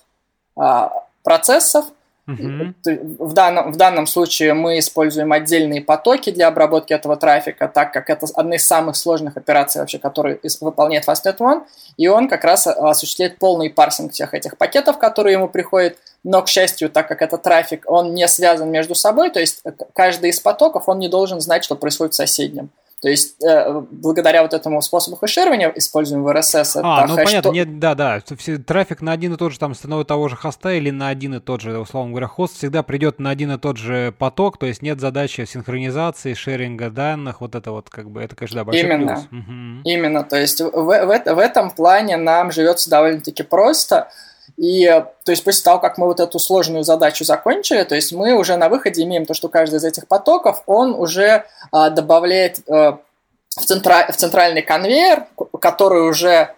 [0.56, 0.90] а,
[1.22, 1.86] процессов,
[2.26, 8.08] в, данном, в данном случае мы используем отдельные потоки для обработки этого трафика, так как
[8.08, 11.64] это одна из самых сложных операций вообще, которые выполняет Fastnet One,
[11.98, 16.48] и он как раз осуществляет полный парсинг всех этих пакетов, которые ему приходят, но, к
[16.48, 19.62] счастью, так как это трафик, он не связан между собой, то есть
[19.92, 22.70] каждый из потоков, он не должен знать, что происходит в соседнем.
[23.04, 26.80] То есть э, благодаря вот этому способу хэширования используем в RSS.
[26.82, 28.22] А, ну хэш понятно, нет, да, да,
[28.66, 31.34] трафик на один и тот же там с одного того же хоста или на один
[31.34, 34.64] и тот же, условно говоря, хост всегда придет на один и тот же поток, то
[34.64, 38.84] есть нет задачи синхронизации, шеринга данных, вот это вот как бы, это, конечно, да, большой
[38.84, 39.24] Именно, плюс.
[39.26, 39.80] Угу.
[39.84, 44.08] именно, то есть в, в, в этом плане нам живется довольно-таки просто,
[44.56, 44.86] и
[45.24, 48.56] то есть после того, как мы вот эту сложную задачу закончили, то есть мы уже
[48.56, 53.00] на выходе имеем то, что каждый из этих потоков, он уже а, добавляет а,
[53.48, 55.26] в, центра, в центральный конвейер,
[55.60, 56.54] который уже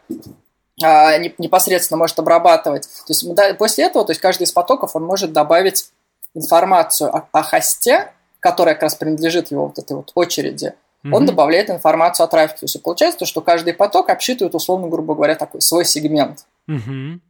[0.83, 2.83] а, непосредственно может обрабатывать.
[2.83, 5.91] То есть да, после этого, то есть каждый из потоков, он может добавить
[6.35, 11.15] информацию о, о хосте, которая как раз принадлежит его вот этой вот очереди, mm-hmm.
[11.15, 12.61] он добавляет информацию о трафике.
[12.61, 16.45] То есть получается, что каждый поток обсчитывает, условно, грубо говоря, такой свой сегмент.
[16.69, 17.21] Mm-hmm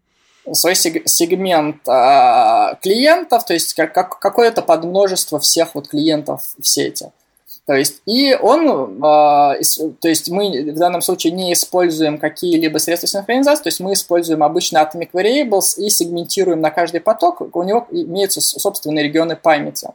[0.52, 7.10] свой сегмент а, клиентов, то есть как, как, какое-то подмножество всех вот клиентов в сети.
[7.66, 9.60] То есть, и он, э,
[10.00, 14.44] то есть мы в данном случае не используем какие-либо средства синхронизации, то есть мы используем
[14.44, 19.88] обычно atomic variables и сегментируем на каждый поток, у него имеются собственные регионы памяти.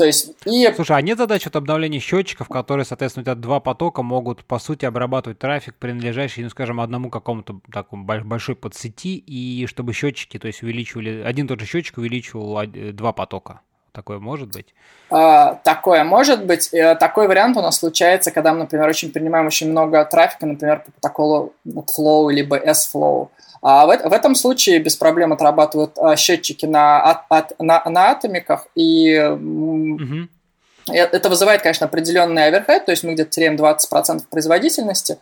[0.00, 0.72] То есть, и...
[0.74, 4.86] Слушай, а нет задачи вот обновления счетчиков, которые, соответственно, у два потока могут, по сути,
[4.86, 10.62] обрабатывать трафик, принадлежащий, ну, скажем, одному какому-то такому большой подсети, и чтобы счетчики, то есть
[10.62, 12.62] увеличивали, один тот же счетчик увеличивал
[12.94, 13.60] два потока?
[13.92, 14.74] Такое может быть?
[15.10, 16.72] А, такое может быть.
[16.72, 20.78] Э, такой вариант у нас случается, когда мы, например, очень принимаем очень много трафика, например,
[20.78, 23.28] по протоколу Flow либо S-Flow.
[23.62, 28.10] А в, в этом случае без проблем отрабатывают а, счетчики на, от, от, на, на
[28.10, 30.28] атомиках, и угу.
[30.88, 35.18] это вызывает, конечно, определенный оверхед, то есть мы где-то теряем 20% производительности,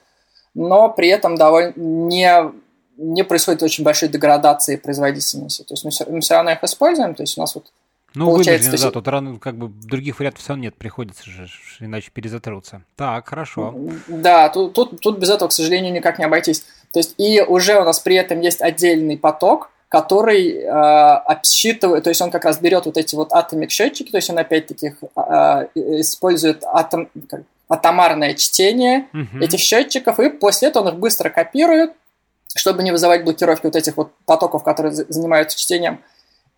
[0.55, 2.53] но при этом довольно не,
[2.97, 5.63] не происходит очень большой деградации производительности.
[5.63, 7.73] То есть мы все, мы все равно их используем, то есть у нас вот
[8.15, 11.49] ну, получается, вынуждены, да, тут рано, как бы других вариантов все равно нет, приходится же,
[11.79, 12.83] иначе перезатрутся.
[12.97, 13.75] Так, хорошо.
[14.09, 16.65] Да, тут, тут, тут без этого, к сожалению, никак не обойтись.
[16.99, 22.11] То есть и уже у нас при этом есть отдельный поток, который э, обсчитывает, то
[22.11, 25.67] есть он как раз берет вот эти вот атомик счетчики, то есть он опять-таки э,
[26.01, 27.09] использует атом,
[27.69, 29.45] атомарное чтение угу.
[29.45, 31.93] этих счетчиков, и после этого он их быстро копирует,
[32.57, 36.03] чтобы не вызывать блокировки вот этих вот потоков, которые занимаются чтением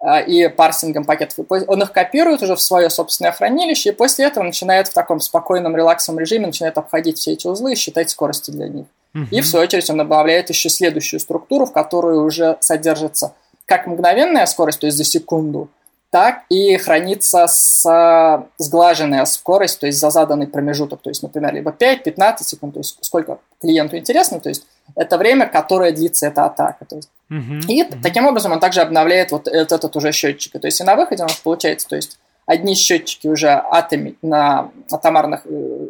[0.02, 1.44] э, и парсингом пакетов.
[1.50, 5.76] Он их копирует уже в свое собственное хранилище, и после этого начинает в таком спокойном,
[5.76, 8.86] релаксовом режиме, начинает обходить все эти узлы и считать скорости для них.
[9.30, 13.34] И в свою очередь он добавляет еще следующую структуру, в которой уже содержится
[13.66, 15.68] как мгновенная скорость, то есть за секунду,
[16.10, 21.70] так и хранится с, сглаженная скорость, то есть за заданный промежуток, то есть, например, либо
[21.70, 26.84] 5-15 секунд, то есть сколько клиенту интересно, то есть это время, которое длится эта атака.
[26.84, 27.10] То есть.
[27.30, 28.02] Uh-huh, и uh-huh.
[28.02, 30.60] таким образом он также обновляет вот этот, этот уже счетчик.
[30.60, 34.72] То есть и на выходе у нас получается, то есть одни счетчики уже атоми, на
[34.90, 35.88] атомарных э,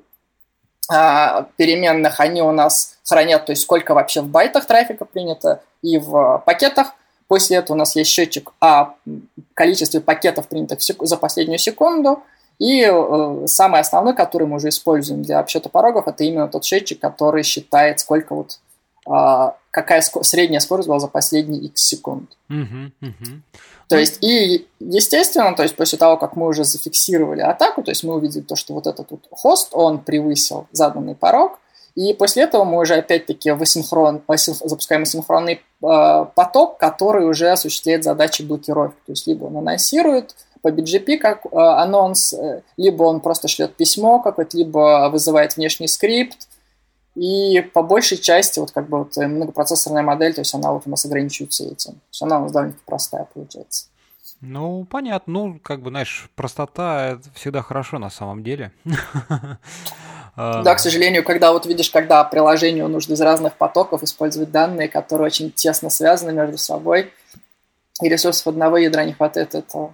[1.56, 6.42] переменных, они у нас хранят, то есть сколько вообще в байтах трафика принято и в
[6.44, 6.94] пакетах.
[7.28, 8.94] После этого у нас есть счетчик о
[9.54, 12.22] количестве пакетов, принятых за последнюю секунду.
[12.58, 17.00] И э, самый основной, который мы уже используем для обсчета порогов, это именно тот счетчик,
[17.00, 18.58] который считает, сколько вот
[19.06, 22.36] э, какая средняя скорость была за последние x секунд.
[22.50, 23.40] Uh-huh, uh-huh.
[23.90, 28.04] То есть, и естественно, то есть после того, как мы уже зафиксировали атаку, то есть
[28.04, 31.58] мы увидели то, что вот этот вот хост, он превысил заданный порог,
[31.96, 38.42] и после этого мы уже опять-таки асинхрон, запускаем асинхронный э, поток, который уже осуществляет задачи
[38.42, 38.96] блокировки.
[39.06, 43.74] То есть либо он анонсирует по BGP как э, анонс, э, либо он просто шлет
[43.74, 46.48] письмо какое-то, либо вызывает внешний скрипт,
[47.16, 50.90] И по большей части вот как бы вот многопроцессорная модель, то есть она вот у
[50.90, 51.92] нас ограничивается этим.
[51.92, 53.86] То есть она у нас довольно-таки простая получается.
[54.40, 55.32] Ну, понятно.
[55.32, 58.72] Ну, как бы, знаешь, простота– это всегда хорошо на самом деле.
[60.36, 64.88] А, да, к сожалению, когда вот видишь, когда приложению нужно из разных потоков использовать данные,
[64.88, 67.12] которые очень тесно связаны между собой,
[68.00, 69.92] и ресурсов одного ядра не хватает, это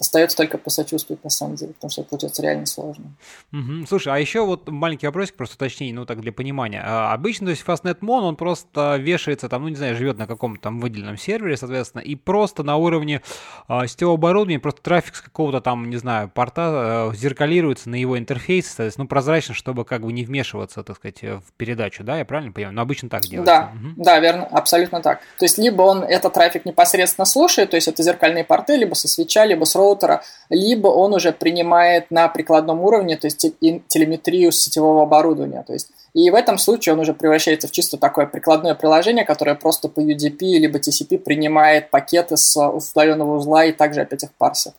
[0.00, 3.04] Остается только посочувствовать, на самом деле, потому что это получается реально сложно.
[3.52, 3.86] Угу.
[3.88, 6.82] Слушай, а еще вот маленький вопросик, просто точнее, ну так для понимания.
[6.84, 10.62] А, обычно, то есть FastNetMon, он просто вешается там, ну не знаю, живет на каком-то
[10.62, 13.22] там выделенном сервере, соответственно, и просто на уровне
[13.68, 18.18] а, сетевого оборудования, просто трафик с какого-то там, не знаю, порта а, зеркалируется на его
[18.18, 22.24] интерфейс, соответственно, ну прозрачно, чтобы как бы не вмешиваться, так сказать, в передачу, да, я
[22.24, 22.74] правильно понимаю?
[22.74, 23.54] Но обычно так делается.
[23.54, 24.04] Да, угу.
[24.04, 25.20] да, верно, абсолютно так.
[25.38, 29.08] То есть либо он этот трафик непосредственно слушает, то есть это зеркальные порты, либо со
[29.08, 29.85] свеча, либо с роутера,
[30.48, 33.38] либо он уже принимает на прикладном уровне, то есть
[33.88, 35.62] телеметрию сетевого оборудования.
[35.66, 39.54] То есть, и в этом случае он уже превращается в чисто такое прикладное приложение, которое
[39.54, 44.74] просто по UDP либо TCP принимает пакеты с удаленного узла и также опять их парсит.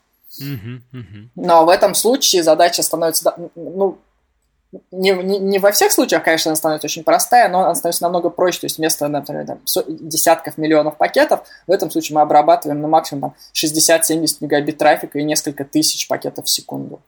[1.36, 3.98] Но в этом случае задача становится, ну,
[4.92, 8.30] не, не, не во всех случаях, конечно, она становится очень простая, но она становится намного
[8.30, 8.60] проще.
[8.60, 13.36] То есть вместо, например, там, десятков миллионов пакетов, в этом случае мы обрабатываем на максимум
[13.54, 17.02] 60-70 мегабит трафика и несколько тысяч пакетов в секунду.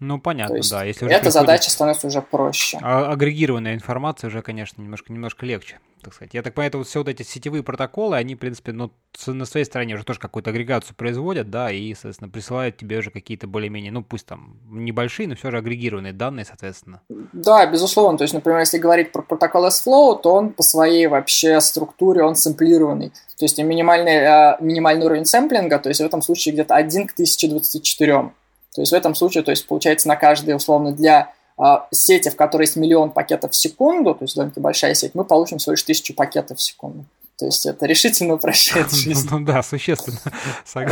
[0.00, 0.82] Ну, понятно, есть да.
[0.82, 2.78] Если уже эта задача становится уже проще.
[2.80, 6.32] А агрегированная информация уже, конечно, немножко, немножко легче, так сказать.
[6.32, 8.90] Я так понимаю, вот все вот эти сетевые протоколы, они, в принципе, ну,
[9.26, 13.46] на своей стороне уже тоже какую-то агрегацию производят, да, и, соответственно, присылают тебе уже какие-то
[13.46, 17.02] более-менее, ну, пусть там небольшие, но все же агрегированные данные, соответственно.
[17.34, 18.16] Да, безусловно.
[18.16, 22.36] То есть, например, если говорить про протокол S-Flow, то он по своей вообще структуре, он
[22.36, 23.10] сэмплированный.
[23.36, 27.12] То есть минимальный, э, минимальный уровень сэмплинга, то есть в этом случае где-то 1 к
[27.12, 28.32] 1024.
[28.74, 32.36] То есть в этом случае, то есть получается на каждый, условно, для э, сети, в
[32.36, 35.82] которой есть миллион пакетов в секунду, то есть довольно большая сеть, мы получим всего лишь
[35.82, 37.04] тысячу пакетов в секунду.
[37.40, 39.28] То есть это решительно упрощает жизнь.
[39.30, 40.18] Ну да, существенно.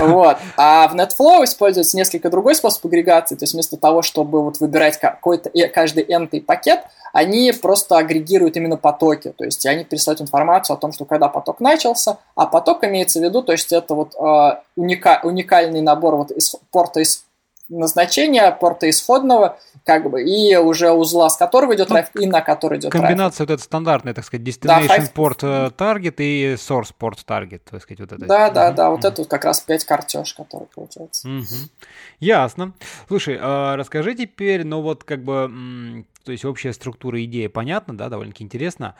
[0.09, 0.39] Вот.
[0.57, 3.37] А в NetFlow используется несколько другой способ агрегации.
[3.37, 6.81] То есть вместо того, чтобы вот выбирать какой-то каждый n пакет,
[7.12, 9.33] они просто агрегируют именно потоки.
[9.37, 13.22] То есть они пересылают информацию о том, что когда поток начался, а поток имеется в
[13.22, 17.24] виду, то есть это вот э, уника, уникальный набор вот из порта из
[17.69, 22.41] назначения порта исходного, как бы, и уже узла, с которого идет ну, трафик, и на
[22.41, 23.51] который идет Комбинация трафик.
[23.51, 27.83] вот эта стандартная, так сказать, destination да, port э, target и source port target, так
[27.83, 28.27] сказать, вот это.
[28.27, 31.29] Да, да, да, вот это вот как раз 5 картеж, который получается.
[32.21, 32.73] Ясно.
[33.07, 38.09] Слушай, а расскажи теперь, ну вот как бы, то есть общая структура идеи понятна, да,
[38.09, 38.95] довольно-таки интересно.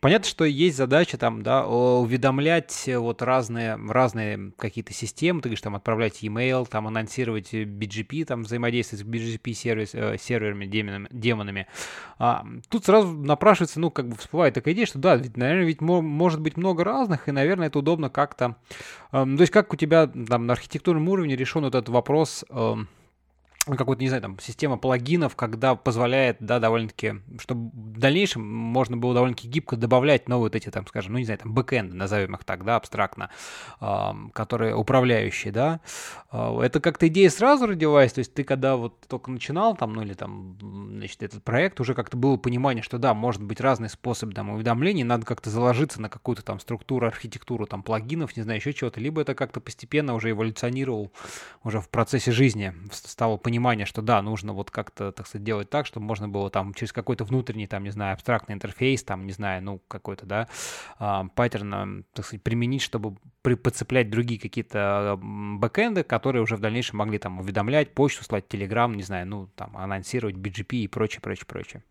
[0.00, 5.60] Понятно, что есть задача там, да, уведомлять э, вот разные, разные какие-то системы, ты говоришь,
[5.60, 11.08] там, отправлять e-mail, там, анонсировать BGP, там, взаимодействовать с BGP сервис, э, серверами, демонами.
[11.10, 11.66] демонами.
[12.18, 15.82] А, тут сразу напрашивается, ну, как бы всплывает такая идея, что да, ведь, наверное, ведь
[15.82, 18.56] может быть много разных, и, наверное, это удобно как-то...
[19.12, 22.42] Э, то есть как у тебя там на архитектурном уровне решен вот этот вопрос...
[22.48, 22.76] Э,
[23.66, 29.12] какой-то, не знаю, там, система плагинов, когда позволяет, да, довольно-таки, чтобы в дальнейшем можно было
[29.12, 32.44] довольно-таки гибко добавлять новые вот эти, там, скажем, ну, не знаю, там, бэкэнды, назовем их
[32.44, 33.30] так, да, абстрактно,
[33.80, 35.80] э, которые управляющие, да.
[36.32, 40.02] Э, это как-то идея сразу родилась, то есть ты когда вот только начинал там, ну,
[40.02, 44.32] или там, значит, этот проект, уже как-то было понимание, что да, может быть разный способ
[44.34, 48.72] там уведомлений, надо как-то заложиться на какую-то там структуру, архитектуру там плагинов, не знаю, еще
[48.72, 51.12] чего-то, либо это как-то постепенно уже эволюционировал
[51.62, 55.68] уже в процессе жизни, стало понимать понимание, что да, нужно вот как-то, так сказать, делать
[55.68, 59.32] так, чтобы можно было там через какой-то внутренний, там, не знаю, абстрактный интерфейс, там, не
[59.32, 60.46] знаю, ну, какой-то, да,
[61.34, 67.18] паттерн, так сказать, применить, чтобы при, подцеплять другие какие-то бэкэнды, которые уже в дальнейшем могли
[67.18, 71.82] там уведомлять, почту слать, телеграм, не знаю, ну, там, анонсировать BGP и прочее, прочее, прочее.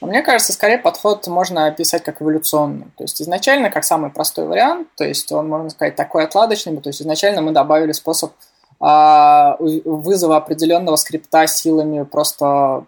[0.00, 2.86] Мне кажется, скорее подход можно описать как эволюционный.
[2.96, 6.90] То есть изначально, как самый простой вариант, то есть он, можно сказать, такой отладочный, то
[6.90, 8.53] есть изначально мы добавили способ а,
[8.84, 12.84] вызова определенного скрипта силами просто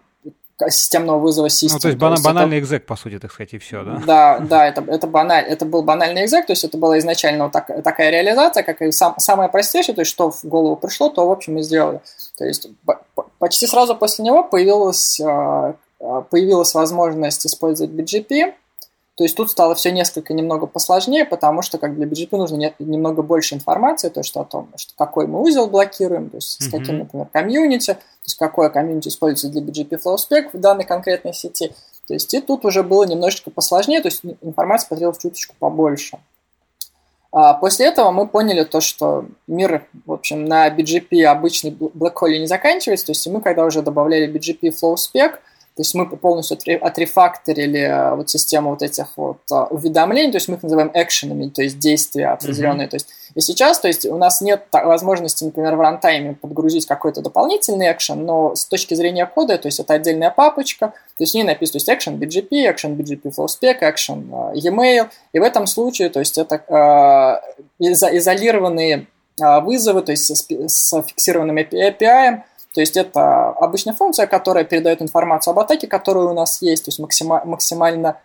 [0.69, 1.73] системного вызова системы.
[1.75, 2.65] Ну, то есть, то есть банальный это...
[2.65, 4.01] экзек, по сути, так сказать, и все, да?
[4.05, 7.53] Да, да, это, это, баналь, это был банальный экзек, то есть это была изначально вот
[7.53, 11.27] так, такая реализация, как и сам, самая простейшая, то есть что в голову пришло, то,
[11.27, 12.01] в общем, мы сделали.
[12.37, 12.69] То есть
[13.37, 18.53] почти сразу после него появилась, а, а, появилась возможность использовать BGP,
[19.17, 22.71] то есть тут стало все несколько немного посложнее, потому что как для BGP нужно не,
[22.77, 26.69] немного больше информации, то есть о том, что какой мы узел блокируем, то есть с
[26.69, 31.33] каким, например, комьюнити, то есть какое комьюнити используется для BGP Flow Spec в данной конкретной
[31.33, 31.73] сети.
[32.07, 36.19] То есть и тут уже было немножечко посложнее, то есть информации потребовалось чуточку побольше.
[37.31, 42.37] А после этого мы поняли то, что мир, в общем, на BGP обычный Black Hole
[42.37, 45.39] не заканчивается, то есть мы когда уже добавляли BGP Flow Spec,
[45.77, 50.47] То есть мы полностью отрефакторили э, вот систему вот этих вот э, уведомлений, то есть
[50.47, 52.87] мы их называем экшенами, то есть действия определенные.
[52.87, 52.89] Mm-hmm.
[52.89, 57.21] То есть и сейчас, то есть у нас нет возможности, например, в рантайме подгрузить какой-то
[57.21, 61.35] дополнительный экшен, но с точки зрения кода, то есть это отдельная папочка, то есть в
[61.35, 66.09] ней написано, то есть action BGP, action BGP FlowSpec, action e-mail, и в этом случае,
[66.09, 69.05] то есть это э, изолированные
[69.39, 72.41] э, вызовы, то есть с, с фиксированным API,
[72.77, 76.89] то есть это обычная функция, которая передает информацию об атаке, которая у нас есть, то
[76.89, 78.17] есть максима- максимально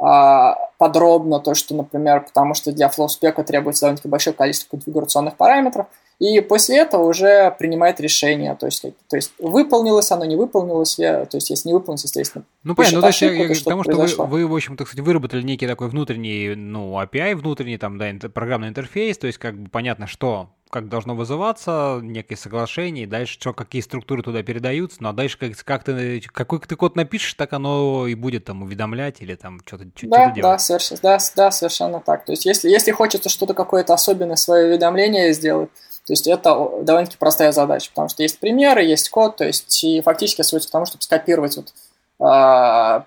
[0.00, 5.86] а, подробно, то, что, например, потому что для FlowSpec требуется довольно-таки большое количество конфигурационных параметров,
[6.18, 11.28] и после этого уже принимает решение, то есть, то есть выполнилось оно, не выполнилось, то
[11.34, 12.42] есть если не выполнилось, естественно.
[12.64, 15.02] Ну, понятно, ну, то есть я, я к тому, что вы, вы, в общем-то, кстати,
[15.02, 19.70] выработали некий такой внутренний, ну, API, внутренний там, да, программный интерфейс, то есть как бы
[19.70, 25.08] понятно, что как должно вызываться, некие соглашения, и дальше что, какие структуры туда передаются, ну
[25.08, 29.20] а дальше как, как ты, какой ты код напишешь, так оно и будет там уведомлять
[29.20, 30.42] или там что-то, что да, делать.
[30.42, 32.24] Да, совершенно, да, да, совершенно так.
[32.24, 35.70] То есть если, если хочется что-то какое-то особенное свое уведомление сделать,
[36.06, 40.00] то есть это довольно-таки простая задача, потому что есть примеры, есть код, то есть и
[40.00, 41.74] фактически сводится к тому, чтобы скопировать вот,
[42.20, 43.06] а,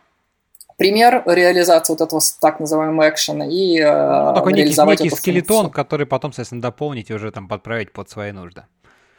[0.78, 5.64] пример реализации вот этого так называемого экшена и э, ну, такой реализовать некий, некий скелетон,
[5.64, 5.74] функцию.
[5.74, 8.64] который потом, соответственно, дополнить и уже там подправить под свои нужды.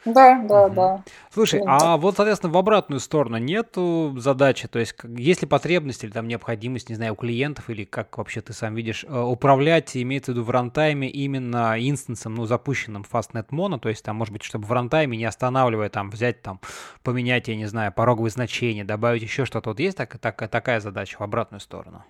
[0.05, 0.75] Да, да, угу.
[0.75, 1.03] да.
[1.33, 6.03] Слушай, ну, а вот, соответственно, в обратную сторону нету задачи, то есть есть ли потребность
[6.03, 9.97] или там необходимость, не знаю, у клиентов или как вообще ты сам видишь, э, управлять,
[9.97, 14.31] имеется в виду в рантайме именно инстансом, ну, запущенным Fastnet Mono, то есть там, может
[14.31, 16.61] быть, чтобы в рантайме, не останавливая, там, взять, там,
[17.03, 19.71] поменять, я не знаю, пороговые значения, добавить еще что-то.
[19.71, 22.03] Вот есть так, так, такая задача в обратную сторону?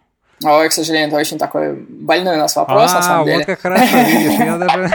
[0.44, 3.38] Ой, к сожалению, это очень такой больной у нас вопрос, а, на самом деле.
[3.38, 4.92] вот как хорошо, видишь, я даже...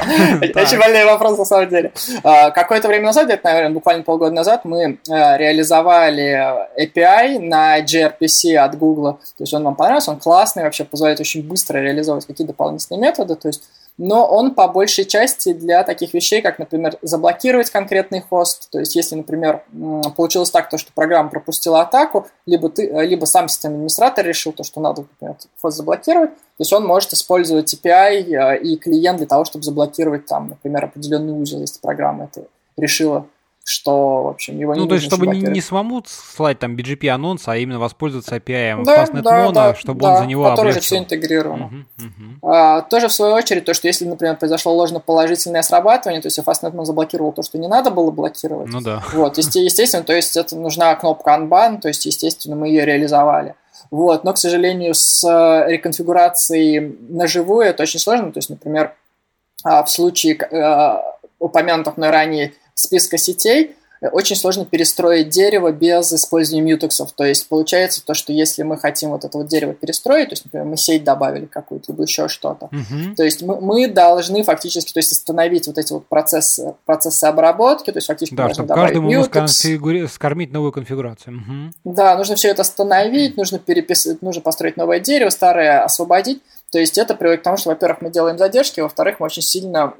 [0.55, 1.93] Очень больной вопрос, на самом деле.
[2.23, 8.57] А, какое-то время назад, где-то, наверное, буквально полгода назад, мы э, реализовали API на gRPC
[8.57, 9.15] от Google.
[9.15, 13.35] То есть он нам понравился, он классный, вообще позволяет очень быстро реализовывать какие-то дополнительные методы.
[13.35, 13.63] То есть
[14.03, 18.71] но он по большей части для таких вещей, как, например, заблокировать конкретный хост.
[18.71, 19.63] То есть, если, например,
[20.17, 24.65] получилось так, то, что программа пропустила атаку, либо, ты, либо сам системный администратор решил, то,
[24.65, 29.27] что надо, например, хост заблокировать, то есть он может использовать API э, и клиент для
[29.27, 32.47] того, чтобы заблокировать, там, например, определенный узел, если программа это
[32.79, 33.27] решила
[33.71, 37.09] что, в общем, его не Ну, то есть, чтобы не, не самому слать там BGP
[37.09, 40.51] анонс, а именно воспользоваться API да, Fastnet да, Mono, да, чтобы да, он за него
[40.51, 41.67] который же все интегрировано.
[41.67, 42.53] Угу, угу.
[42.53, 46.73] А, тоже, в свою очередь, то, что если, например, произошло ложноположительное срабатывание, то есть Fastnet
[46.73, 48.69] Mono заблокировал то, что не надо было блокировать.
[48.73, 49.05] Ну да.
[49.13, 53.55] Вот, естественно, то есть это нужна кнопка Unban, то есть, естественно, мы ее реализовали.
[53.91, 58.33] Вот, но, к сожалению, с э, реконфигурацией на живую это очень сложно.
[58.33, 58.95] То есть, например,
[59.65, 60.99] а, в случае э,
[61.41, 67.13] упомянутых мной ранее списка сетей, очень сложно перестроить дерево без использования мьютексов.
[67.13, 70.45] То есть получается то, что если мы хотим вот это вот дерево перестроить, то есть,
[70.47, 73.15] например, мы сеть добавили какую-то, либо еще что-то, uh-huh.
[73.15, 77.91] то есть мы, мы должны фактически, то есть остановить вот эти вот процессы, процессы обработки,
[77.93, 80.09] то есть фактически да, чтобы каждому mutex.
[80.09, 81.37] скормить новую конфигурацию.
[81.37, 81.73] Uh-huh.
[81.85, 86.41] Да, нужно все это остановить, нужно переписать, нужно построить новое дерево, старое освободить.
[86.71, 89.93] То есть это приводит к тому, что, во-первых, мы делаем задержки, во-вторых, мы очень сильно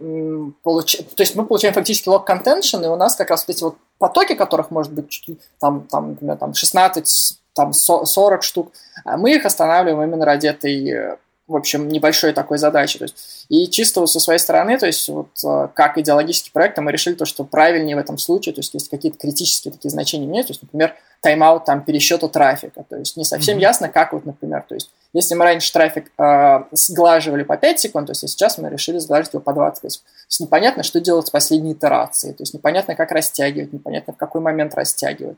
[0.63, 3.63] получаем, то есть мы получаем фактически лог контеншн, и у нас как раз вот эти
[3.63, 5.27] вот потоки, которых может быть
[5.59, 8.73] там, там, например, там 16, там 40 штук,
[9.05, 11.19] а мы их останавливаем именно ради этой
[11.51, 12.99] в общем, небольшой такой задачи.
[12.99, 16.79] То есть, и чисто вот со своей стороны, то есть вот э, как идеологический проект,
[16.79, 20.27] мы решили то, что правильнее в этом случае, то есть есть какие-то критические такие значения
[20.27, 23.63] нет, то есть, например, тайм-аут там пересчета трафика, то есть не совсем mm-hmm.
[23.63, 28.07] ясно, как вот, например, то есть если мы раньше трафик э, сглаживали по 5 секунд,
[28.07, 29.81] то есть сейчас мы решили сглаживать его по 20.
[29.81, 33.73] То есть, то есть непонятно, что делать с последней итерацией, то есть непонятно, как растягивать,
[33.73, 35.37] непонятно, в какой момент растягивать.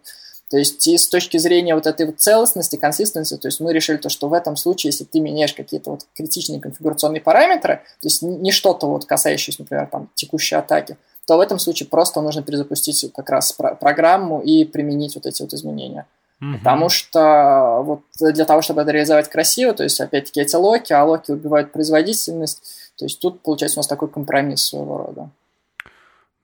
[0.52, 3.96] То есть и с точки зрения вот этой вот целостности, консистенции, то есть мы решили
[3.96, 8.20] то, что в этом случае, если ты меняешь какие-то вот критичные конфигурационные параметры, то есть
[8.20, 13.10] не что-то вот касающееся, например, там текущей атаки, то в этом случае просто нужно перезапустить
[13.14, 16.06] как раз программу и применить вот эти вот изменения.
[16.42, 16.58] Угу.
[16.58, 21.02] Потому что вот для того, чтобы это реализовать красиво, то есть опять-таки эти локи, а
[21.02, 25.30] локи убивают производительность, то есть тут получается у нас такой компромисс своего рода.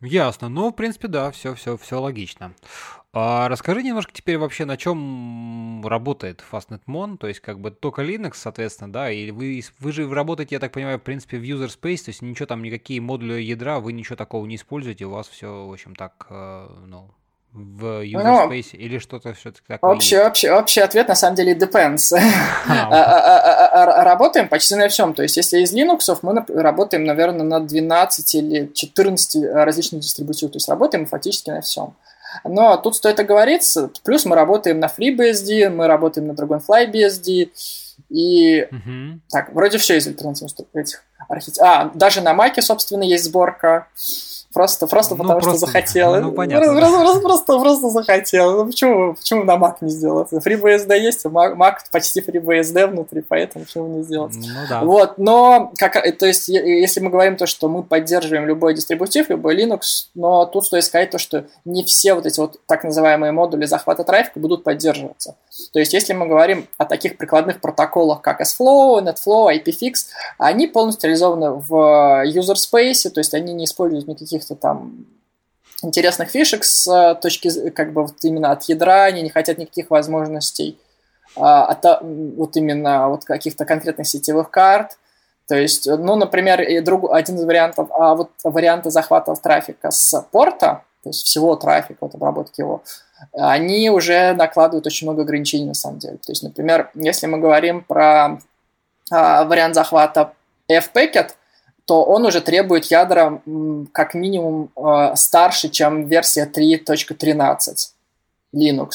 [0.01, 0.49] Ясно.
[0.49, 2.55] Ну, в принципе, да, все, все, все логично.
[3.15, 8.03] А расскажи немножко теперь вообще, на чем работает Fastnet Mon, то есть как бы только
[8.03, 11.69] Linux, соответственно, да, и вы, вы же работаете, я так понимаю, в принципе, в user
[11.69, 15.27] space, то есть ничего там, никакие модули ядра, вы ничего такого не используете, у вас
[15.27, 17.11] все, в общем, так, э, ну,
[17.53, 19.95] в user ну, space или что-то все-таки такое?
[19.95, 22.13] Общий, общий, общий ответ на самом деле depends.
[22.71, 25.15] А, а, а, работаем почти на всем.
[25.15, 30.53] То есть, если из Linux, мы работаем, наверное, на 12 или 14 различных дистрибутивов.
[30.53, 31.95] То есть, работаем фактически на всем.
[32.45, 37.51] Но тут стоит оговориться, плюс мы работаем на FreeBSD, мы работаем на DragonFlyBSD,
[38.11, 39.21] и угу.
[39.29, 41.67] так, вроде все из альтернативных этих архитектур.
[41.67, 43.87] А, даже на Маке, собственно, есть сборка.
[44.59, 46.21] Просто, просто ну, потому просто, что захотел.
[46.21, 46.75] Ну, понятно.
[46.75, 48.57] Просто, просто, просто, просто захотел.
[48.57, 50.33] Ну, почему, почему на Mac не сделать?
[50.33, 54.35] FreeBSD есть, а Mac, Mac почти FreeBSD внутри, поэтому почему не сделать?
[54.35, 54.81] Ну, да.
[54.83, 59.55] Вот, но, как, то есть, если мы говорим то, что мы поддерживаем любой дистрибутив, любой
[59.55, 63.65] Linux, но тут стоит сказать то, что не все вот эти вот так называемые модули
[63.65, 65.37] захвата трафика будут поддерживаться.
[65.73, 70.07] То есть, если мы говорим о таких прикладных протоколах, как SFlow, NetFlow, IPFix,
[70.37, 75.07] они полностью реализованы в user space, то есть они не используют никаких каких-то там
[75.83, 79.91] интересных фишек с э, точки, как бы вот именно от ядра, они не хотят никаких
[79.91, 80.79] возможностей
[81.37, 84.99] а, от, вот именно вот каких-то конкретных сетевых карт.
[85.47, 90.21] То есть, ну, например, и друг, один из вариантов, а вот варианты захвата трафика с
[90.33, 92.83] порта, то есть всего трафика, вот обработки его,
[93.33, 96.17] они уже накладывают очень много ограничений на самом деле.
[96.17, 98.41] То есть, например, если мы говорим про
[99.11, 100.33] а, вариант захвата
[100.69, 101.31] F-Packet,
[101.89, 103.41] то он уже требует ядра
[103.93, 107.77] как минимум э, старше, чем версия 3.13
[108.55, 108.91] Linux.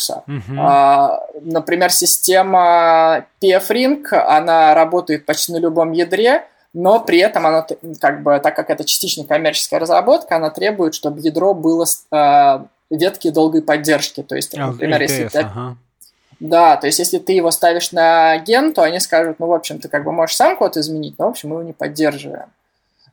[0.59, 7.65] А, например, система PFRing, она работает почти на любом ядре, но при этом она,
[7.99, 12.59] как бы, так как это частично коммерческая разработка, она требует, чтобы ядро было э,
[12.91, 14.21] ветки долгой поддержки.
[14.21, 15.39] То есть, а, например, LTS, если ты...
[15.39, 15.77] Ага.
[16.39, 19.79] Да, то есть если ты его ставишь на ген, то они скажут, ну, в общем,
[19.79, 22.49] ты как бы можешь сам код изменить, но, в общем, мы его не поддерживаем.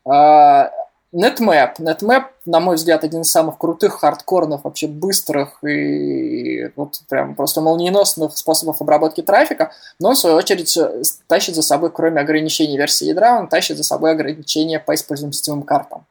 [0.04, 0.70] А,
[1.12, 1.78] NetMap.
[1.78, 7.60] NetMap, на мой взгляд, один из самых крутых, хардкорных, вообще быстрых и вот прям просто
[7.60, 10.78] молниеносных способов обработки трафика, но в свою очередь,
[11.26, 15.62] тащит за собой, кроме ограничений версии ядра, он тащит за собой ограничения по используемым сетевым
[15.62, 16.06] картам.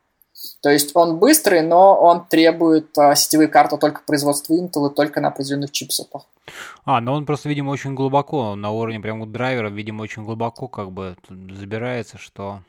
[0.61, 5.21] То есть он быстрый, но он требует а, сетевые карты только производства Intel и только
[5.21, 6.23] на определенных чипсетах.
[6.83, 10.91] А, но он просто, видимо, очень глубоко, на уровне прям драйвера, видимо, очень глубоко как
[10.91, 12.59] бы забирается, что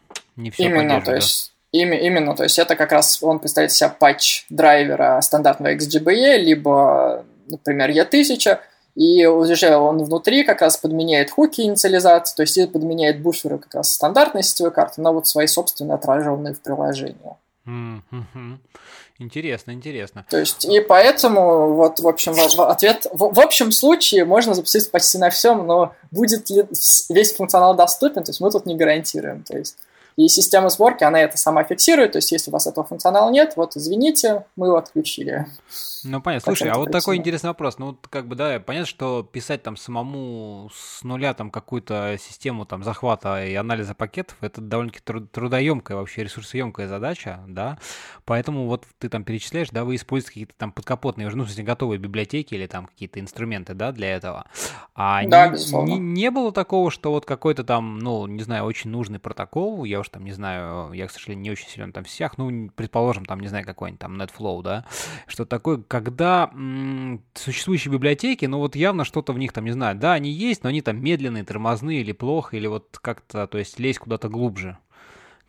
[0.42, 3.90] не все Именно, то есть Ими, именно, то есть это как раз он представляет себя
[3.90, 8.58] патч драйвера стандартного XGBE, либо, например, E1000,
[8.96, 13.94] и уже он внутри как раз подменяет хуки инициализации, то есть подменяет буферы как раз
[13.94, 17.36] стандартной сетевой карты, но вот свои собственные отраженные в приложение.
[17.66, 18.56] Mm-hmm.
[19.20, 20.24] Интересно, интересно.
[20.28, 24.54] То есть, и поэтому, вот, в общем, в, в ответ, в, в общем случае можно
[24.54, 26.64] запустить почти на всем, но будет ли
[27.10, 29.44] весь функционал доступен, то есть мы тут не гарантируем.
[29.44, 29.76] То есть,
[30.16, 33.54] и система сборки, она это сама фиксирует, то есть если у вас этого функционала нет,
[33.56, 35.46] вот извините, мы его отключили.
[36.04, 36.52] Ну, понятно.
[36.52, 37.78] Слушай, а вот такой интересный вопрос.
[37.78, 42.64] Ну, вот как бы, да, понятно, что писать там самому с нуля там какую-то систему
[42.64, 47.78] там захвата и анализа пакетов, это довольно-таки трудоемкая, вообще ресурсоемкая задача, да.
[48.24, 51.98] Поэтому вот ты там перечисляешь, да, вы используете какие-то там подкапотные, ну, в смысле, готовые
[51.98, 54.46] библиотеки или там какие-то инструменты, да, для этого.
[54.94, 58.90] А да, не, не, не было такого, что вот какой-то там, ну, не знаю, очень
[58.90, 62.10] нужный протокол, я уж там не знаю, я, к сожалению, не очень силен там в
[62.10, 64.84] сетях, ну, предположим, там, не знаю, какой-нибудь там NetFlow, да,
[65.26, 69.96] что такое когда м- существующие библиотеки, ну вот явно что-то в них там, не знаю,
[69.96, 73.78] да, они есть, но они там медленные, тормозные или плохо, или вот как-то, то есть
[73.78, 74.78] лезть куда-то глубже.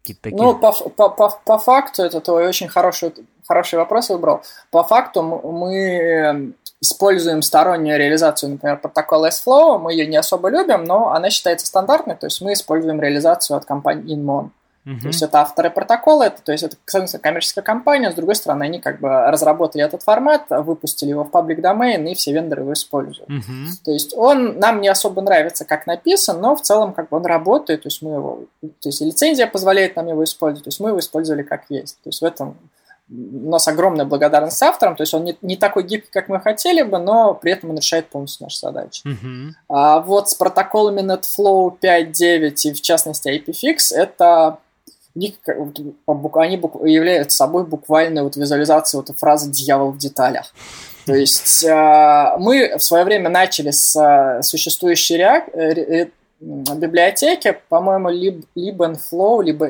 [0.03, 0.35] Такие...
[0.35, 3.13] Ну, по, по, по, по факту, это твой очень хороший,
[3.47, 4.41] хороший вопрос выбрал.
[4.71, 11.11] По факту мы используем стороннюю реализацию, например, протокола S-Flow, мы ее не особо любим, но
[11.13, 14.49] она считается стандартной, то есть мы используем реализацию от компании Inmon.
[14.83, 14.99] Uh-huh.
[14.99, 18.79] То есть это авторы протокола, это, то есть это коммерческая компания, с другой стороны, они
[18.79, 23.29] как бы разработали этот формат, выпустили его в паблик домен, и все вендоры его используют.
[23.29, 23.67] Uh-huh.
[23.85, 27.27] То есть он нам не особо нравится, как написан, но в целом как бы он
[27.27, 30.89] работает, то есть мы его, то есть лицензия позволяет нам его использовать, то есть мы
[30.89, 31.97] его использовали как есть.
[32.01, 32.57] То есть в этом
[33.11, 36.81] у нас огромная благодарность авторам, то есть он не, не такой гибкий, как мы хотели
[36.81, 39.03] бы, но при этом он решает полностью наши задачи.
[39.05, 39.49] Uh-huh.
[39.67, 44.59] А вот с протоколами NetFlow 5.9 и в частности IPFix это
[45.13, 50.53] них, они являются собой буквально вот визуализацию вот фразы «дьявол в деталях».
[51.05, 56.07] То есть э, мы в свое время начали с э, существующей э,
[56.39, 59.69] библиотеки, по-моему, либо, либо Flow, либо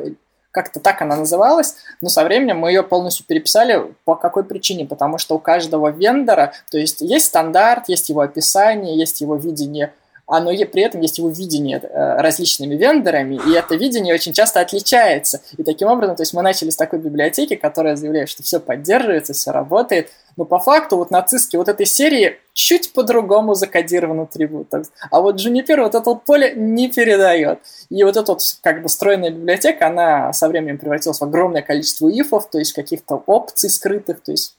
[0.51, 3.93] как-то так она называлась, но со временем мы ее полностью переписали.
[4.05, 4.85] По какой причине?
[4.85, 9.93] Потому что у каждого вендора, то есть есть стандарт, есть его описание, есть его видение
[10.31, 15.41] оно при этом есть его видение э, различными вендорами, и это видение очень часто отличается.
[15.57, 19.33] И таким образом, то есть мы начали с такой библиотеки, которая заявляет, что все поддерживается,
[19.33, 24.69] все работает, но по факту вот нацистский вот этой серии чуть по-другому закодирован атрибут.
[25.09, 27.59] А вот Juniper вот это поле не передает.
[27.89, 32.07] И вот эта вот как бы стройная библиотека, она со временем превратилась в огромное количество
[32.07, 34.55] ифов, то есть каких-то опций скрытых, то есть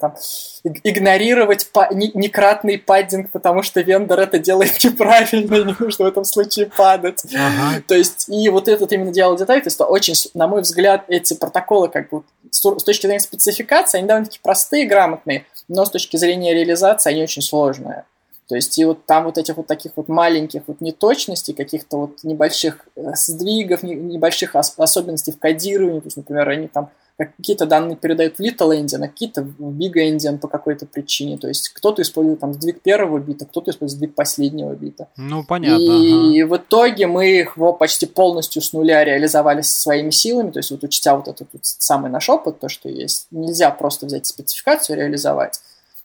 [0.00, 0.16] там,
[0.64, 6.24] игнорировать па- некратный паддинг, потому что вендор это делает неправильно, и не нужно в этом
[6.24, 7.22] случае падать.
[7.32, 7.82] Ага.
[7.86, 11.34] То есть, и вот этот именно диалог деталей, то есть, очень, на мой взгляд, эти
[11.34, 16.54] протоколы, как бы, с точки зрения спецификации, они довольно-таки простые, грамотные, но с точки зрения
[16.54, 18.04] реализации они очень сложные.
[18.48, 22.24] То есть и вот там вот этих вот таких вот маленьких вот неточностей, каких-то вот
[22.24, 28.36] небольших э, сдвигов, небольших особенностей в кодировании, то есть, например, они там какие-то данные передают
[28.36, 31.38] в Little Endian, а какие-то в Big Endian по какой-то причине.
[31.38, 35.08] То есть кто-то использует там сдвиг первого бита, кто-то использует сдвиг последнего бита.
[35.16, 35.82] Ну, понятно.
[35.82, 36.54] И ага.
[36.54, 40.82] в итоге мы его почти полностью с нуля реализовали со своими силами, то есть вот
[40.84, 45.00] учтя вот этот вот самый наш опыт, то, что есть, нельзя просто взять спецификацию и
[45.00, 45.60] реализовать.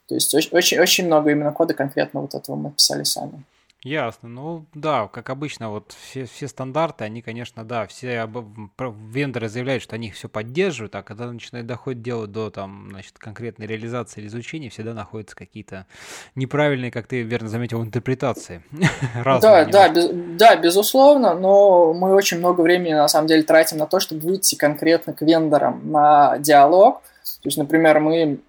[0.07, 3.43] То есть очень, очень много именно кода конкретно вот этого мы писали сами.
[3.87, 4.27] Ясно.
[4.27, 8.37] Ну да, как обычно, вот все, все стандарты, они, конечно, да, все об...
[8.77, 13.17] вендоры заявляют, что они их все поддерживают, а когда начинает доходить дело до там, значит,
[13.17, 15.87] конкретной реализации или изучения, всегда находятся какие-то
[16.35, 18.61] неправильные, как ты верно заметил, интерпретации.
[19.23, 23.87] да, да, без, да, безусловно, но мы очень много времени на самом деле тратим на
[23.87, 27.01] то, чтобы выйти конкретно к вендорам на диалог,
[27.41, 28.39] то есть, например, мы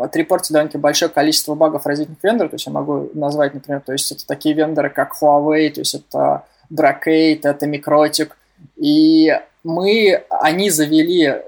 [0.00, 4.10] отрепортили довольно большое количество багов различных вендоров, то есть я могу назвать, например, то есть
[4.10, 8.30] это такие вендоры, как Huawei, то есть это Brocade, это Microtic,
[8.76, 9.32] и
[9.62, 11.40] мы, они завели э,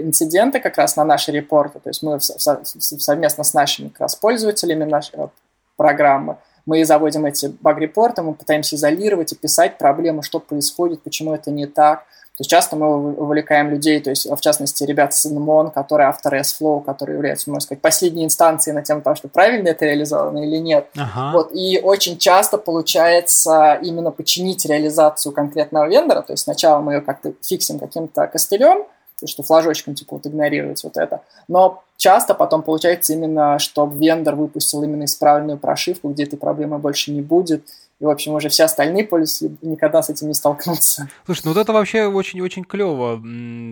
[0.00, 4.00] инциденты как раз на наши репорты, то есть мы в, в, совместно с нашими как
[4.00, 5.28] раз пользователями нашей э,
[5.76, 11.50] программы, мы заводим эти баг-репорты, мы пытаемся изолировать и писать проблему, что происходит, почему это
[11.50, 12.04] не так–
[12.38, 16.38] то есть часто мы увлекаем людей, то есть в частности ребят с NMON, которые авторы
[16.38, 20.58] S-Flow, которые являются, можно сказать, последней инстанцией на тему того, что правильно это реализовано или
[20.58, 20.86] нет.
[20.96, 21.36] Ага.
[21.36, 27.00] Вот, и очень часто получается именно починить реализацию конкретного вендора, то есть сначала мы ее
[27.00, 32.34] как-то фиксим каким-то костылем, то есть что флажочком типа вот игнорировать вот это, но часто
[32.34, 37.64] потом получается именно, чтобы вендор выпустил именно исправленную прошивку, где этой проблемы больше не будет,
[38.00, 41.08] и, в общем, уже все остальные пользователи никогда с этим не столкнутся.
[41.26, 43.16] Слушай, ну вот это вообще очень-очень клево.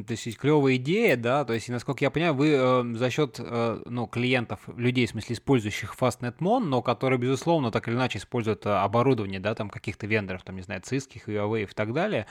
[0.04, 3.82] То есть клевая идея, да, то есть, насколько я понимаю, вы э, за счет э,
[3.86, 8.70] ну, клиентов, людей, в смысле, использующих FastNetMon, но которые, безусловно, так или иначе используют э,
[8.70, 12.26] оборудование, да, там каких-то вендоров, там, не знаю, Cisco, Huawei и так далее,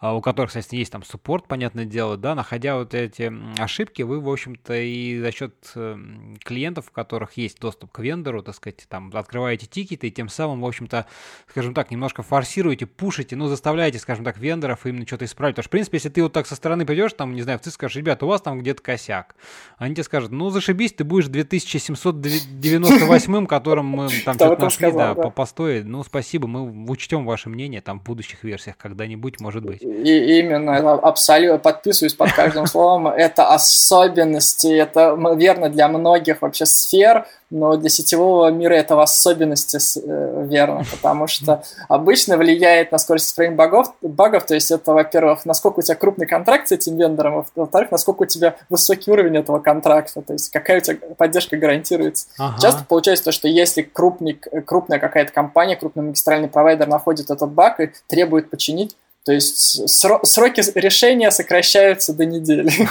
[0.00, 3.30] э, у которых, кстати, есть там суппорт, понятное дело, да, находя вот эти
[3.60, 5.96] ошибки, вы, в общем-то, и за счет э,
[6.44, 10.60] клиентов, у которых есть доступ к вендору, так сказать, там, открываете тикеты, и тем самым,
[10.60, 11.06] в общем-то,
[11.48, 15.56] скажем так, немножко форсируете, пушите, ну, заставляете, скажем так, вендоров именно что-то исправить.
[15.56, 17.70] Потому что, в принципе, если ты вот так со стороны придешь, там, не знаю, ты
[17.70, 19.34] скажешь, ребята, у вас там где-то косяк.
[19.78, 25.30] Они тебе скажут, ну, зашибись, ты будешь 2798, которым мы там что-то нашли, да, по
[25.30, 25.82] постой.
[25.82, 29.82] Ну, спасибо, мы учтем ваше мнение там в будущих версиях когда-нибудь, может быть.
[29.82, 33.08] И именно, абсолютно подписываюсь под каждым словом.
[33.08, 39.78] Это особенности, это верно для многих вообще сфер, но для сетевого мира это в особенности
[39.98, 45.46] э, верно, потому что обычно влияет на скорость исправления багов, багов, то есть это, во-первых,
[45.46, 49.60] насколько у тебя крупный контракт с этим вендором, во-вторых, насколько у тебя высокий уровень этого
[49.60, 52.26] контракта, то есть какая у тебя поддержка гарантируется.
[52.38, 52.60] Ага.
[52.60, 54.34] Часто получается то, что если крупный,
[54.66, 60.62] крупная какая-то компания, крупный магистральный провайдер находит этот баг и требует починить, то есть сроки
[60.78, 62.70] решения сокращаются до недели.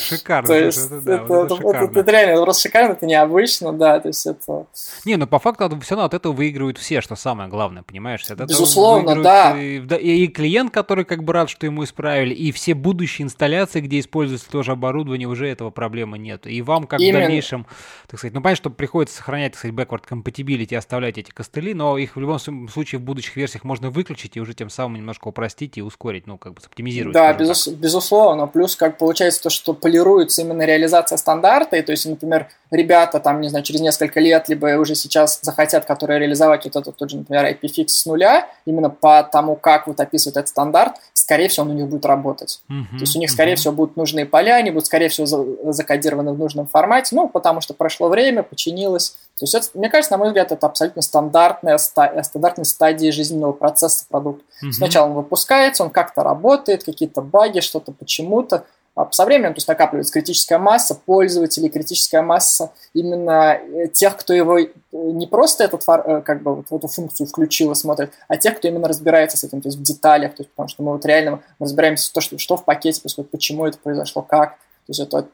[0.00, 0.46] Шикарно.
[0.46, 3.72] То есть, это, да, это, это, это, это, это реально это просто шикарно, это необычно,
[3.72, 4.66] да, то есть это...
[5.04, 8.24] Не, ну по факту все равно от этого выигрывают все, что самое главное, понимаешь?
[8.30, 9.56] От Безусловно, да.
[9.60, 14.00] И, и клиент, который как бы рад, что ему исправили, и все будущие инсталляции, где
[14.00, 16.46] используется тоже оборудование, уже этого проблемы нет.
[16.46, 17.18] И вам как Именно.
[17.18, 17.66] в дальнейшем,
[18.08, 21.98] так сказать, ну понятно, что приходится сохранять, так сказать, backward compatibility, оставлять эти костыли, но
[21.98, 25.76] их в любом случае в будущих версиях можно выключить и уже тем самым немножко упростить
[25.76, 27.14] и ускорить, ну как бы оптимизировать.
[27.14, 28.46] Да, безус- безусловно.
[28.46, 33.40] Плюс как получается то, что полируется именно реализация стандарта, и то есть, например, ребята там,
[33.40, 37.18] не знаю, через несколько лет, либо уже сейчас захотят, которые реализовать вот этот тот же,
[37.18, 41.72] например, IPFix с нуля, именно по тому, как вот описывает этот стандарт, скорее всего, он
[41.72, 42.62] у них будет работать.
[42.70, 43.56] Uh-huh, то есть у них, скорее uh-huh.
[43.56, 45.26] всего, будут нужные поля, они будут, скорее всего,
[45.72, 49.16] закодированы в нужном формате, ну, потому что прошло время, починилось.
[49.38, 54.04] То есть, это, мне кажется, на мой взгляд, это абсолютно стандартная, стандартная стадия жизненного процесса
[54.08, 54.44] продукта.
[54.64, 54.72] Uh-huh.
[54.72, 58.64] Сначала он выпускается, он как-то работает, какие-то баги, что-то почему-то,
[59.10, 64.58] со временем то есть накапливается критическая масса пользователей, критическая масса именно э, тех, кто его
[64.58, 68.58] э, не просто этот, э, как бы, вот, эту функцию включил и смотрит, а тех,
[68.58, 71.06] кто именно разбирается с этим, то есть в деталях, то есть, потому что мы вот
[71.06, 74.58] реально разбираемся в том, что, что в пакете происходит, почему это произошло, как.
[74.86, 75.28] То есть это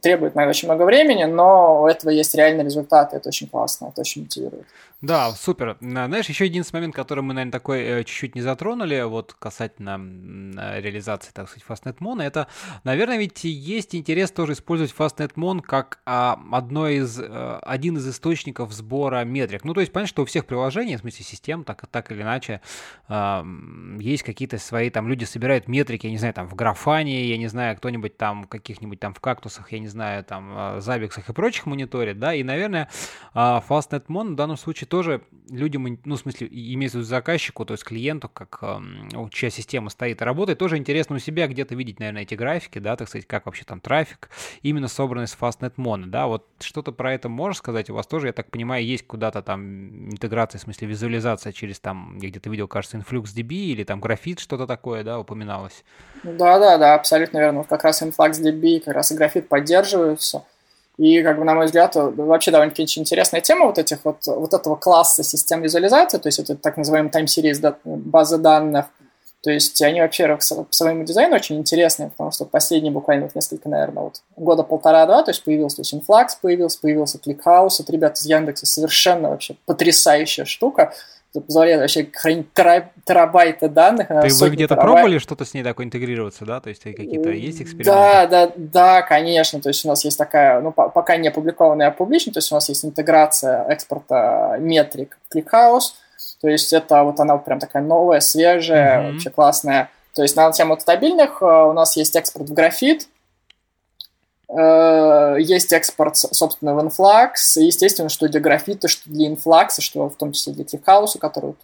[0.00, 3.86] требует, наверное, очень много времени, но у этого есть реальный результат, и это очень классно,
[3.86, 4.66] это очень мотивирует.
[5.04, 5.76] Да, супер.
[5.80, 10.00] Знаешь, еще единственный момент, который мы, наверное, такой э, чуть-чуть не затронули, вот касательно
[10.58, 12.46] э, реализации, так сказать, Fastnet Mon, это,
[12.84, 18.08] наверное, ведь есть интерес тоже использовать Fastnet Mon как а, одно из, а, один из
[18.08, 19.64] источников сбора метрик.
[19.64, 22.62] Ну, то есть, понятно, что у всех приложений, в смысле систем, так, так или иначе,
[23.06, 23.44] а,
[23.98, 27.48] есть какие-то свои, там, люди собирают метрики, я не знаю, там, в графане, я не
[27.48, 32.18] знаю, кто-нибудь там, каких-нибудь там в кактусах, я не знаю, там, забиксах и прочих мониторит,
[32.18, 32.88] да, и, наверное,
[33.34, 37.74] Fastnet Mon в данном случае тоже людям, ну, в смысле, имеется в виду заказчику, то
[37.74, 38.62] есть клиенту, как
[39.32, 42.94] чья система стоит и работает, тоже интересно у себя где-то видеть, наверное, эти графики, да,
[42.94, 44.30] так сказать, как вообще там трафик,
[44.62, 47.90] именно собранный с Fastnet Mono, да, вот что-то про это можешь сказать?
[47.90, 52.16] У вас тоже, я так понимаю, есть куда-то там интеграция, в смысле визуализация через там,
[52.22, 55.82] я где-то видел, кажется, InfluxDB или там графит, что-то такое, да, упоминалось?
[56.22, 57.64] Да-да-да, абсолютно верно.
[57.64, 60.44] Как раз InfluxDB, как раз и графит поддерживаются.
[60.96, 64.76] И, как бы, на мой взгляд, вообще довольно-таки интересная тема вот этих вот, вот этого
[64.76, 68.86] класса систем визуализации, то есть это так называемый time series базы данных.
[69.42, 73.68] То есть они вообще по своему дизайну очень интересные, потому что последние буквально вот несколько,
[73.68, 78.20] наверное, вот года полтора-два, то есть появился, то есть Influx появился, появился ClickHouse, это ребята
[78.20, 80.94] из Яндекса совершенно вообще потрясающая штука
[81.40, 84.08] позволяет вообще хранить терабайты данных.
[84.08, 84.80] Ты вы где-то терабайт.
[84.80, 86.60] пробовали что-то с ней такое интегрироваться, да?
[86.60, 87.90] То есть какие-то есть эксперименты?
[87.90, 89.60] Да, да, да, конечно.
[89.60, 92.54] То есть у нас есть такая, ну, пока не опубликованная, а публичная, то есть у
[92.54, 95.94] нас есть интеграция экспорта метрик ClickHouse,
[96.40, 99.12] то есть это вот она прям такая новая, свежая, mm-hmm.
[99.12, 99.90] вообще классная.
[100.14, 103.08] То есть на тему стабильных э, у нас есть экспорт в графит,
[104.50, 110.16] есть экспорт, собственно, в Influx, и, естественно, что для графита, что для Influx, что в
[110.16, 111.56] том числе для Clickhouse, который вот,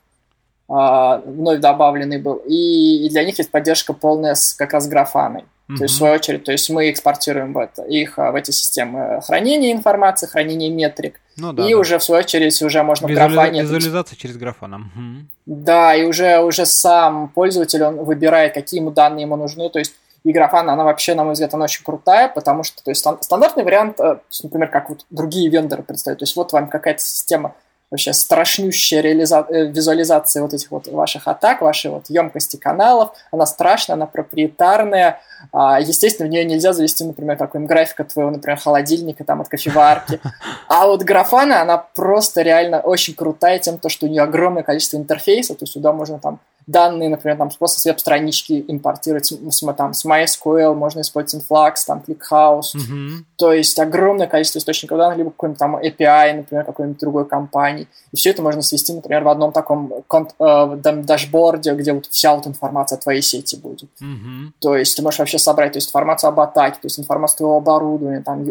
[0.72, 5.42] а, вновь добавленный был, и, для них есть поддержка полная с как раз графаной.
[5.68, 5.76] Mm-hmm.
[5.76, 8.52] То есть, в свою очередь, то есть мы экспортируем в это, их а, в эти
[8.52, 11.78] системы хранения информации, хранения метрик, ну, да, и да.
[11.78, 13.28] уже, в свою очередь, уже можно Визуали...
[13.28, 13.62] в графане...
[13.62, 14.76] Визуализация через графана.
[14.76, 15.26] Угу.
[15.46, 19.94] Да, и уже, уже сам пользователь, он выбирает, какие ему данные ему нужны, то есть
[20.24, 23.64] и Grafana, она вообще, на мой взгляд, она очень крутая, потому что, то есть, стандартный
[23.64, 27.54] вариант, э, например, как вот другие вендоры представляют, то есть, вот вам какая-то система
[27.90, 29.46] вообще страшнющая реализа...
[29.48, 35.20] Э, визуализация вот этих вот ваших атак, вашей вот емкости каналов, она страшная, она проприетарная,
[35.52, 40.20] а, естественно, в нее нельзя завести, например, какой-нибудь графика твоего, например, холодильника, там, от кофеварки.
[40.68, 44.96] А вот графана, она просто реально очень крутая тем, то, что у нее огромное количество
[44.96, 49.74] интерфейсов, то есть сюда можно там данные, например, там просто с веб-странички импортировать с, с,
[49.74, 52.74] там, с MySQL, можно использовать Influx, там, ClickHouse.
[52.74, 53.10] Mm-hmm.
[53.36, 57.88] То есть огромное количество источников данных, либо какой-нибудь там API, например, какой-нибудь другой компании.
[58.12, 62.34] И все это можно свести, например, в одном таком конт, э, дашборде, где вот вся
[62.34, 63.88] вот информация о твоей сети будет.
[64.00, 64.52] Mm-hmm.
[64.60, 67.56] То есть ты можешь вообще собрать то есть, информацию об атаке, то есть информацию твоего
[67.56, 68.44] оборудования, там,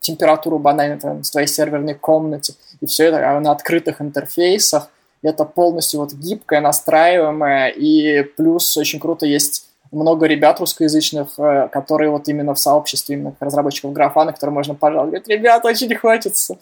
[0.00, 2.54] температуру банально там, в твоей серверной комнате.
[2.80, 4.88] И все это на открытых интерфейсах–
[5.22, 12.10] это полностью вот гибкое, настраиваемое, и плюс очень круто есть много ребят русскоязычных, э, которые
[12.10, 15.10] вот именно в сообществе именно разработчиков графана, которые можно пожаловать.
[15.10, 16.56] Говорят, ребята, очень хочется.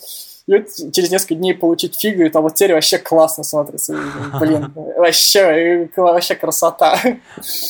[0.50, 3.96] И вот через несколько дней получить фигу, и там вот теперь вообще классно смотрится.
[4.40, 6.98] Блин, вообще, вообще красота.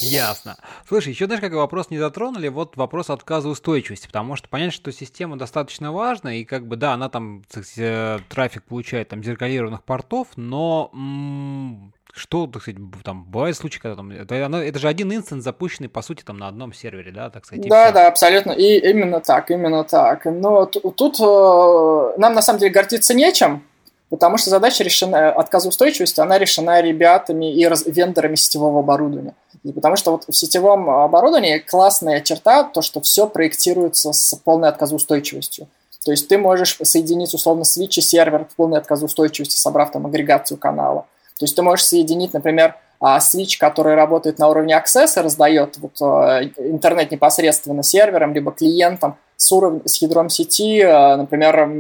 [0.00, 0.56] Ясно.
[0.88, 4.92] Слушай, еще знаешь, как вопрос не затронули, вот вопрос отказа устойчивости, потому что понятно, что
[4.92, 7.42] система достаточно важна, и как бы, да, она там,
[7.76, 10.90] э, трафик получает там зеркалированных портов, но
[12.14, 16.02] что, так сказать, там бывают случаи, когда там это, это же один инстанс, запущенный по
[16.02, 17.68] сути там на одном сервере, да, так сказать.
[17.68, 18.52] Да, да, абсолютно.
[18.52, 20.24] И именно так, именно так.
[20.24, 23.64] Но тут э, нам на самом деле гордиться нечем,
[24.08, 29.34] потому что задача решена, отказоустойчивости, она решена ребятами и раз, вендорами сетевого оборудования.
[29.62, 34.68] И потому что вот в сетевом оборудовании классная черта, то, что все проектируется с полной
[34.68, 35.68] отказоустойчивостью.
[36.04, 40.56] То есть ты можешь соединить условно свитч и сервер в полной отказоустойчивости, собрав там агрегацию
[40.56, 41.06] канала.
[41.40, 45.96] То есть ты можешь соединить, например, switch, а, который работает на уровне и раздает вот,
[46.02, 51.70] а, интернет непосредственно серверам, либо клиентам с, уровнем, с ядром сети, а, например,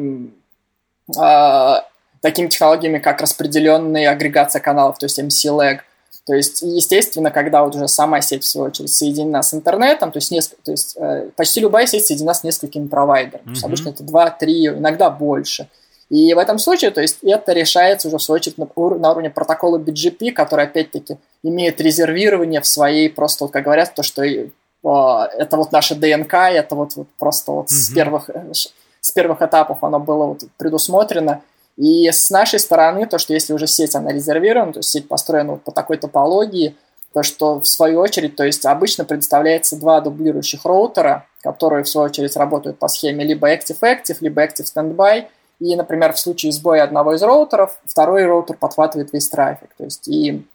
[2.22, 5.80] такими технологиями, как распределенная агрегация каналов, то есть MC-lag.
[6.26, 10.18] То есть, естественно, когда вот уже сама сеть, в свою очередь, соединена с интернетом, то
[10.18, 13.42] есть, несколько, то есть э, почти любая сеть соединена с несколькими провайдерами.
[13.42, 13.44] Mm-hmm.
[13.44, 15.68] То есть, обычно это 2-3, иногда больше.
[16.10, 19.30] И в этом случае, то есть это решается уже в свою очередь на, на уровне
[19.30, 24.48] протокола BGP, который опять-таки имеет резервирование в своей просто, вот как говорят, то, что э,
[24.82, 27.74] это вот наша ДНК, это вот, вот просто вот mm-hmm.
[27.74, 28.52] с, первых, э,
[29.00, 31.42] с первых этапов оно было вот предусмотрено.
[31.76, 35.52] И с нашей стороны, то, что если уже сеть, она резервирована, то есть сеть построена
[35.52, 36.74] вот по такой топологии,
[37.12, 42.06] то, что в свою очередь, то есть обычно предоставляется два дублирующих роутера, которые в свою
[42.06, 45.26] очередь работают по схеме либо Active-Active, либо Active-Standby,
[45.60, 49.70] и, например, в случае сбоя одного из роутеров, второй роутер подхватывает весь трафик.
[49.76, 50.46] То есть и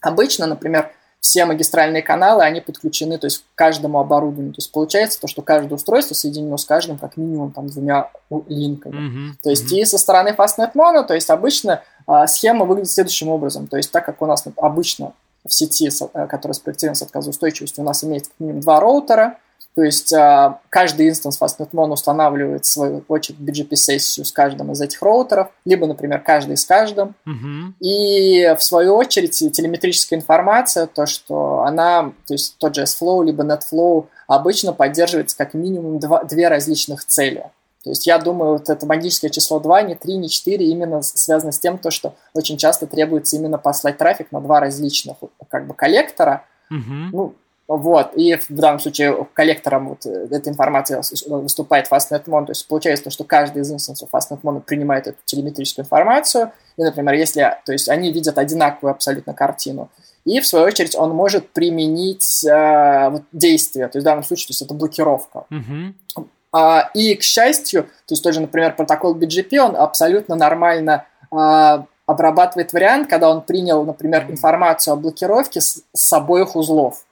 [0.00, 4.52] обычно, например, все магистральные каналы, они подключены, то есть к каждому оборудованию.
[4.52, 8.10] То есть получается то, что каждое устройство соединено с каждым как минимум там двумя
[8.46, 8.94] линками.
[8.94, 9.32] Mm-hmm.
[9.42, 9.78] То есть mm-hmm.
[9.78, 13.68] и со стороны Fastnet Mono, то есть обычно а, схема выглядит следующим образом.
[13.68, 15.14] То есть так как у нас обычно
[15.46, 19.38] в сети, э, которая спроектирована с отказоустойчивостью, у нас имеется как минимум два роутера,
[19.74, 25.48] то есть а, каждый инстанс FastNetMon устанавливает свою очередь BGP-сессию с каждым из этих роутеров,
[25.64, 27.16] либо, например, каждый с каждым.
[27.26, 27.72] Uh-huh.
[27.80, 33.42] И в свою очередь телеметрическая информация, то, что она, то есть тот же S-Flow, либо
[33.42, 37.50] NetFlow, обычно поддерживается как минимум два, две различных цели.
[37.82, 41.52] То есть я думаю, вот это магическое число 2, не 3, не 4, именно связано
[41.52, 45.18] с тем, то, что очень часто требуется именно послать трафик на два различных
[45.48, 46.44] как бы коллектора.
[46.72, 47.08] Uh-huh.
[47.12, 47.34] Ну,
[47.66, 53.10] вот, и в данном случае коллектором вот э, этой информации выступает FastNetMon, то есть получается,
[53.10, 58.12] что каждый из инстансов FastNetMon принимает эту телеметрическую информацию, и, например, если, то есть они
[58.12, 59.88] видят одинаковую абсолютно картину,
[60.26, 64.48] и, в свою очередь, он может применить э, вот, действие, то есть в данном случае,
[64.48, 65.46] то есть это блокировка.
[65.50, 66.26] Uh-huh.
[66.52, 72.72] А, и, к счастью, то есть тоже, например, протокол BGP, он абсолютно нормально а, обрабатывает
[72.72, 77.04] вариант, когда он принял, например, информацию о блокировке с, с обоих узлов.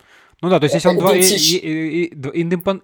[0.43, 1.15] Ну да, то есть если он два,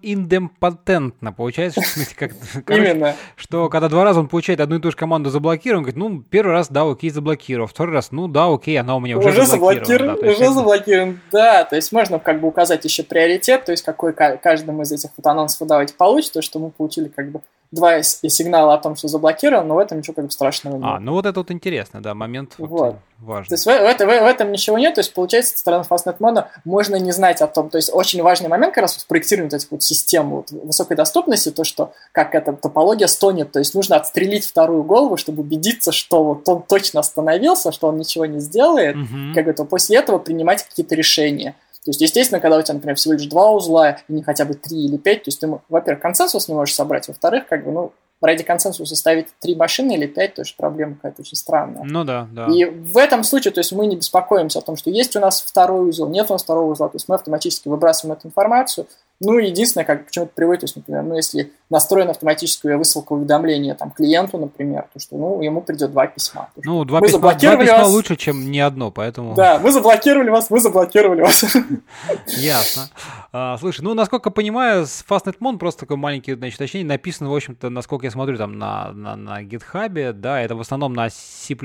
[0.01, 2.31] индемпотентно получается, в смысле, как,
[2.65, 3.17] короче, Именно.
[3.35, 6.53] что когда два раза он получает одну и ту же команду заблокирован, говорит, ну, первый
[6.53, 10.17] раз, да, окей, заблокировал, второй раз, ну, да, окей, она у меня уже, уже заблокирована.
[10.23, 14.13] Да, уже заблокирован, да, то есть можно как бы указать еще приоритет, то есть какой
[14.15, 17.41] каждому из этих вот анонсов выдавать получит, то, что мы получили как бы
[17.71, 20.85] два сигнала о том, что заблокирован, но в этом ничего как бы страшного нет.
[20.85, 22.97] А, ну вот это вот интересно, да, момент вот.
[23.19, 23.49] важный.
[23.49, 26.19] То есть в, в, в, в этом ничего нет, то есть получается, со стороны Fastnet
[26.19, 29.07] Mono можно не знать о том, то есть очень важный момент как раз вот в
[29.07, 33.97] проектировании вот этих вот высокой доступности, то, что как эта топология стонет, то есть нужно
[33.97, 38.97] отстрелить вторую голову, чтобы убедиться, что вот он точно остановился, что он ничего не сделает,
[38.97, 39.35] угу.
[39.35, 41.55] как это после этого принимать какие-то решения.
[41.85, 44.55] То есть, естественно, когда у тебя, например, всего лишь два узла, и не хотя бы
[44.55, 47.93] три или пять, то есть ты, во-первых, консенсус не можешь собрать, во-вторых, как бы, ну,
[48.21, 51.85] ради консенсуса ставить три машины или пять, то есть проблема какая-то очень странная.
[51.85, 52.47] Ну да, да.
[52.47, 55.41] И в этом случае, то есть мы не беспокоимся о том, что есть у нас
[55.41, 58.87] второй узел, нет у нас второго узла, то есть мы автоматически выбрасываем эту информацию,
[59.21, 63.75] ну, единственное, как к чему-то приводит, то есть, например, ну, если настроена автоматическая высылка уведомления
[63.75, 66.51] там, клиенту, например, то что, ну, ему придет два письма.
[66.57, 67.91] Ну, два письма, два письма вас.
[67.91, 69.35] лучше, чем ни одно, поэтому...
[69.35, 71.45] Да, мы заблокировали вас, мы заблокировали вас.
[72.27, 72.91] Ясно.
[73.33, 77.71] А, слушай, ну, насколько понимаю, с FastNetMon просто такое маленькое, значит, уточнение написано, в общем-то,
[77.71, 81.57] насколько я смотрю там на, на, на GitHub, да, это в основном на C++,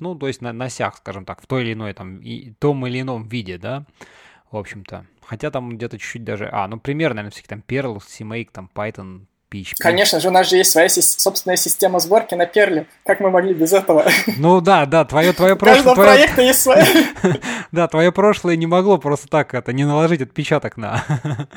[0.00, 2.84] ну, то есть на, на сях, скажем так, в той или иной там, и, том
[2.84, 3.84] или ином виде, да,
[4.50, 5.06] в общем-то.
[5.26, 6.48] Хотя там где-то чуть-чуть даже...
[6.52, 9.74] А, ну, примерно, наверное, всякие там Perl, CMake, там Python, PHP.
[9.78, 12.86] Конечно же, у нас же есть своя собственная система сборки на Perl.
[13.04, 14.06] Как мы могли без этого?
[14.38, 15.76] Ну да, да, твое, твое прошлое...
[15.76, 16.10] Каждого твое...
[16.10, 16.86] проекта есть своя.
[17.72, 21.04] Да, твое прошлое не могло просто так это, не наложить отпечаток на,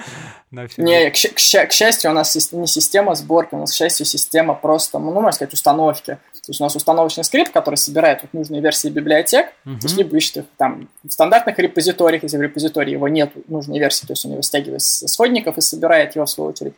[0.52, 0.82] на все.
[0.82, 4.54] Не, к, к, к счастью, у нас не система сборки, у нас, к счастью, система
[4.54, 6.18] просто, ну, можно сказать, установки.
[6.50, 9.80] То есть у нас установочный скрипт, который собирает вот нужные версии библиотек, uh-huh.
[9.80, 13.78] то есть либо ищет их там в стандартных репозиториях, если в репозитории его нет нужной
[13.78, 16.74] версии, то есть он его стягивает с исходников и собирает его в свою очередь.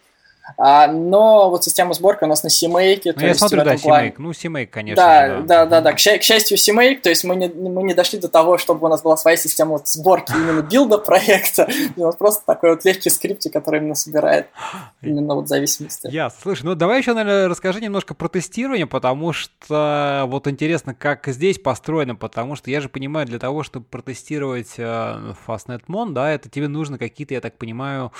[0.57, 3.13] А, но вот система сборки у нас на CMake.
[3.15, 4.15] Ну, я смотрю, да, CMake.
[4.17, 5.03] Ну, CMake, конечно.
[5.03, 5.93] Да, да, да, да, да.
[5.93, 8.89] К, к счастью, CMake, то есть мы не, мы не дошли до того, чтобы у
[8.89, 11.67] нас была своя система вот сборки именно билда проекта.
[11.95, 14.47] У нас просто такой вот легкий скриптик, который именно собирает
[15.01, 16.07] именно вот зависимости.
[16.11, 16.39] Ясно.
[16.41, 21.59] Слушай, ну давай еще, наверное, расскажи немножко про тестирование, потому что вот интересно, как здесь
[21.59, 26.67] построено, потому что я же понимаю, для того, чтобы протестировать э, FastNetMon, да, это тебе
[26.67, 28.11] нужно какие-то, я так понимаю,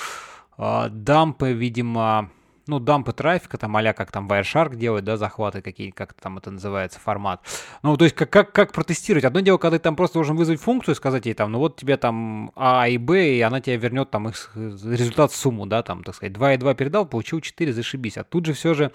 [0.58, 2.30] дампы, видимо,
[2.66, 6.50] ну, дампы трафика, там, а как там Wireshark делает, да, захваты какие, как там это
[6.50, 7.40] называется, формат.
[7.82, 9.24] Ну, то есть, как, как, как протестировать?
[9.24, 11.96] Одно дело, когда ты там просто должен вызвать функцию, сказать ей там, ну, вот тебе
[11.96, 16.14] там А и Б, и она тебе вернет там их результат сумму, да, там, так
[16.14, 18.16] сказать, 2 и 2 передал, получил 4, зашибись.
[18.16, 18.92] А тут же все же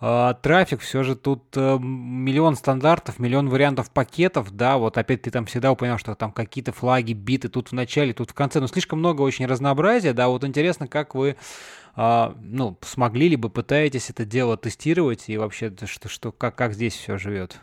[0.00, 5.30] э, трафик, все же тут э, миллион стандартов, миллион вариантов пакетов, да, вот опять ты
[5.30, 8.66] там всегда упоминал, что там какие-то флаги, биты тут в начале, тут в конце, но
[8.66, 11.36] слишком много очень разнообразия, да, вот интересно, как вы
[11.85, 15.24] а, ну, смогли ли бы, пытаетесь это дело тестировать?
[15.28, 17.56] И вообще, что, что, как, как здесь все живет?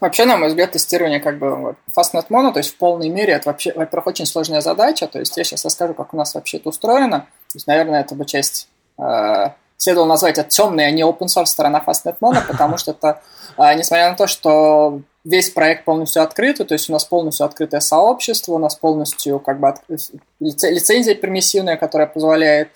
[0.00, 3.32] Вообще, на мой взгляд, тестирование как бы вот, Fastnet Mono, то есть в полной мере,
[3.32, 6.58] это вообще, во-первых, очень сложная задача, то есть я сейчас расскажу, как у нас вообще
[6.58, 8.68] это устроено, то есть, наверное, это бы часть
[8.98, 13.22] э, следовало назвать это темной, а не open source сторона Fastnet Mono, потому что это,
[13.56, 17.80] а, несмотря на то, что весь проект полностью открытый, то есть у нас полностью открытое
[17.80, 19.74] сообщество, у нас полностью как бы
[20.38, 22.70] лицензия пермиссивная, которая позволяет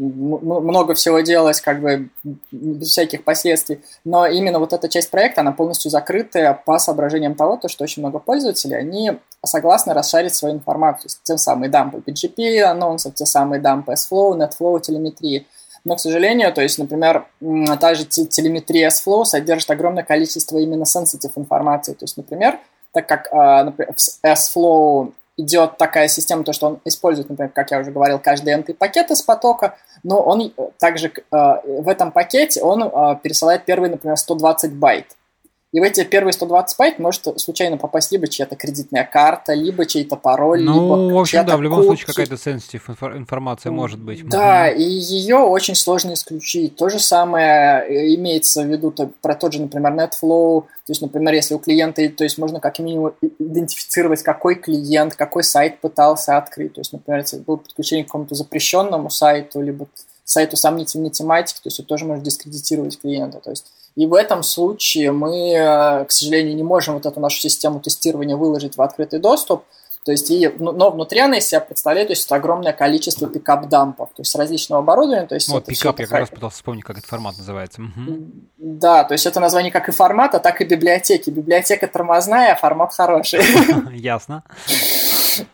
[0.00, 2.08] много всего делать, как бы
[2.50, 3.82] без всяких последствий.
[4.04, 8.02] Но именно вот эта часть проекта, она полностью закрытая по соображениям того, то, что очень
[8.02, 11.10] много пользователей, они согласны расшарить свою информацию.
[11.22, 15.46] Тем самые дампы PGP анонсов, те самые дампы S-Flow, NetFlow, телеметрии.
[15.84, 17.26] Но, к сожалению, то есть, например,
[17.78, 21.92] та же телеметрия S-Flow содержит огромное количество именно sensitive информации.
[21.92, 22.58] То есть, например,
[22.92, 27.80] так как э, в sFlow идет такая система, то, что он использует, например, как я
[27.80, 32.82] уже говорил, каждый n пакет из потока, но он также э, в этом пакете он
[32.82, 35.06] э, пересылает первый, например, 120 байт.
[35.72, 40.16] И в эти первые 120 байт может случайно попасть либо чья-то кредитная карта, либо чей-то
[40.16, 44.28] пароль, ну, либо в общем, да, в любом случае какая-то sensitive информация может быть.
[44.28, 46.74] Да, и ее очень сложно исключить.
[46.74, 50.62] То же самое э, имеется в виду то, про тот же, например, NetFlow.
[50.62, 55.44] То есть, например, если у клиента, то есть можно как минимум идентифицировать, какой клиент, какой
[55.44, 56.74] сайт пытался открыть.
[56.74, 59.86] То есть, например, если было подключение к какому-то запрещенному сайту, либо
[60.24, 63.38] сайту сомнительной тематики, то есть это тоже может дискредитировать клиента.
[63.38, 67.40] То есть и в этом случае мы, э, к сожалению, не можем вот эту нашу
[67.40, 69.64] систему тестирования выложить в открытый доступ,
[70.04, 73.28] то есть, и, ну, но внутри она из себя представляет то есть, это огромное количество
[73.28, 75.26] пикап-дампов, то есть различного оборудования.
[75.26, 77.82] То есть вот, пикап, я как раз пытался вспомнить, как этот формат называется.
[77.82, 78.30] Угу.
[78.56, 81.28] Да, то есть это название как и формата, так и библиотеки.
[81.28, 83.40] Библиотека тормозная, а формат хороший.
[83.94, 84.42] Ясно.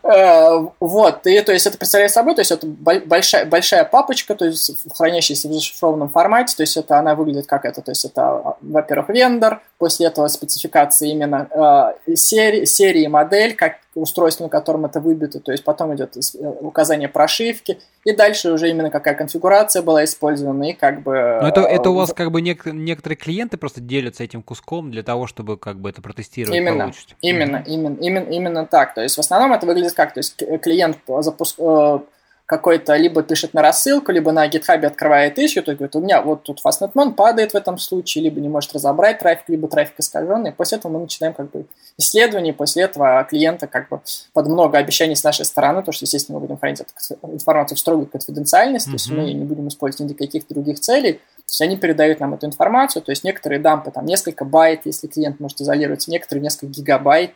[0.03, 4.45] Э, вот, и то есть это представляет собой, то есть это большая, большая папочка, то
[4.45, 8.55] есть хранящаяся в зашифрованном формате, то есть это она выглядит как это, то есть это,
[8.61, 14.99] во-первых, вендор, после этого спецификация именно э, серии, серии модель, как устройство, на котором это
[14.99, 20.03] выбито, то есть потом идет э, указание прошивки, и дальше уже именно какая конфигурация была
[20.03, 21.39] использована, и как бы...
[21.41, 25.03] Но это, это у вас как бы нек- некоторые клиенты просто делятся этим куском для
[25.03, 27.15] того, чтобы как бы это протестировать, именно, получить.
[27.21, 27.67] Именно, mm-hmm.
[27.67, 28.93] именно, именно, именно так.
[28.93, 31.99] То есть в основном это выглядит как, то есть клиент запуск э,
[32.47, 36.43] какой-то либо пишет на рассылку, либо на GitHub открывает issue, то говорит, у меня вот
[36.43, 40.53] тут FastNetMon падает в этом случае, либо не может разобрать трафик, либо трафик искаженный.
[40.53, 41.65] После этого мы начинаем как бы
[41.97, 43.99] исследование, после этого клиента как бы
[44.31, 47.79] под много обещаний с нашей стороны, то что, естественно, мы будем хранить эту информацию в
[47.81, 48.91] строгой конфиденциальности, mm-hmm.
[48.91, 52.21] то есть мы не будем использовать ни для каких других целей, то есть они передают
[52.21, 56.43] нам эту информацию, то есть некоторые дампы там несколько байт, если клиент может изолировать, некоторые
[56.43, 57.31] несколько гигабайт,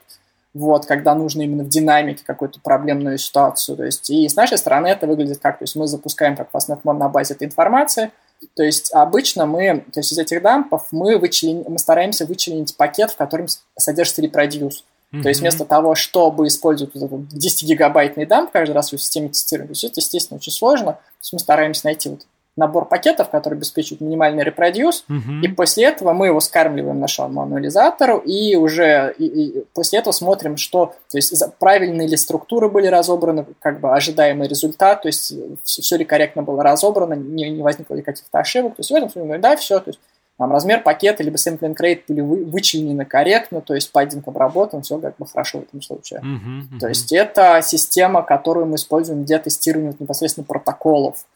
[0.53, 3.77] вот, когда нужно именно в динамике какую-то проблемную ситуацию.
[3.77, 6.97] То есть, и с нашей стороны это выглядит как, то есть мы запускаем как FastNetMon
[6.97, 8.11] на базе этой информации,
[8.55, 13.11] то есть обычно мы, то есть из этих дампов мы, вычленим, мы стараемся вычленить пакет,
[13.11, 13.47] в котором
[13.77, 14.83] содержится репродюс.
[15.13, 15.21] Mm-hmm.
[15.21, 19.67] То есть вместо того, чтобы использовать вот этот 10-гигабайтный дамп каждый раз в системе тестирования,
[19.67, 20.93] то есть это, естественно, очень сложно.
[20.93, 22.25] То есть мы стараемся найти вот
[22.57, 25.41] набор пакетов, который обеспечивает минимальный репродюс, uh-huh.
[25.41, 30.57] и после этого мы его скармливаем нашему мануализатору, и уже и, и после этого смотрим,
[30.57, 35.33] что, то есть правильные ли структуры были разобраны, как бы ожидаемый результат, то есть
[35.63, 38.95] все, все ли корректно было разобрано, не, не возникло ли каких-то ошибок, то есть в
[38.95, 39.99] этом случае, да, все, то есть
[40.41, 44.97] там размер пакета либо sampling rate были вы, вычленены корректно, то есть паддинг обработан, все
[44.97, 46.19] как бы хорошо в этом случае.
[46.19, 46.79] Uh-huh, uh-huh.
[46.79, 51.27] То есть это система, которую мы используем для тестирования непосредственно протоколов.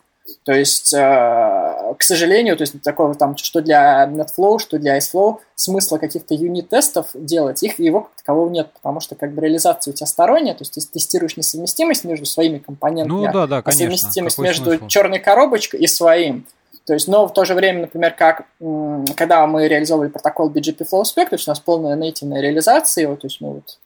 [0.43, 5.38] То есть, э, к сожалению, то есть такого там, что для NetFlow, что для IceFlow,
[5.56, 9.95] смысла каких-то юнит-тестов делать, их его как такового нет, потому что как бы реализация у
[9.95, 14.35] тебя сторонняя, то есть ты тестируешь несовместимость между своими компонентами, ну, да, да, а совместимость
[14.35, 14.88] Какой между смысл?
[14.88, 16.45] черной коробочкой и своим.
[16.85, 18.45] То есть, но в то же время, например, как
[19.15, 23.15] когда мы реализовывали протокол BGP Flow Spec, то есть у нас полная нейтивная реализация его,
[23.15, 23.80] то есть мы вот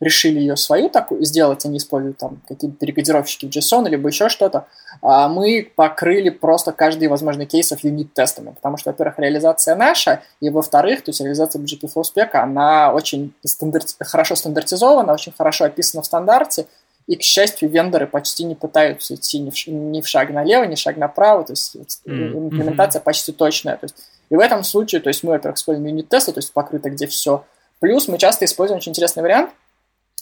[0.00, 4.66] решили ее свою такую сделать, они используют там какие-то перекодировщики в JSON, либо еще что-то,
[5.02, 11.02] а мы покрыли просто каждый возможный кейсов юнит-тестами, потому что, во-первых, реализация наша, и, во-вторых,
[11.02, 13.94] то есть реализация BGP Flow Spec, она очень стандарт...
[14.00, 16.66] хорошо стандартизована, очень хорошо описана в стандарте,
[17.06, 20.76] и, к счастью, вендоры почти не пытаются идти ни в, ни в шаг налево, ни
[20.76, 22.38] в шаг направо, то есть mm-hmm.
[22.38, 23.76] имплементация почти точная.
[23.76, 23.96] То есть,
[24.30, 27.44] и в этом случае, то есть мы, во-первых, используем юнит-тесты, то есть покрыто где все,
[27.80, 29.50] Плюс мы часто используем очень интересный вариант–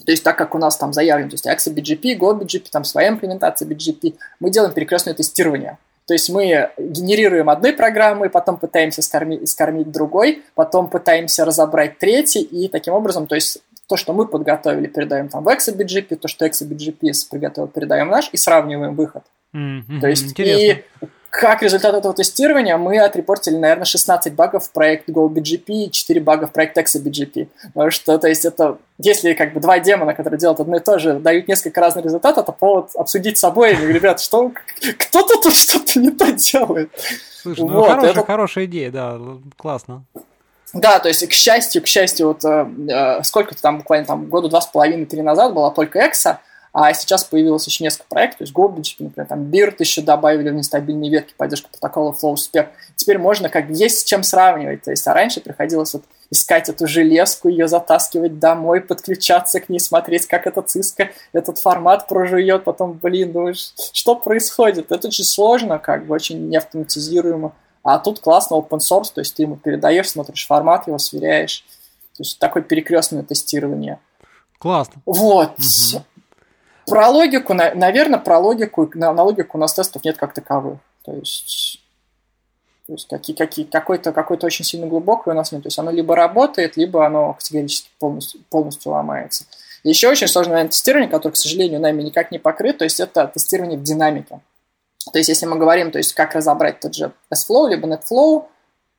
[0.04, 2.84] то есть так как у нас там заявлено, то есть AXA BGP, Go BGP, там
[2.84, 5.78] своя имплементация BGP, мы делаем перекрестное тестирование.
[6.06, 12.40] То есть мы генерируем одной программы, потом пытаемся скормить, скормить другой, потом пытаемся разобрать третий,
[12.40, 13.58] и таким образом, то есть
[13.88, 18.38] то, что мы подготовили, передаем там в ExaBGP, то, что ExaBGP приготовил, передаем наш, и
[18.38, 19.24] сравниваем выход.
[19.54, 20.84] Mm-hmm, то есть, и
[21.30, 26.46] как результат этого тестирования мы отрепортили, наверное, 16 багов в проект GoBGP и 4 бага
[26.46, 27.48] в проект ExaBGP.
[27.74, 30.98] Потому что, то есть, это, если как бы два демона, которые делают одно и то
[30.98, 34.52] же, дают несколько разных результатов, это повод обсудить с собой, ребят, что,
[34.98, 36.90] кто-то тут что-то не то делает.
[37.42, 38.24] Слушай, ну вот, хорошая, это...
[38.24, 39.18] хорошая идея, да,
[39.56, 40.04] классно.
[40.72, 44.48] Да, то есть, к счастью, к счастью, вот э, э сколько-то там, буквально там года
[44.48, 46.40] два с половиной, три назад была только Экса,
[46.80, 50.54] а сейчас появилось еще несколько проектов, то есть GoBridge, например, там BIRT еще добавили в
[50.54, 52.68] нестабильные ветки, поддержка протокола FlowSpec.
[52.94, 54.84] Теперь можно как есть с чем сравнивать.
[54.84, 59.80] То есть, а раньше приходилось вот искать эту железку, ее затаскивать домой, подключаться к ней,
[59.80, 64.92] смотреть, как эта циска этот формат прожует, потом, блин, думаешь, что происходит?
[64.92, 67.54] Это очень сложно, как бы очень неавтоматизируемо.
[67.82, 71.64] А тут классно open source, то есть ты ему передаешь, смотришь формат, его сверяешь.
[72.16, 73.98] То есть такое перекрестное тестирование.
[74.58, 75.02] Классно.
[75.06, 75.58] Вот.
[75.58, 76.04] Угу.
[76.88, 80.78] Про логику, наверное, про логику, на, на логику у нас тестов нет как таковых.
[81.04, 81.80] То есть,
[82.86, 85.62] то есть какие, какие, какой-то, какой-то очень сильно глубокий у нас нет.
[85.62, 89.44] То есть оно либо работает, либо оно категорически полностью, полностью ломается.
[89.84, 93.26] Еще очень сложное наверное, тестирование, которое, к сожалению, нами никак не покрыто, то есть это
[93.28, 94.40] тестирование в динамике.
[95.12, 98.46] То есть если мы говорим, то есть как разобрать тот же S-Flow, либо NetFlow,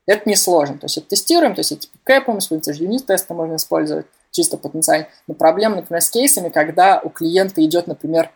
[0.06, 0.78] это несложно.
[0.78, 2.40] То есть это тестируем, то есть это кэпом,
[2.74, 5.08] же юнит-тесты можно использовать чисто потенциально.
[5.28, 8.32] Но проблема, например, с кейсами, когда у клиента идет, например,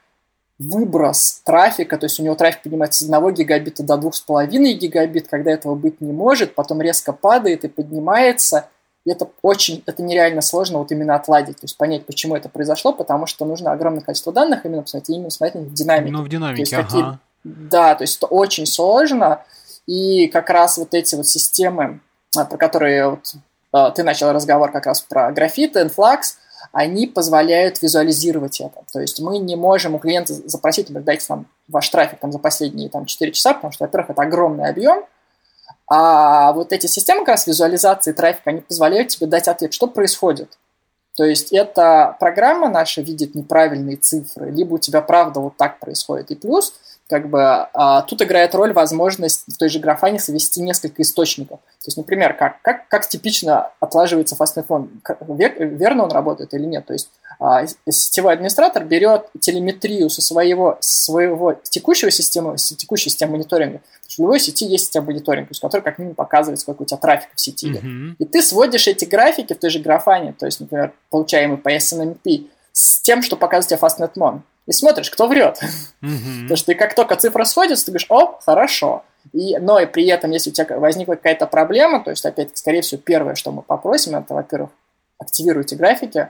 [0.60, 5.52] выброс трафика, то есть у него трафик поднимается с 1 гигабита до 2,5 гигабит, когда
[5.52, 8.70] этого быть не может, потом резко падает и поднимается,
[9.06, 12.94] и это очень, это нереально сложно вот именно отладить, то есть понять, почему это произошло,
[12.94, 16.14] потому что нужно огромное количество данных именно посмотреть, именно смотреть в динамике.
[16.14, 16.84] Ну, в динамике, есть, ага.
[16.84, 17.06] Какие,
[17.44, 19.44] да, то есть это очень сложно,
[19.88, 22.00] и как раз вот эти вот системы,
[22.38, 23.34] а, про которые вот
[23.96, 26.36] ты начал разговор как раз про графит, Influx,
[26.72, 28.84] они позволяют визуализировать это.
[28.92, 32.40] То есть мы не можем у клиента запросить, например, дайте нам ваш трафик там, за
[32.40, 35.04] последние там, 4 часа, потому что, во-первых, это огромный объем,
[35.88, 40.58] а вот эти системы как раз визуализации трафика, они позволяют тебе дать ответ, что происходит.
[41.16, 46.32] То есть эта программа наша видит неправильные цифры, либо у тебя правда вот так происходит.
[46.32, 46.74] И плюс
[47.10, 51.60] как бы а, тут играет роль возможность в той же графане совести несколько источников.
[51.60, 54.90] То есть, например, как, как, как типично отлаживается фастнет-фон,
[55.30, 56.86] верно он работает или нет.
[56.86, 57.10] То есть
[57.40, 63.82] а, сетевой администратор берет телеметрию со своего, своего текущего системы, с текущей системы мониторинга.
[64.08, 66.98] В любой сети есть система мониторинга, то есть, который как минимум показывает, сколько у тебя
[66.98, 68.16] трафика в сети Uh-huh.
[68.20, 72.48] И ты сводишь эти графики в той же графане, то есть, например, получаемый по SNMP,
[72.72, 75.60] с тем, что показывает тебе FastNetMon и смотришь, кто врет.
[76.02, 76.42] Mm-hmm.
[76.44, 79.04] Потому что ты как только цифра сходится, ты говоришь, о, хорошо.
[79.32, 82.82] И, но и при этом, если у тебя возникла какая-то проблема, то есть, опять, скорее
[82.82, 84.70] всего, первое, что мы попросим, это, во-первых,
[85.18, 86.30] активируйте графики,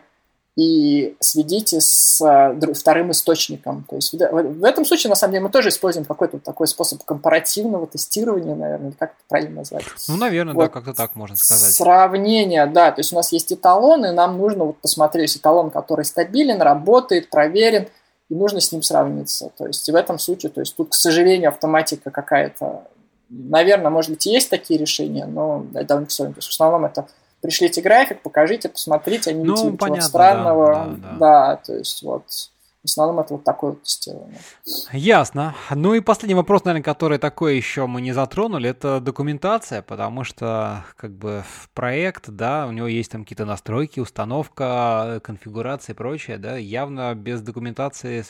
[0.56, 3.86] и сведите с э, вторым источником.
[3.90, 7.04] То есть в, в этом случае, на самом деле, мы тоже используем какой-то такой способ
[7.04, 9.86] компаративного тестирования, наверное, как это правильно назвать.
[10.08, 10.62] Ну, наверное, вот.
[10.62, 11.74] да, как-то так можно сказать.
[11.74, 16.06] Сравнение, да, то есть у нас есть эталон, и нам нужно вот посмотреть эталон, который
[16.06, 17.88] стабилен, работает, проверен,
[18.30, 19.52] и нужно с ним сравниться.
[19.58, 22.88] То есть в этом случае, то есть тут, к сожалению, автоматика какая-то,
[23.30, 26.34] наверное, может быть, есть такие решения, но это довольно сложно.
[26.34, 27.08] То есть в основном это
[27.42, 30.98] пришлите график, покажите, посмотрите, а не ну, видите ничего странного.
[30.98, 31.18] Да, да.
[31.20, 32.24] да, то есть вот
[32.84, 34.38] в основном это вот такое вот тестирование.
[34.92, 35.56] Ясно.
[35.74, 40.84] Ну и последний вопрос, наверное, который такой еще мы не затронули, это документация, потому что
[40.98, 46.58] как бы проект, да, у него есть там какие-то настройки, установка, конфигурация и прочее, да,
[46.58, 48.26] явно без документации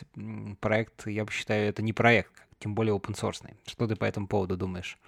[0.60, 3.42] проект, я бы считаю, это не проект, тем более open source.
[3.66, 5.00] Что ты по этому поводу думаешь?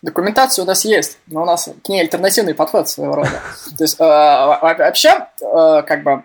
[0.00, 3.42] Документация у нас есть, но у нас к ней альтернативный подход своего рода.
[3.76, 6.22] То есть э, вообще, э, как бы,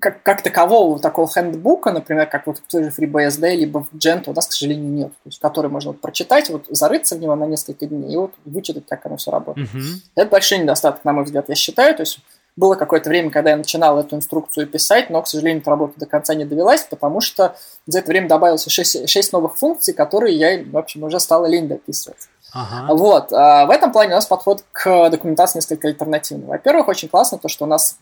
[0.00, 4.24] как, как такового такого хендбука, например, как вот в той же FreeBSD, либо в Gent,
[4.26, 5.08] у нас, к сожалению, нет.
[5.08, 8.32] То есть, который можно вот прочитать, вот зарыться в него на несколько дней и вот
[8.44, 9.68] вычитать, как оно все работает.
[9.68, 10.00] Uh-huh.
[10.16, 11.94] Это большой недостаток, на мой взгляд, я считаю.
[11.94, 12.18] То есть
[12.56, 16.06] было какое-то время, когда я начинал эту инструкцию писать, но, к сожалению, эта работа до
[16.06, 17.56] конца не довелась, потому что
[17.86, 21.68] за это время добавилось 6, 6 новых функций, которые я, в общем, уже стала лень
[21.68, 22.28] дописывать.
[22.52, 22.94] Ага.
[22.94, 23.32] Вот.
[23.32, 26.46] А в этом плане у нас подход к документации несколько альтернативный.
[26.46, 27.98] Во-первых, очень классно то, что у нас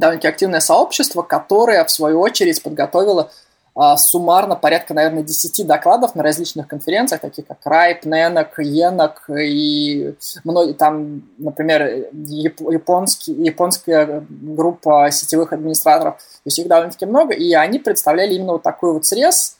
[0.00, 3.30] довольно-таки активное сообщество, которое, в свою очередь, подготовило
[3.74, 10.14] а, суммарно порядка, наверное, 10 докладов на различных конференциях, таких как RIPE, NENOC, ENOC и
[10.42, 16.16] многие там, например, японский, японская группа сетевых администраторов.
[16.16, 19.56] То есть их довольно-таки много, и они представляли именно вот такой вот срез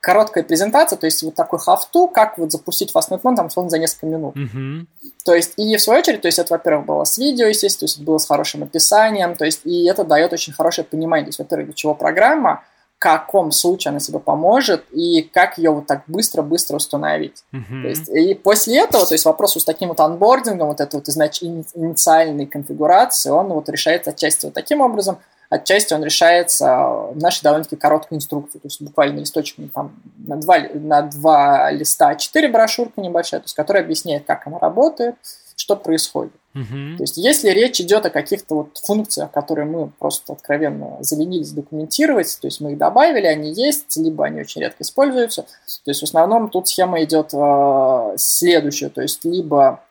[0.00, 4.06] короткая презентация, то есть вот такой хафту, как вот запустить FastNet там, условно, за несколько
[4.06, 4.36] минут.
[4.36, 4.86] Mm-hmm.
[5.24, 7.84] То есть, и в свою очередь, то есть это, во-первых, было с видео, естественно, то
[7.84, 11.28] есть это было с хорошим описанием, то есть, и это дает очень хорошее понимание, то
[11.30, 12.62] есть, во-первых, для чего программа,
[13.00, 17.44] каком случае она себе поможет и как ее вот так быстро-быстро установить.
[17.50, 17.82] Mm-hmm.
[17.82, 21.08] То есть, и после этого, то есть вопрос с таким вот анбордингом, вот этой вот
[21.08, 21.42] изнач...
[21.42, 25.16] инициальной конфигурации, он вот решается отчасти вот таким образом,
[25.50, 26.66] отчасти он решается
[27.12, 32.14] в нашей довольно-таки короткой инструкции, то есть буквально листочками там на два, на два листа
[32.14, 35.16] четыре брошюрка небольшая, то есть которая объясняет, как она работает,
[35.56, 36.32] что происходит.
[36.54, 36.96] Uh-huh.
[36.96, 42.38] То есть, если речь идет о каких-то вот функциях, которые мы просто откровенно заленились документировать,
[42.40, 45.42] то есть мы их добавили, они есть, либо они очень редко используются.
[45.42, 49.84] То есть, в основном тут схема идет э, следующая, то есть, либо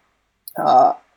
[0.58, 0.64] э,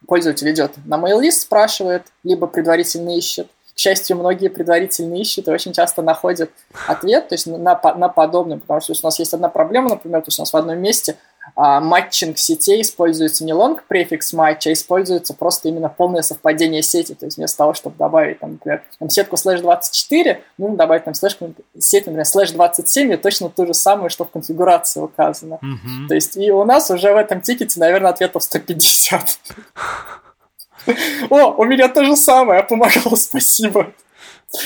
[0.07, 3.49] пользователь идет на mail list, спрашивает, либо предварительно ищет.
[3.83, 6.53] К счастью, многие предварительно ищут и очень часто находят
[6.87, 10.29] ответ, то есть на, на подобное, потому что у нас есть одна проблема, например, то
[10.29, 11.17] есть у нас в одном месте
[11.57, 17.15] а, matching сетей используется не longest prefix match, а используется просто именно полное совпадение сети.
[17.15, 21.15] То есть вместо того, чтобы добавить, там, например, там, сетку слэш 24, нужно добавить там
[21.15, 21.37] слэш,
[21.77, 25.59] сеть, например, слэш 27, и точно то же самое, что в конфигурации указано.
[25.61, 26.07] Mm-hmm.
[26.07, 29.41] То есть и у нас уже в этом тикете, наверное, ответов 150.
[31.31, 33.93] О, у меня то же самое, помогало, спасибо.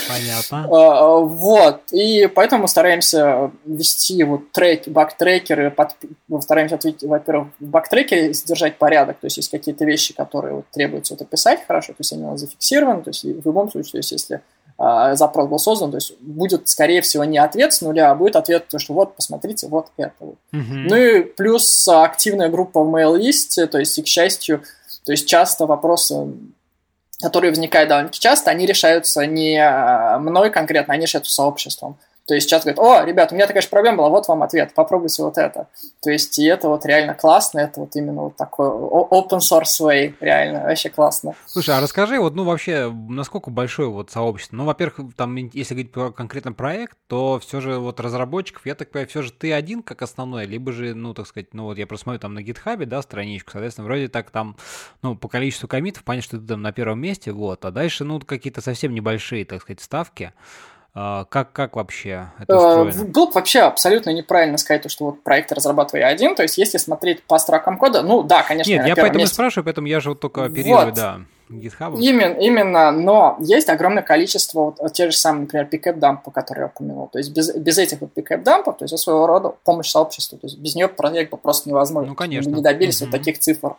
[0.08, 0.66] Понятно.
[0.68, 5.90] А, вот, и поэтому мы стараемся вести вот треки, бактрекеры, под,
[6.26, 10.66] мы стараемся ответить, во-первых, в бактрекере сдержать порядок, то есть есть какие-то вещи, которые вот
[10.72, 13.92] требуется вот описать хорошо, то есть они у нас зафиксированы, то есть в любом случае,
[13.92, 14.40] то есть если
[14.78, 18.36] а, запрос был создан, то есть будет, скорее всего, не ответ с нуля, а будет
[18.36, 20.36] ответ, то, что вот, посмотрите, вот это вот.
[20.52, 20.62] Uh-huh.
[20.68, 24.62] Ну и плюс активная группа в mail-листе, то есть, и, к счастью,
[25.06, 26.34] то есть часто вопросы
[27.22, 31.96] которые возникают довольно часто, они решаются не э, мной конкретно, они решаются сообществом.
[32.26, 34.74] То есть сейчас говорят, о, ребят, у меня такая же проблема была, вот вам ответ,
[34.74, 35.68] попробуйте вот это.
[36.02, 40.14] То есть и это вот реально классно, это вот именно вот такой open source way,
[40.18, 41.34] реально, вообще классно.
[41.46, 44.56] Слушай, а расскажи, вот, ну, вообще, насколько большое вот сообщество?
[44.56, 48.90] Ну, во-первых, там, если говорить про конкретно проект, то все же вот разработчиков, я так
[48.90, 51.86] понимаю, все же ты один как основной, либо же, ну, так сказать, ну, вот я
[51.86, 54.56] просмотрю там на GitHub, да, страничку, соответственно, вроде так там,
[55.00, 58.18] ну, по количеству комитов, понятно, что ты там на первом месте, вот, а дальше, ну,
[58.18, 60.32] какие-то совсем небольшие, так сказать, ставки.
[60.98, 63.12] А, как, как вообще это э, устроено?
[63.12, 66.34] Было бы вообще абсолютно неправильно сказать, что вот проект разрабатываю я один.
[66.34, 68.70] То есть, если смотреть по строкам кода, ну да, конечно.
[68.70, 69.34] Нет, я поэтому месте...
[69.34, 70.94] спрашиваю, поэтому я же вот только оперирую, вот.
[70.94, 71.20] да.
[71.50, 71.98] GitHub.
[72.00, 76.66] Именно, именно, но есть огромное количество вот те же самые, например, пикап дампы, которые я
[76.74, 77.08] упомянул.
[77.08, 80.46] То есть без, без этих вот пикап дампов, то есть своего рода помощь сообществу, то
[80.46, 82.08] есть без нее проект бы просто невозможно.
[82.08, 82.50] Ну, конечно.
[82.50, 83.04] Мы не добились mm-hmm.
[83.04, 83.76] вот таких цифр.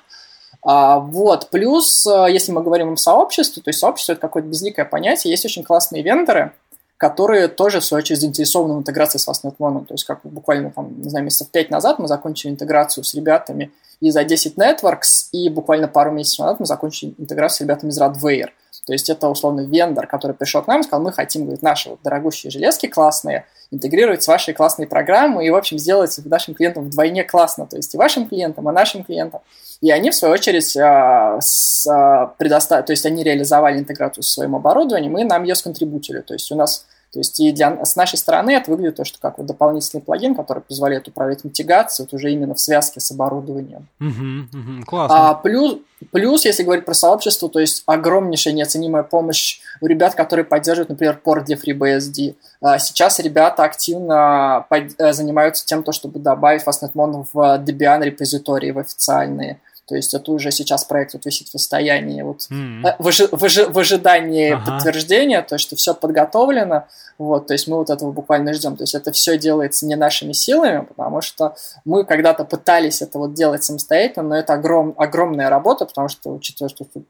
[0.62, 4.86] А, вот, плюс, э, если мы говорим о сообществе, то есть сообщество это какое-то безликое
[4.86, 6.54] понятие, есть очень классные вендоры,
[6.98, 9.86] которые тоже, в свою очередь, заинтересованы в интеграции с Fastnet One.
[9.86, 13.72] То есть, как буквально, там, не знаю, месяцев пять назад мы закончили интеграцию с ребятами
[14.00, 18.50] из A10 Networks, и буквально пару месяцев назад мы закончили интеграцию с ребятами из Radware.
[18.88, 21.90] То есть, это, условно, вендор, который пришел к нам и сказал, мы хотим, говорит, наши
[21.90, 26.86] вот дорогущие железки классные, интегрировать с вашей классной программой и, в общем, сделать нашим клиентам
[26.86, 27.68] вдвойне классно.
[27.68, 29.42] То есть, и вашим клиентам, и нашим клиентам.
[29.82, 31.38] И они, в свою очередь, а,
[31.90, 36.22] а, предоставили, то есть они реализовали интеграцию со своим оборудованием, и нам ее сконтрибутили.
[36.22, 39.18] То есть у нас то есть и для, с нашей стороны это выглядит то, что
[39.20, 43.88] как вот дополнительный плагин, который позволяет управлять митигацией, вот уже именно в связке с оборудованием.
[44.02, 45.30] Угу, угу, классно.
[45.30, 45.78] А, плюс,
[46.12, 51.18] плюс, если говорить про сообщество, то есть огромнейшая неоценимая помощь у ребят, которые поддерживают, например,
[51.24, 52.36] порт для FreeBSD.
[52.62, 58.72] А, сейчас ребята активно под, э, занимаются тем, то, чтобы добавить FastNetMon в Debian репозитории,
[58.72, 59.60] в официальные.
[59.88, 62.96] То есть это уже сейчас проект вот висит в состоянии вот mm-hmm.
[63.00, 64.72] в, ожи, в, ожи, в ожидании ага.
[64.72, 66.88] подтверждения, то что все подготовлено,
[67.18, 68.76] вот, то есть мы вот этого буквально ждем.
[68.76, 71.56] То есть это все делается не нашими силами, потому что
[71.86, 76.70] мы когда-то пытались это вот делать самостоятельно, но это огром, огромная работа, потому что учитывая,
[76.70, 77.06] что тут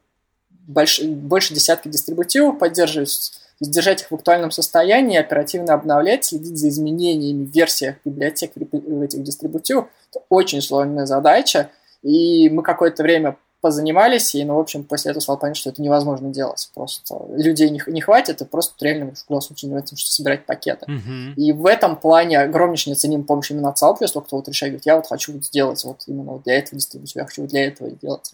[0.67, 7.45] больше, больше десятки дистрибутивов поддерживаются, держать их в актуальном состоянии, оперативно обновлять, следить за изменениями
[7.45, 11.71] в версиях библиотек этих дистрибутивов, это очень сложная задача,
[12.03, 15.81] и мы какое-то время позанимались, и, ну, в общем, после этого стало понятно, что это
[15.81, 16.69] невозможно делать.
[16.75, 20.85] Просто людей не, не хватит, и просто реально любом случае в этом, что собирать пакеты.
[20.85, 21.33] Uh-huh.
[21.35, 24.95] И в этом плане огромнейший неоценим помощь именно от сообщества, кто вот решает, говорит, я
[24.95, 27.89] вот хочу вот сделать вот именно вот для этого дистрибуцию, я хочу вот для этого
[27.89, 28.31] делать.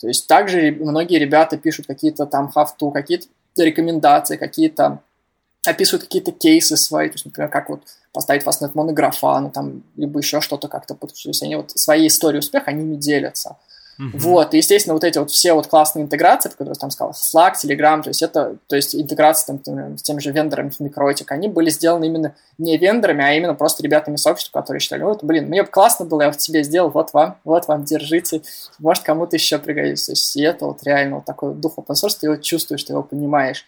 [0.00, 5.00] То есть также многие ребята пишут какие-то там have-to, какие-то рекомендации, какие-то
[5.66, 10.18] описывают какие-то кейсы свои, то есть, например, как вот поставить вас на монографа, там, либо
[10.20, 13.56] еще что-то как-то, то есть они вот свои истории успеха, они не делятся.
[14.00, 14.10] Uh-huh.
[14.14, 17.52] Вот, и, естественно, вот эти вот все вот классные интеграции, которые я там сказал, Slack,
[17.62, 21.68] Telegram, то есть это, то есть интеграция там, с тем же вендорами Microtik, они были
[21.68, 25.68] сделаны именно не вендорами, а именно просто ребятами сообщества, которые считали, вот, блин, мне бы
[25.68, 28.40] классно было, я вот тебе сделал, вот вам, вот вам, держите,
[28.78, 30.06] может кому-то еще пригодится.
[30.06, 32.94] То есть и это вот реально вот такой дух open source, ты его чувствуешь, ты
[32.94, 33.66] его понимаешь.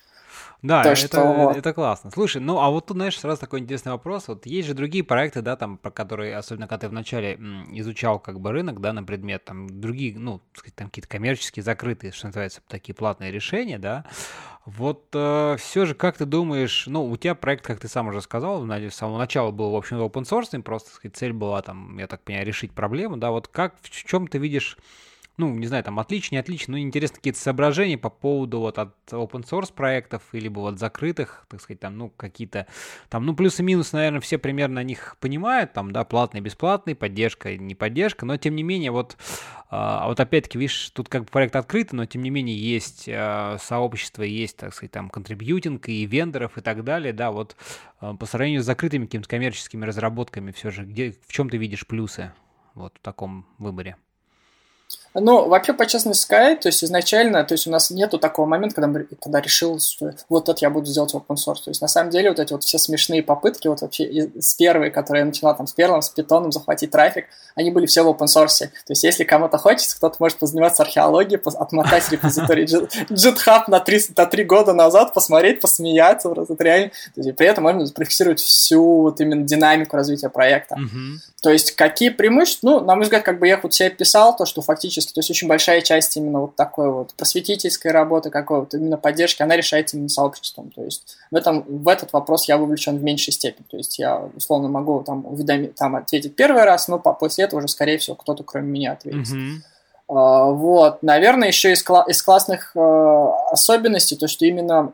[0.62, 1.52] Да, то, это, что...
[1.56, 2.10] это классно.
[2.12, 4.28] Слушай, ну а вот тут, знаешь, сразу такой интересный вопрос.
[4.28, 7.34] Вот есть же другие проекты, да, там, про которые, особенно когда ты вначале
[7.72, 12.12] изучал как бы рынок, да, на предмет, там, другие, ну, сказать, там какие-то коммерческие, закрытые,
[12.12, 14.04] что называется, такие платные решения, да.
[14.64, 18.20] Вот э, все же, как ты думаешь, ну, у тебя проект, как ты сам уже
[18.20, 22.06] сказал, с самого начала был, в общем, open source, просто, сказать, цель была, там, я
[22.06, 24.78] так понимаю, решить проблему, да, вот как, в чем ты видишь
[25.38, 28.94] ну, не знаю, там отлично, не отлично, но интересно какие-то соображения по поводу вот от
[29.10, 32.66] open source проектов, или вот закрытых, так сказать, там, ну, какие-то,
[33.08, 36.94] там, ну, плюсы и минусы, наверное, все примерно на них понимают, там, да, платный, бесплатный,
[36.94, 39.16] поддержка, не поддержка, но, тем не менее, вот,
[39.70, 43.56] а вот опять-таки, видишь, тут как бы проект открытый, но, тем не менее, есть э,
[43.58, 47.56] сообщество, есть, так сказать, там, контрибьютинг и вендоров и так далее, да, вот,
[48.02, 51.86] э, по сравнению с закрытыми какими-то коммерческими разработками все же, где, в чем ты видишь
[51.86, 52.32] плюсы
[52.74, 53.96] вот в таком выборе?
[55.14, 58.76] Ну, вообще, по честности сказать, то есть изначально, то есть у нас нету такого момента,
[58.76, 61.64] когда, мы, когда решил, что вот это я буду делать open source.
[61.64, 64.90] То есть на самом деле вот эти вот все смешные попытки, вот вообще с первой,
[64.90, 68.26] которые я начинал там с первым, с питоном захватить трафик, они были все в open
[68.26, 68.60] source.
[68.60, 74.26] То есть если кому-то хочется, кто-то может позаниматься археологией, отмотать репозиторий GitHub на 3, на
[74.26, 76.90] 3 года назад, посмотреть, посмеяться, просто реально.
[77.14, 80.76] То есть, при этом можно зафиксировать всю вот именно динамику развития проекта.
[80.76, 81.32] Mm-hmm.
[81.42, 82.68] То есть какие преимущества?
[82.68, 85.12] Ну, на мой взгляд, как бы я вот себе писал, то, что фактически практически.
[85.12, 89.56] То есть очень большая часть именно вот такой вот просветительской работы, какой-то именно поддержки, она
[89.56, 90.70] решается именно сообществом.
[90.70, 93.64] То есть в, этом, в этот вопрос я вовлечен в меньшей степени.
[93.70, 97.68] То есть я, условно, могу там, уведомить, там ответить первый раз, но после этого уже,
[97.68, 99.32] скорее всего, кто-то кроме меня ответит.
[99.32, 100.54] Mm-hmm.
[100.54, 104.92] Вот, наверное, еще из, кла- из классных uh, особенностей, то, что именно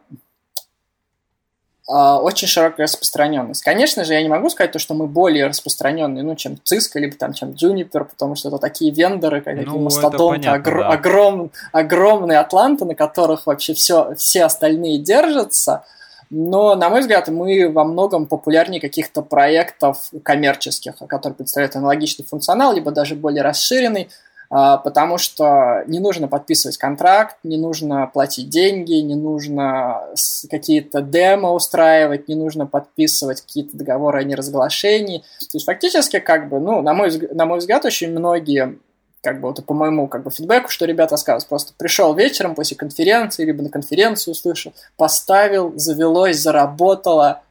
[1.89, 3.63] очень широкая распространенность.
[3.63, 7.17] Конечно же, я не могу сказать то, что мы более распространенные, ну, чем Cisco, либо
[7.17, 10.89] там, чем Juniper, потому что это такие вендоры, как ну, мастодонты, огр- да.
[10.89, 15.85] огром, огромные атланты, на которых вообще все, все остальные держатся.
[16.31, 22.75] Но, на мой взгляд, мы во многом популярнее каких-то проектов коммерческих, которые представляют аналогичный функционал,
[22.75, 28.95] либо даже более расширенный, а, потому что не нужно подписывать контракт, не нужно платить деньги,
[28.95, 30.09] не нужно
[30.51, 35.19] какие-то демо устраивать, не нужно подписывать какие-то договоры о неразглашении.
[35.19, 38.79] То есть фактически, как бы, ну, на мой, на мой взгляд, очень многие
[39.21, 42.77] как бы вот по моему как бы фидбэку, что ребята рассказывают, просто пришел вечером после
[42.77, 47.43] конференции, либо на конференцию услышал, поставил, завелось, заработало,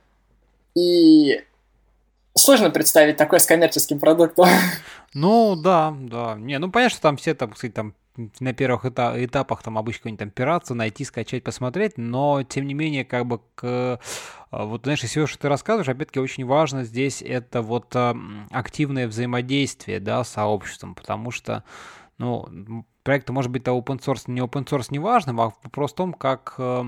[0.75, 1.43] и
[2.37, 4.47] сложно представить такое с коммерческим продуктом.
[5.13, 6.35] Ну, да, да.
[6.35, 7.95] Не, ну, понятно, там все, там, кстати, там
[8.39, 12.73] на первых этап, этапах там обычно какую-нибудь там пирацию найти, скачать, посмотреть, но тем не
[12.73, 13.99] менее, как бы к
[14.51, 17.95] вот, знаешь, из всего, что ты рассказываешь, опять-таки очень важно здесь это вот
[18.51, 21.63] активное взаимодействие, да, с сообществом, потому что,
[22.17, 25.95] ну, проект может быть то open source, не open source, не важным, а вопрос в
[25.95, 26.83] том, как э,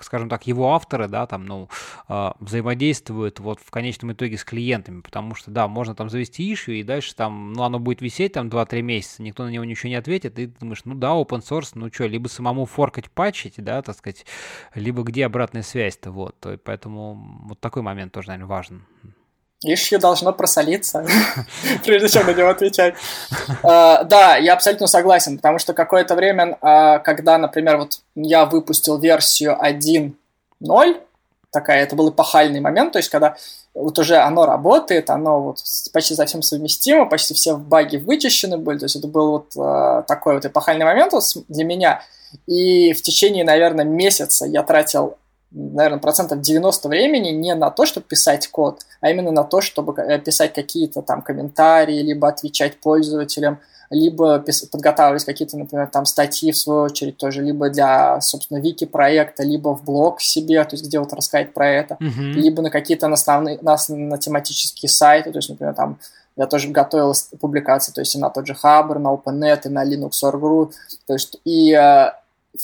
[0.00, 1.68] скажем так, его авторы, да, там, ну,
[2.08, 6.74] э, взаимодействуют вот в конечном итоге с клиентами, потому что, да, можно там завести issue,
[6.74, 9.96] и дальше там, ну, оно будет висеть там 2-3 месяца, никто на него ничего не
[9.96, 13.82] ответит, и ты думаешь, ну, да, open source, ну, что, либо самому форкать, патчить, да,
[13.82, 14.26] так сказать,
[14.74, 18.82] либо где обратная связь-то, вот, поэтому вот такой момент тоже, наверное, важен.
[19.62, 21.04] Ишью должно просолиться,
[21.84, 22.94] прежде чем на него отвечать.
[23.62, 28.98] А, да, я абсолютно согласен, потому что какое-то время, а, когда, например, вот я выпустил
[28.98, 31.00] версию 1.0,
[31.50, 33.36] такая, это был эпохальный момент, то есть когда
[33.74, 35.58] вот уже оно работает, оно вот
[35.92, 40.34] почти совсем совместимо, почти все баги вычищены были, то есть это был вот а, такой
[40.34, 41.12] вот эпохальный момент
[41.48, 42.02] для меня,
[42.46, 45.16] и в течение, наверное, месяца я тратил
[45.50, 50.00] наверное, процентов 90 времени не на то, чтобы писать код, а именно на то, чтобы
[50.00, 53.58] э, писать какие-то там комментарии, либо отвечать пользователям,
[53.90, 54.38] либо
[54.70, 59.84] подготавливать какие-то, например, там статьи в свою очередь тоже, либо для, собственно, вики-проекта, либо в
[59.84, 62.32] блог себе, то есть где вот рассказать про это, mm-hmm.
[62.32, 65.98] либо на какие-то на основные, на, на тематические сайты, то есть, например, там
[66.36, 69.84] я тоже готовил публикации, то есть и на тот же Хабр, на OpenNet, и на
[69.84, 70.72] Linux.org,
[71.06, 72.12] то есть и э,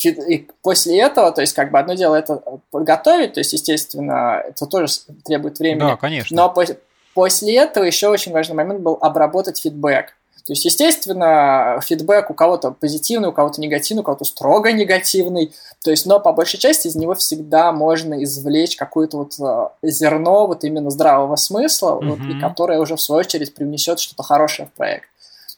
[0.04, 4.66] и после этого, то есть как бы одно дело это подготовить, то есть, естественно, это
[4.66, 4.88] тоже
[5.24, 5.90] требует времени.
[5.90, 6.36] Да, конечно.
[6.36, 6.66] Но по-
[7.14, 10.14] после этого еще очень важный момент был обработать фидбэк.
[10.46, 15.52] То есть, естественно, фидбэк у кого-то позитивный, у кого-то негативный, у кого-то строго негативный.
[15.82, 20.46] То есть, но по большей части из него всегда можно извлечь какое-то вот э, зерно
[20.46, 22.08] вот именно здравого смысла, mm-hmm.
[22.08, 25.08] вот, и которое уже в свою очередь привнесет что-то хорошее в проект.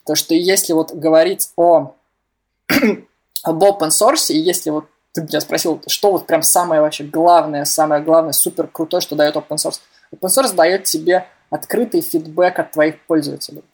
[0.06, 1.92] То, что если вот говорить о
[3.42, 7.64] об open source, и если вот ты меня спросил, что вот прям самое вообще главное,
[7.64, 9.80] самое главное, супер крутое, что дает open source.
[10.14, 13.64] Open source дает тебе открытый фидбэк от твоих пользователей.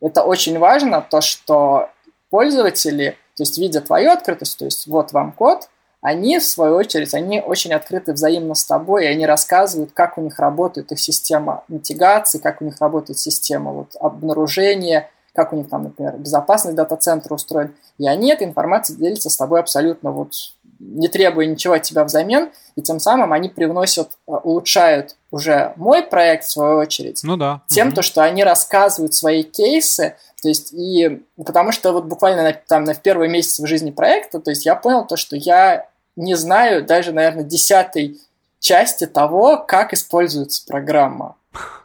[0.00, 1.90] Это очень важно, то, что
[2.28, 5.68] пользователи, то есть видя твою открытость, то есть вот вам код,
[6.02, 10.20] они, в свою очередь, они очень открыты взаимно с тобой, и они рассказывают, как у
[10.20, 15.68] них работает их система митигации, как у них работает система вот, обнаружения, как у них
[15.68, 17.74] там, например, безопасность дата-центра устроен.
[17.98, 20.32] И они этой информацией делятся с тобой абсолютно вот
[20.78, 26.02] не требуя ничего от тебя взамен, и тем самым они привносят, э, улучшают уже мой
[26.02, 27.62] проект, в свою очередь, ну да.
[27.66, 27.96] тем, угу.
[27.96, 32.84] то, что они рассказывают свои кейсы, то есть, и потому что вот буквально на, там
[32.84, 36.34] на в первый месяц в жизни проекта, то есть я понял то, что я не
[36.34, 38.20] знаю даже, наверное, десятой
[38.60, 41.36] части того, как используется программа.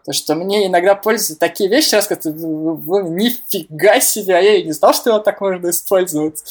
[0.05, 2.39] То, что мне иногда пользуются такие вещи, рассказывают,
[3.09, 6.43] нифига себе, а я и не знал, что его так можно использовать.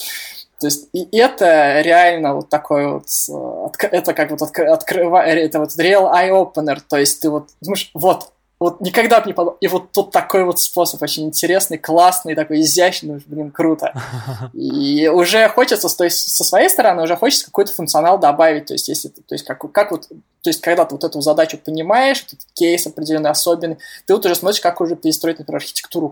[0.61, 5.71] То есть и это реально вот такой вот, э, это как вот открывает, это вот
[5.71, 8.31] real eye opener, то есть ты вот думаешь, вот,
[8.61, 9.57] вот никогда бы не подумал.
[9.61, 13.95] И вот тут такой вот способ очень интересный, классный, такой изящный, блин, круто.
[14.53, 18.89] И уже хочется, то есть со своей стороны уже хочется какой-то функционал добавить, то есть
[18.89, 22.41] если, то есть как, как вот, то есть когда ты вот эту задачу понимаешь, этот
[22.53, 26.11] кейс определенный, особенный, ты вот уже смотришь, как уже перестроить, например, архитектуру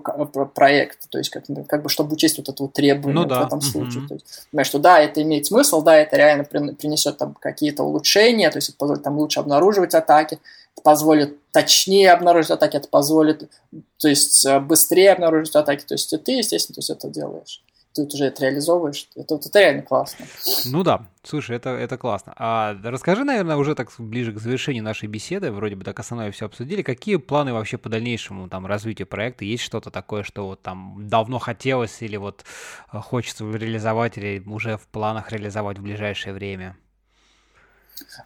[0.54, 3.42] проекта, то есть как, как бы чтобы учесть вот это вот требование ну, да.
[3.42, 4.04] в этом случае.
[4.04, 4.08] Mm-hmm.
[4.08, 8.50] То есть, понимаешь, что да, это имеет смысл, да, это реально принесет там какие-то улучшения,
[8.50, 10.38] то есть это позволит там лучше обнаруживать атаки,
[10.82, 13.50] позволит точнее обнаружить атаки, это позволит,
[13.98, 17.62] то есть э, быстрее обнаружить атаки, то есть ты, естественно, то есть это делаешь.
[17.94, 20.26] Ты уже это реализовываешь, это, это реально классно.
[20.66, 22.32] Ну да, слушай, это, это классно.
[22.36, 26.46] А расскажи, наверное, уже так ближе к завершению нашей беседы, вроде бы так основное все
[26.46, 29.44] обсудили, какие планы вообще по дальнейшему там развитию проекта?
[29.44, 32.44] Есть что-то такое, что вот там давно хотелось или вот
[32.92, 36.76] э, хочется реализовать или уже в планах реализовать в ближайшее время?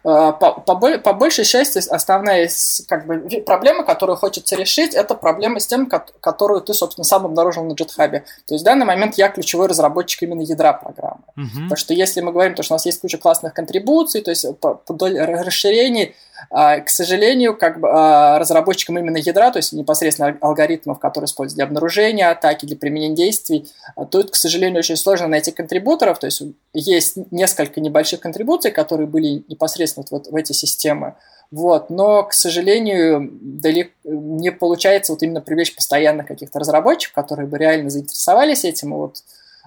[0.03, 2.49] Э, по, по, по большей части основная
[2.87, 7.63] как бы, проблема, которую хочется решить, это проблема с тем, которую ты, собственно, сам обнаружил
[7.63, 8.11] на GitHub.
[8.11, 11.23] То есть в данный момент я ключевой разработчик именно ядра программы.
[11.37, 11.63] Uh-huh.
[11.63, 14.45] Потому что если мы говорим, то, что у нас есть куча классных контрибуций, то есть
[14.59, 16.15] по, по расширений,
[16.49, 21.65] к сожалению, как бы а, разработчикам именно ядра, то есть непосредственно алгоритмов, которые используют для
[21.65, 26.41] обнаружения атаки, для применения действий, а, тут, к сожалению, очень сложно найти контрибуторов, то есть
[26.73, 31.15] есть несколько небольших контрибуций, которые были непосредственно вот в эти системы,
[31.51, 37.57] вот, но, к сожалению, далеко не получается вот именно привлечь постоянно каких-то разработчиков, которые бы
[37.57, 39.17] реально заинтересовались этим, и вот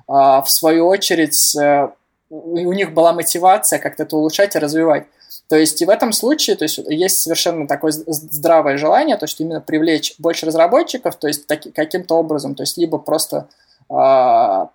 [0.08, 1.88] в свою очередь э,
[2.30, 5.06] у них была мотивация как-то это улучшать и развивать.
[5.48, 9.40] То есть и в этом случае то есть, есть совершенно такое здравое желание, то есть
[9.40, 13.48] именно привлечь больше разработчиков, то есть таки, каким-то образом, то есть либо просто
[13.88, 14.66] э,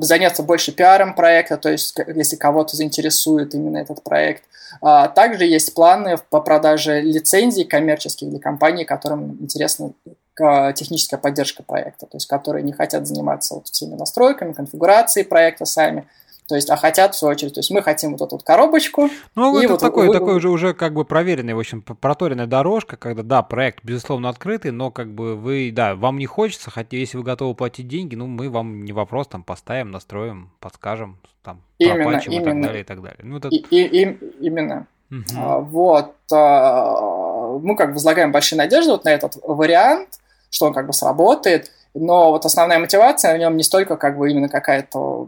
[0.00, 4.44] заняться больше пиаром проекта, то есть если кого-то заинтересует именно этот проект.
[4.80, 9.92] А также есть планы по продаже лицензий коммерческих для компаний, которым интересна
[10.34, 16.08] техническая поддержка проекта, то есть которые не хотят заниматься вот всеми настройками, конфигурацией проекта сами,
[16.52, 19.08] то есть, а хотят, в свою очередь, то есть мы хотим вот эту вот коробочку.
[19.34, 20.12] Ну, и это вот такой, вы...
[20.12, 24.70] такой уже, уже как бы проверенный, в общем, проторенная дорожка, когда, да, проект, безусловно, открытый,
[24.70, 28.26] но как бы вы, да, вам не хочется, хотя если вы готовы платить деньги, ну,
[28.26, 32.28] мы вам не вопрос, там, поставим, настроим, подскажем, там, именно, именно.
[32.28, 33.20] и так далее, и так далее.
[33.22, 33.48] Ну, это...
[33.48, 34.86] и, и, и, именно.
[35.10, 35.22] Угу.
[35.38, 36.14] А, вот.
[36.30, 40.20] А, мы как бы возлагаем большие надежды вот на этот вариант,
[40.50, 44.30] что он как бы сработает, но вот основная мотивация в нем не столько как бы
[44.30, 45.26] именно какая-то а,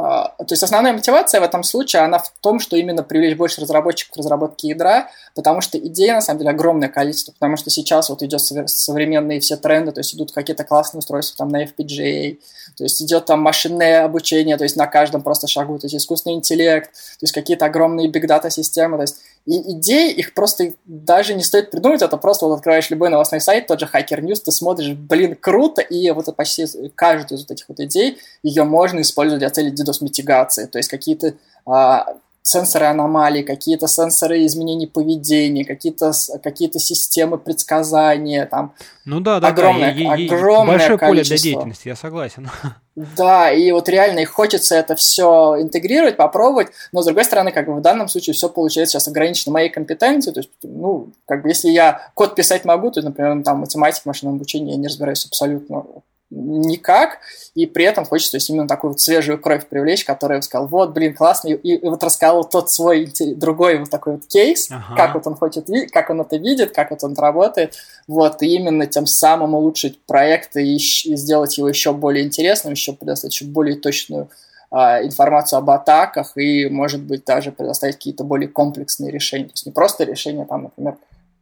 [0.00, 4.14] то есть основная мотивация в этом случае, она в том, что именно привлечь больше разработчиков
[4.14, 8.22] к разработке ядра, потому что идей на самом деле огромное количество, потому что сейчас вот
[8.22, 12.38] идет современные все тренды, то есть идут какие-то классные устройства там на FPGA,
[12.76, 16.36] то есть идет там машинное обучение, то есть на каждом просто шагу, то есть искусственный
[16.36, 21.42] интеллект, то есть какие-то огромные бигдата системы, то есть и идеи, их просто даже не
[21.42, 24.92] стоит придумать, это просто вот открываешь любой новостной сайт, тот же Hacker News, ты смотришь,
[24.94, 29.50] блин, круто, и вот почти каждую из вот этих вот идей, ее можно использовать для
[29.50, 31.34] цели DDoS-митигации, то есть какие-то
[31.66, 36.12] а, сенсоры аномалий, какие-то сенсоры изменений поведения, какие-то
[36.42, 41.06] какие системы предсказания, там ну да, да, огромное, да, огромное большое количество.
[41.06, 42.50] поле для деятельности, я согласен.
[43.16, 47.74] Да, и вот реально хочется это все интегрировать, попробовать, но с другой стороны, как бы
[47.74, 51.70] в данном случае все получается сейчас ограничено моей компетенцией, то есть, ну, как бы если
[51.70, 55.84] я код писать могу, то, например, там математика, машинное обучение, я не разбираюсь абсолютно
[56.30, 57.18] никак,
[57.54, 60.92] и при этом хочется то есть, именно такую вот свежую кровь привлечь, которая сказал, вот,
[60.92, 64.96] блин, классно, и, и вот рассказал тот свой другой вот такой вот кейс, ага.
[64.96, 67.74] как вот он хочет, как он это видит, как вот он работает,
[68.06, 72.92] вот, и именно тем самым улучшить проект и, и сделать его еще более интересным, еще
[72.92, 74.28] предоставить еще более точную
[74.70, 79.46] а, информацию об атаках и, может быть, даже предоставить какие-то более комплексные решения.
[79.46, 80.96] То есть не просто решение, там, например,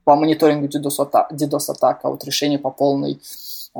[0.04, 3.20] по мониторингу DDoS-атак, DDoS а вот решение по полной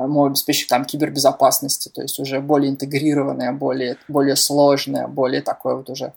[0.07, 5.89] мой обеспечить там кибербезопасности, то есть уже более интегрированное, более, более сложное, более такое вот
[5.89, 6.13] уже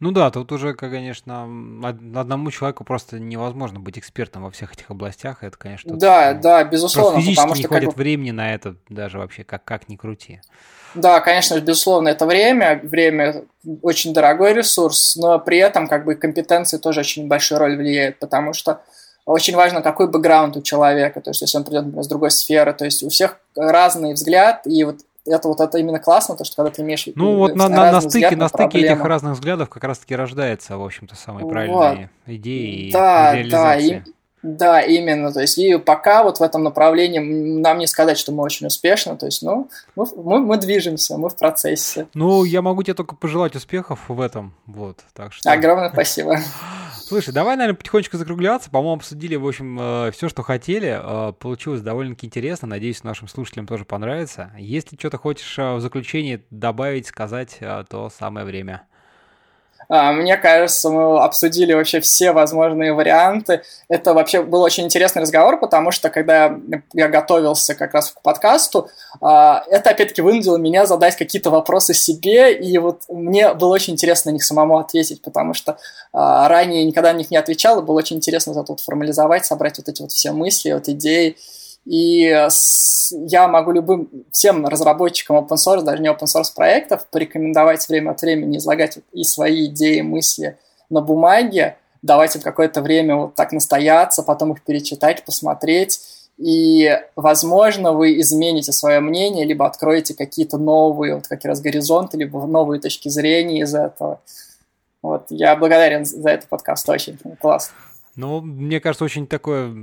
[0.00, 1.42] ну да, тут уже, конечно,
[1.84, 5.44] одному человеку просто невозможно быть экспертом во всех этих областях.
[5.44, 7.12] Это, конечно, да, тут, да, безусловно.
[7.12, 7.96] Просто физически потому, не что, хватит как...
[7.98, 10.40] времени на это даже вообще, как, как ни крути.
[10.94, 12.80] Да, конечно, безусловно, это время.
[12.82, 13.44] Время
[13.82, 18.54] очень дорогой ресурс, но при этом как бы компетенции тоже очень большую роль влияют, потому
[18.54, 18.80] что
[19.32, 22.72] очень важно, какой бэкграунд у человека, то есть если он придет, например, с другой сферы,
[22.72, 26.56] то есть у всех разный взгляд, и вот это вот это именно классно, то, что
[26.56, 29.84] когда ты имеешь Ну вот на, на, на стыке, на стыке этих разных взглядов как
[29.84, 32.34] раз-таки рождается, в общем-то, самые правильные вот.
[32.34, 34.02] идеи да, и Да, и,
[34.42, 35.32] да, именно.
[35.32, 39.16] То есть, и пока вот в этом направлении нам не сказать, что мы очень успешны.
[39.16, 42.06] То есть, ну, мы, мы, мы движемся, мы в процессе.
[42.14, 44.54] Ну, я могу тебе только пожелать успехов в этом.
[44.66, 45.52] Вот, так что...
[45.52, 46.38] Огромное спасибо.
[47.10, 48.70] Слушай, давай, наверное, потихонечку закругляться.
[48.70, 50.96] По-моему, обсудили, в общем, э, все, что хотели.
[50.96, 52.68] Э, получилось довольно-таки интересно.
[52.68, 54.52] Надеюсь, нашим слушателям тоже понравится.
[54.56, 57.58] Если что-то хочешь э, в заключение добавить, сказать,
[57.88, 58.82] то самое время.
[59.90, 63.62] А, мне кажется, мы обсудили вообще все возможные варианты.
[63.88, 66.56] Это вообще был очень интересный разговор, потому что когда
[66.94, 68.88] я готовился как раз к подкасту,
[69.20, 74.30] а, это опять-таки вынудило меня задать какие-то вопросы себе, и вот мне было очень интересно
[74.30, 75.76] на них самому ответить, потому что
[76.12, 79.78] а, ранее никогда на них не отвечал, и было очень интересно вот, вот формализовать, собрать
[79.78, 81.36] вот эти вот все мысли, вот идеи.
[81.90, 82.20] И
[83.26, 88.22] я могу любым, всем разработчикам open source, даже не open source проектов, порекомендовать время от
[88.22, 90.56] времени излагать и свои идеи, мысли
[90.88, 95.98] на бумаге, давать им какое-то время вот так настояться, потом их перечитать, посмотреть,
[96.38, 102.46] и, возможно, вы измените свое мнение, либо откроете какие-то новые, вот как раз горизонты, либо
[102.46, 104.20] новые точки зрения из этого.
[105.02, 107.74] Вот, я благодарен за этот подкаст, очень классно.
[108.14, 109.74] Ну, мне кажется, очень такое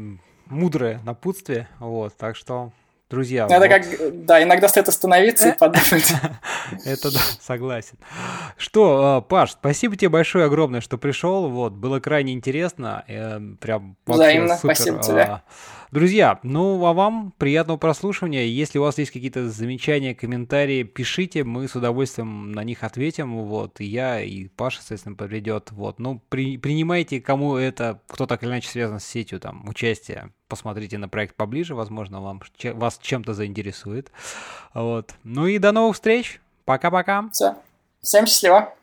[0.50, 2.72] мудрое напутствие, вот, так что,
[3.10, 3.46] друзья...
[3.46, 3.70] Это вот...
[3.70, 6.14] как, да, иногда стоит остановиться и подумать.
[6.86, 7.98] Это да, согласен.
[8.58, 13.98] Что, а, Паш, спасибо тебе большое, огромное, что пришел, вот, было крайне интересно, э, прям
[14.06, 15.42] Взаимно, спасибо тебе.
[15.90, 18.44] Друзья, ну а вам приятного прослушивания.
[18.44, 23.38] Если у вас есть какие-то замечания, комментарии, пишите, мы с удовольствием на них ответим.
[23.46, 25.72] Вот, и я, и Паша, соответственно, поведет.
[25.72, 30.34] Вот, ну, при, принимайте, кому это, кто так или иначе связан с сетью, там, участие.
[30.50, 32.42] Посмотрите на проект поближе, возможно, вам,
[32.74, 34.12] вас чем-то заинтересует.
[34.74, 35.16] Вот.
[35.24, 36.42] Ну и до новых встреч.
[36.66, 37.30] Пока-пока.
[37.32, 37.56] Все.
[38.02, 38.77] Всем счастливо.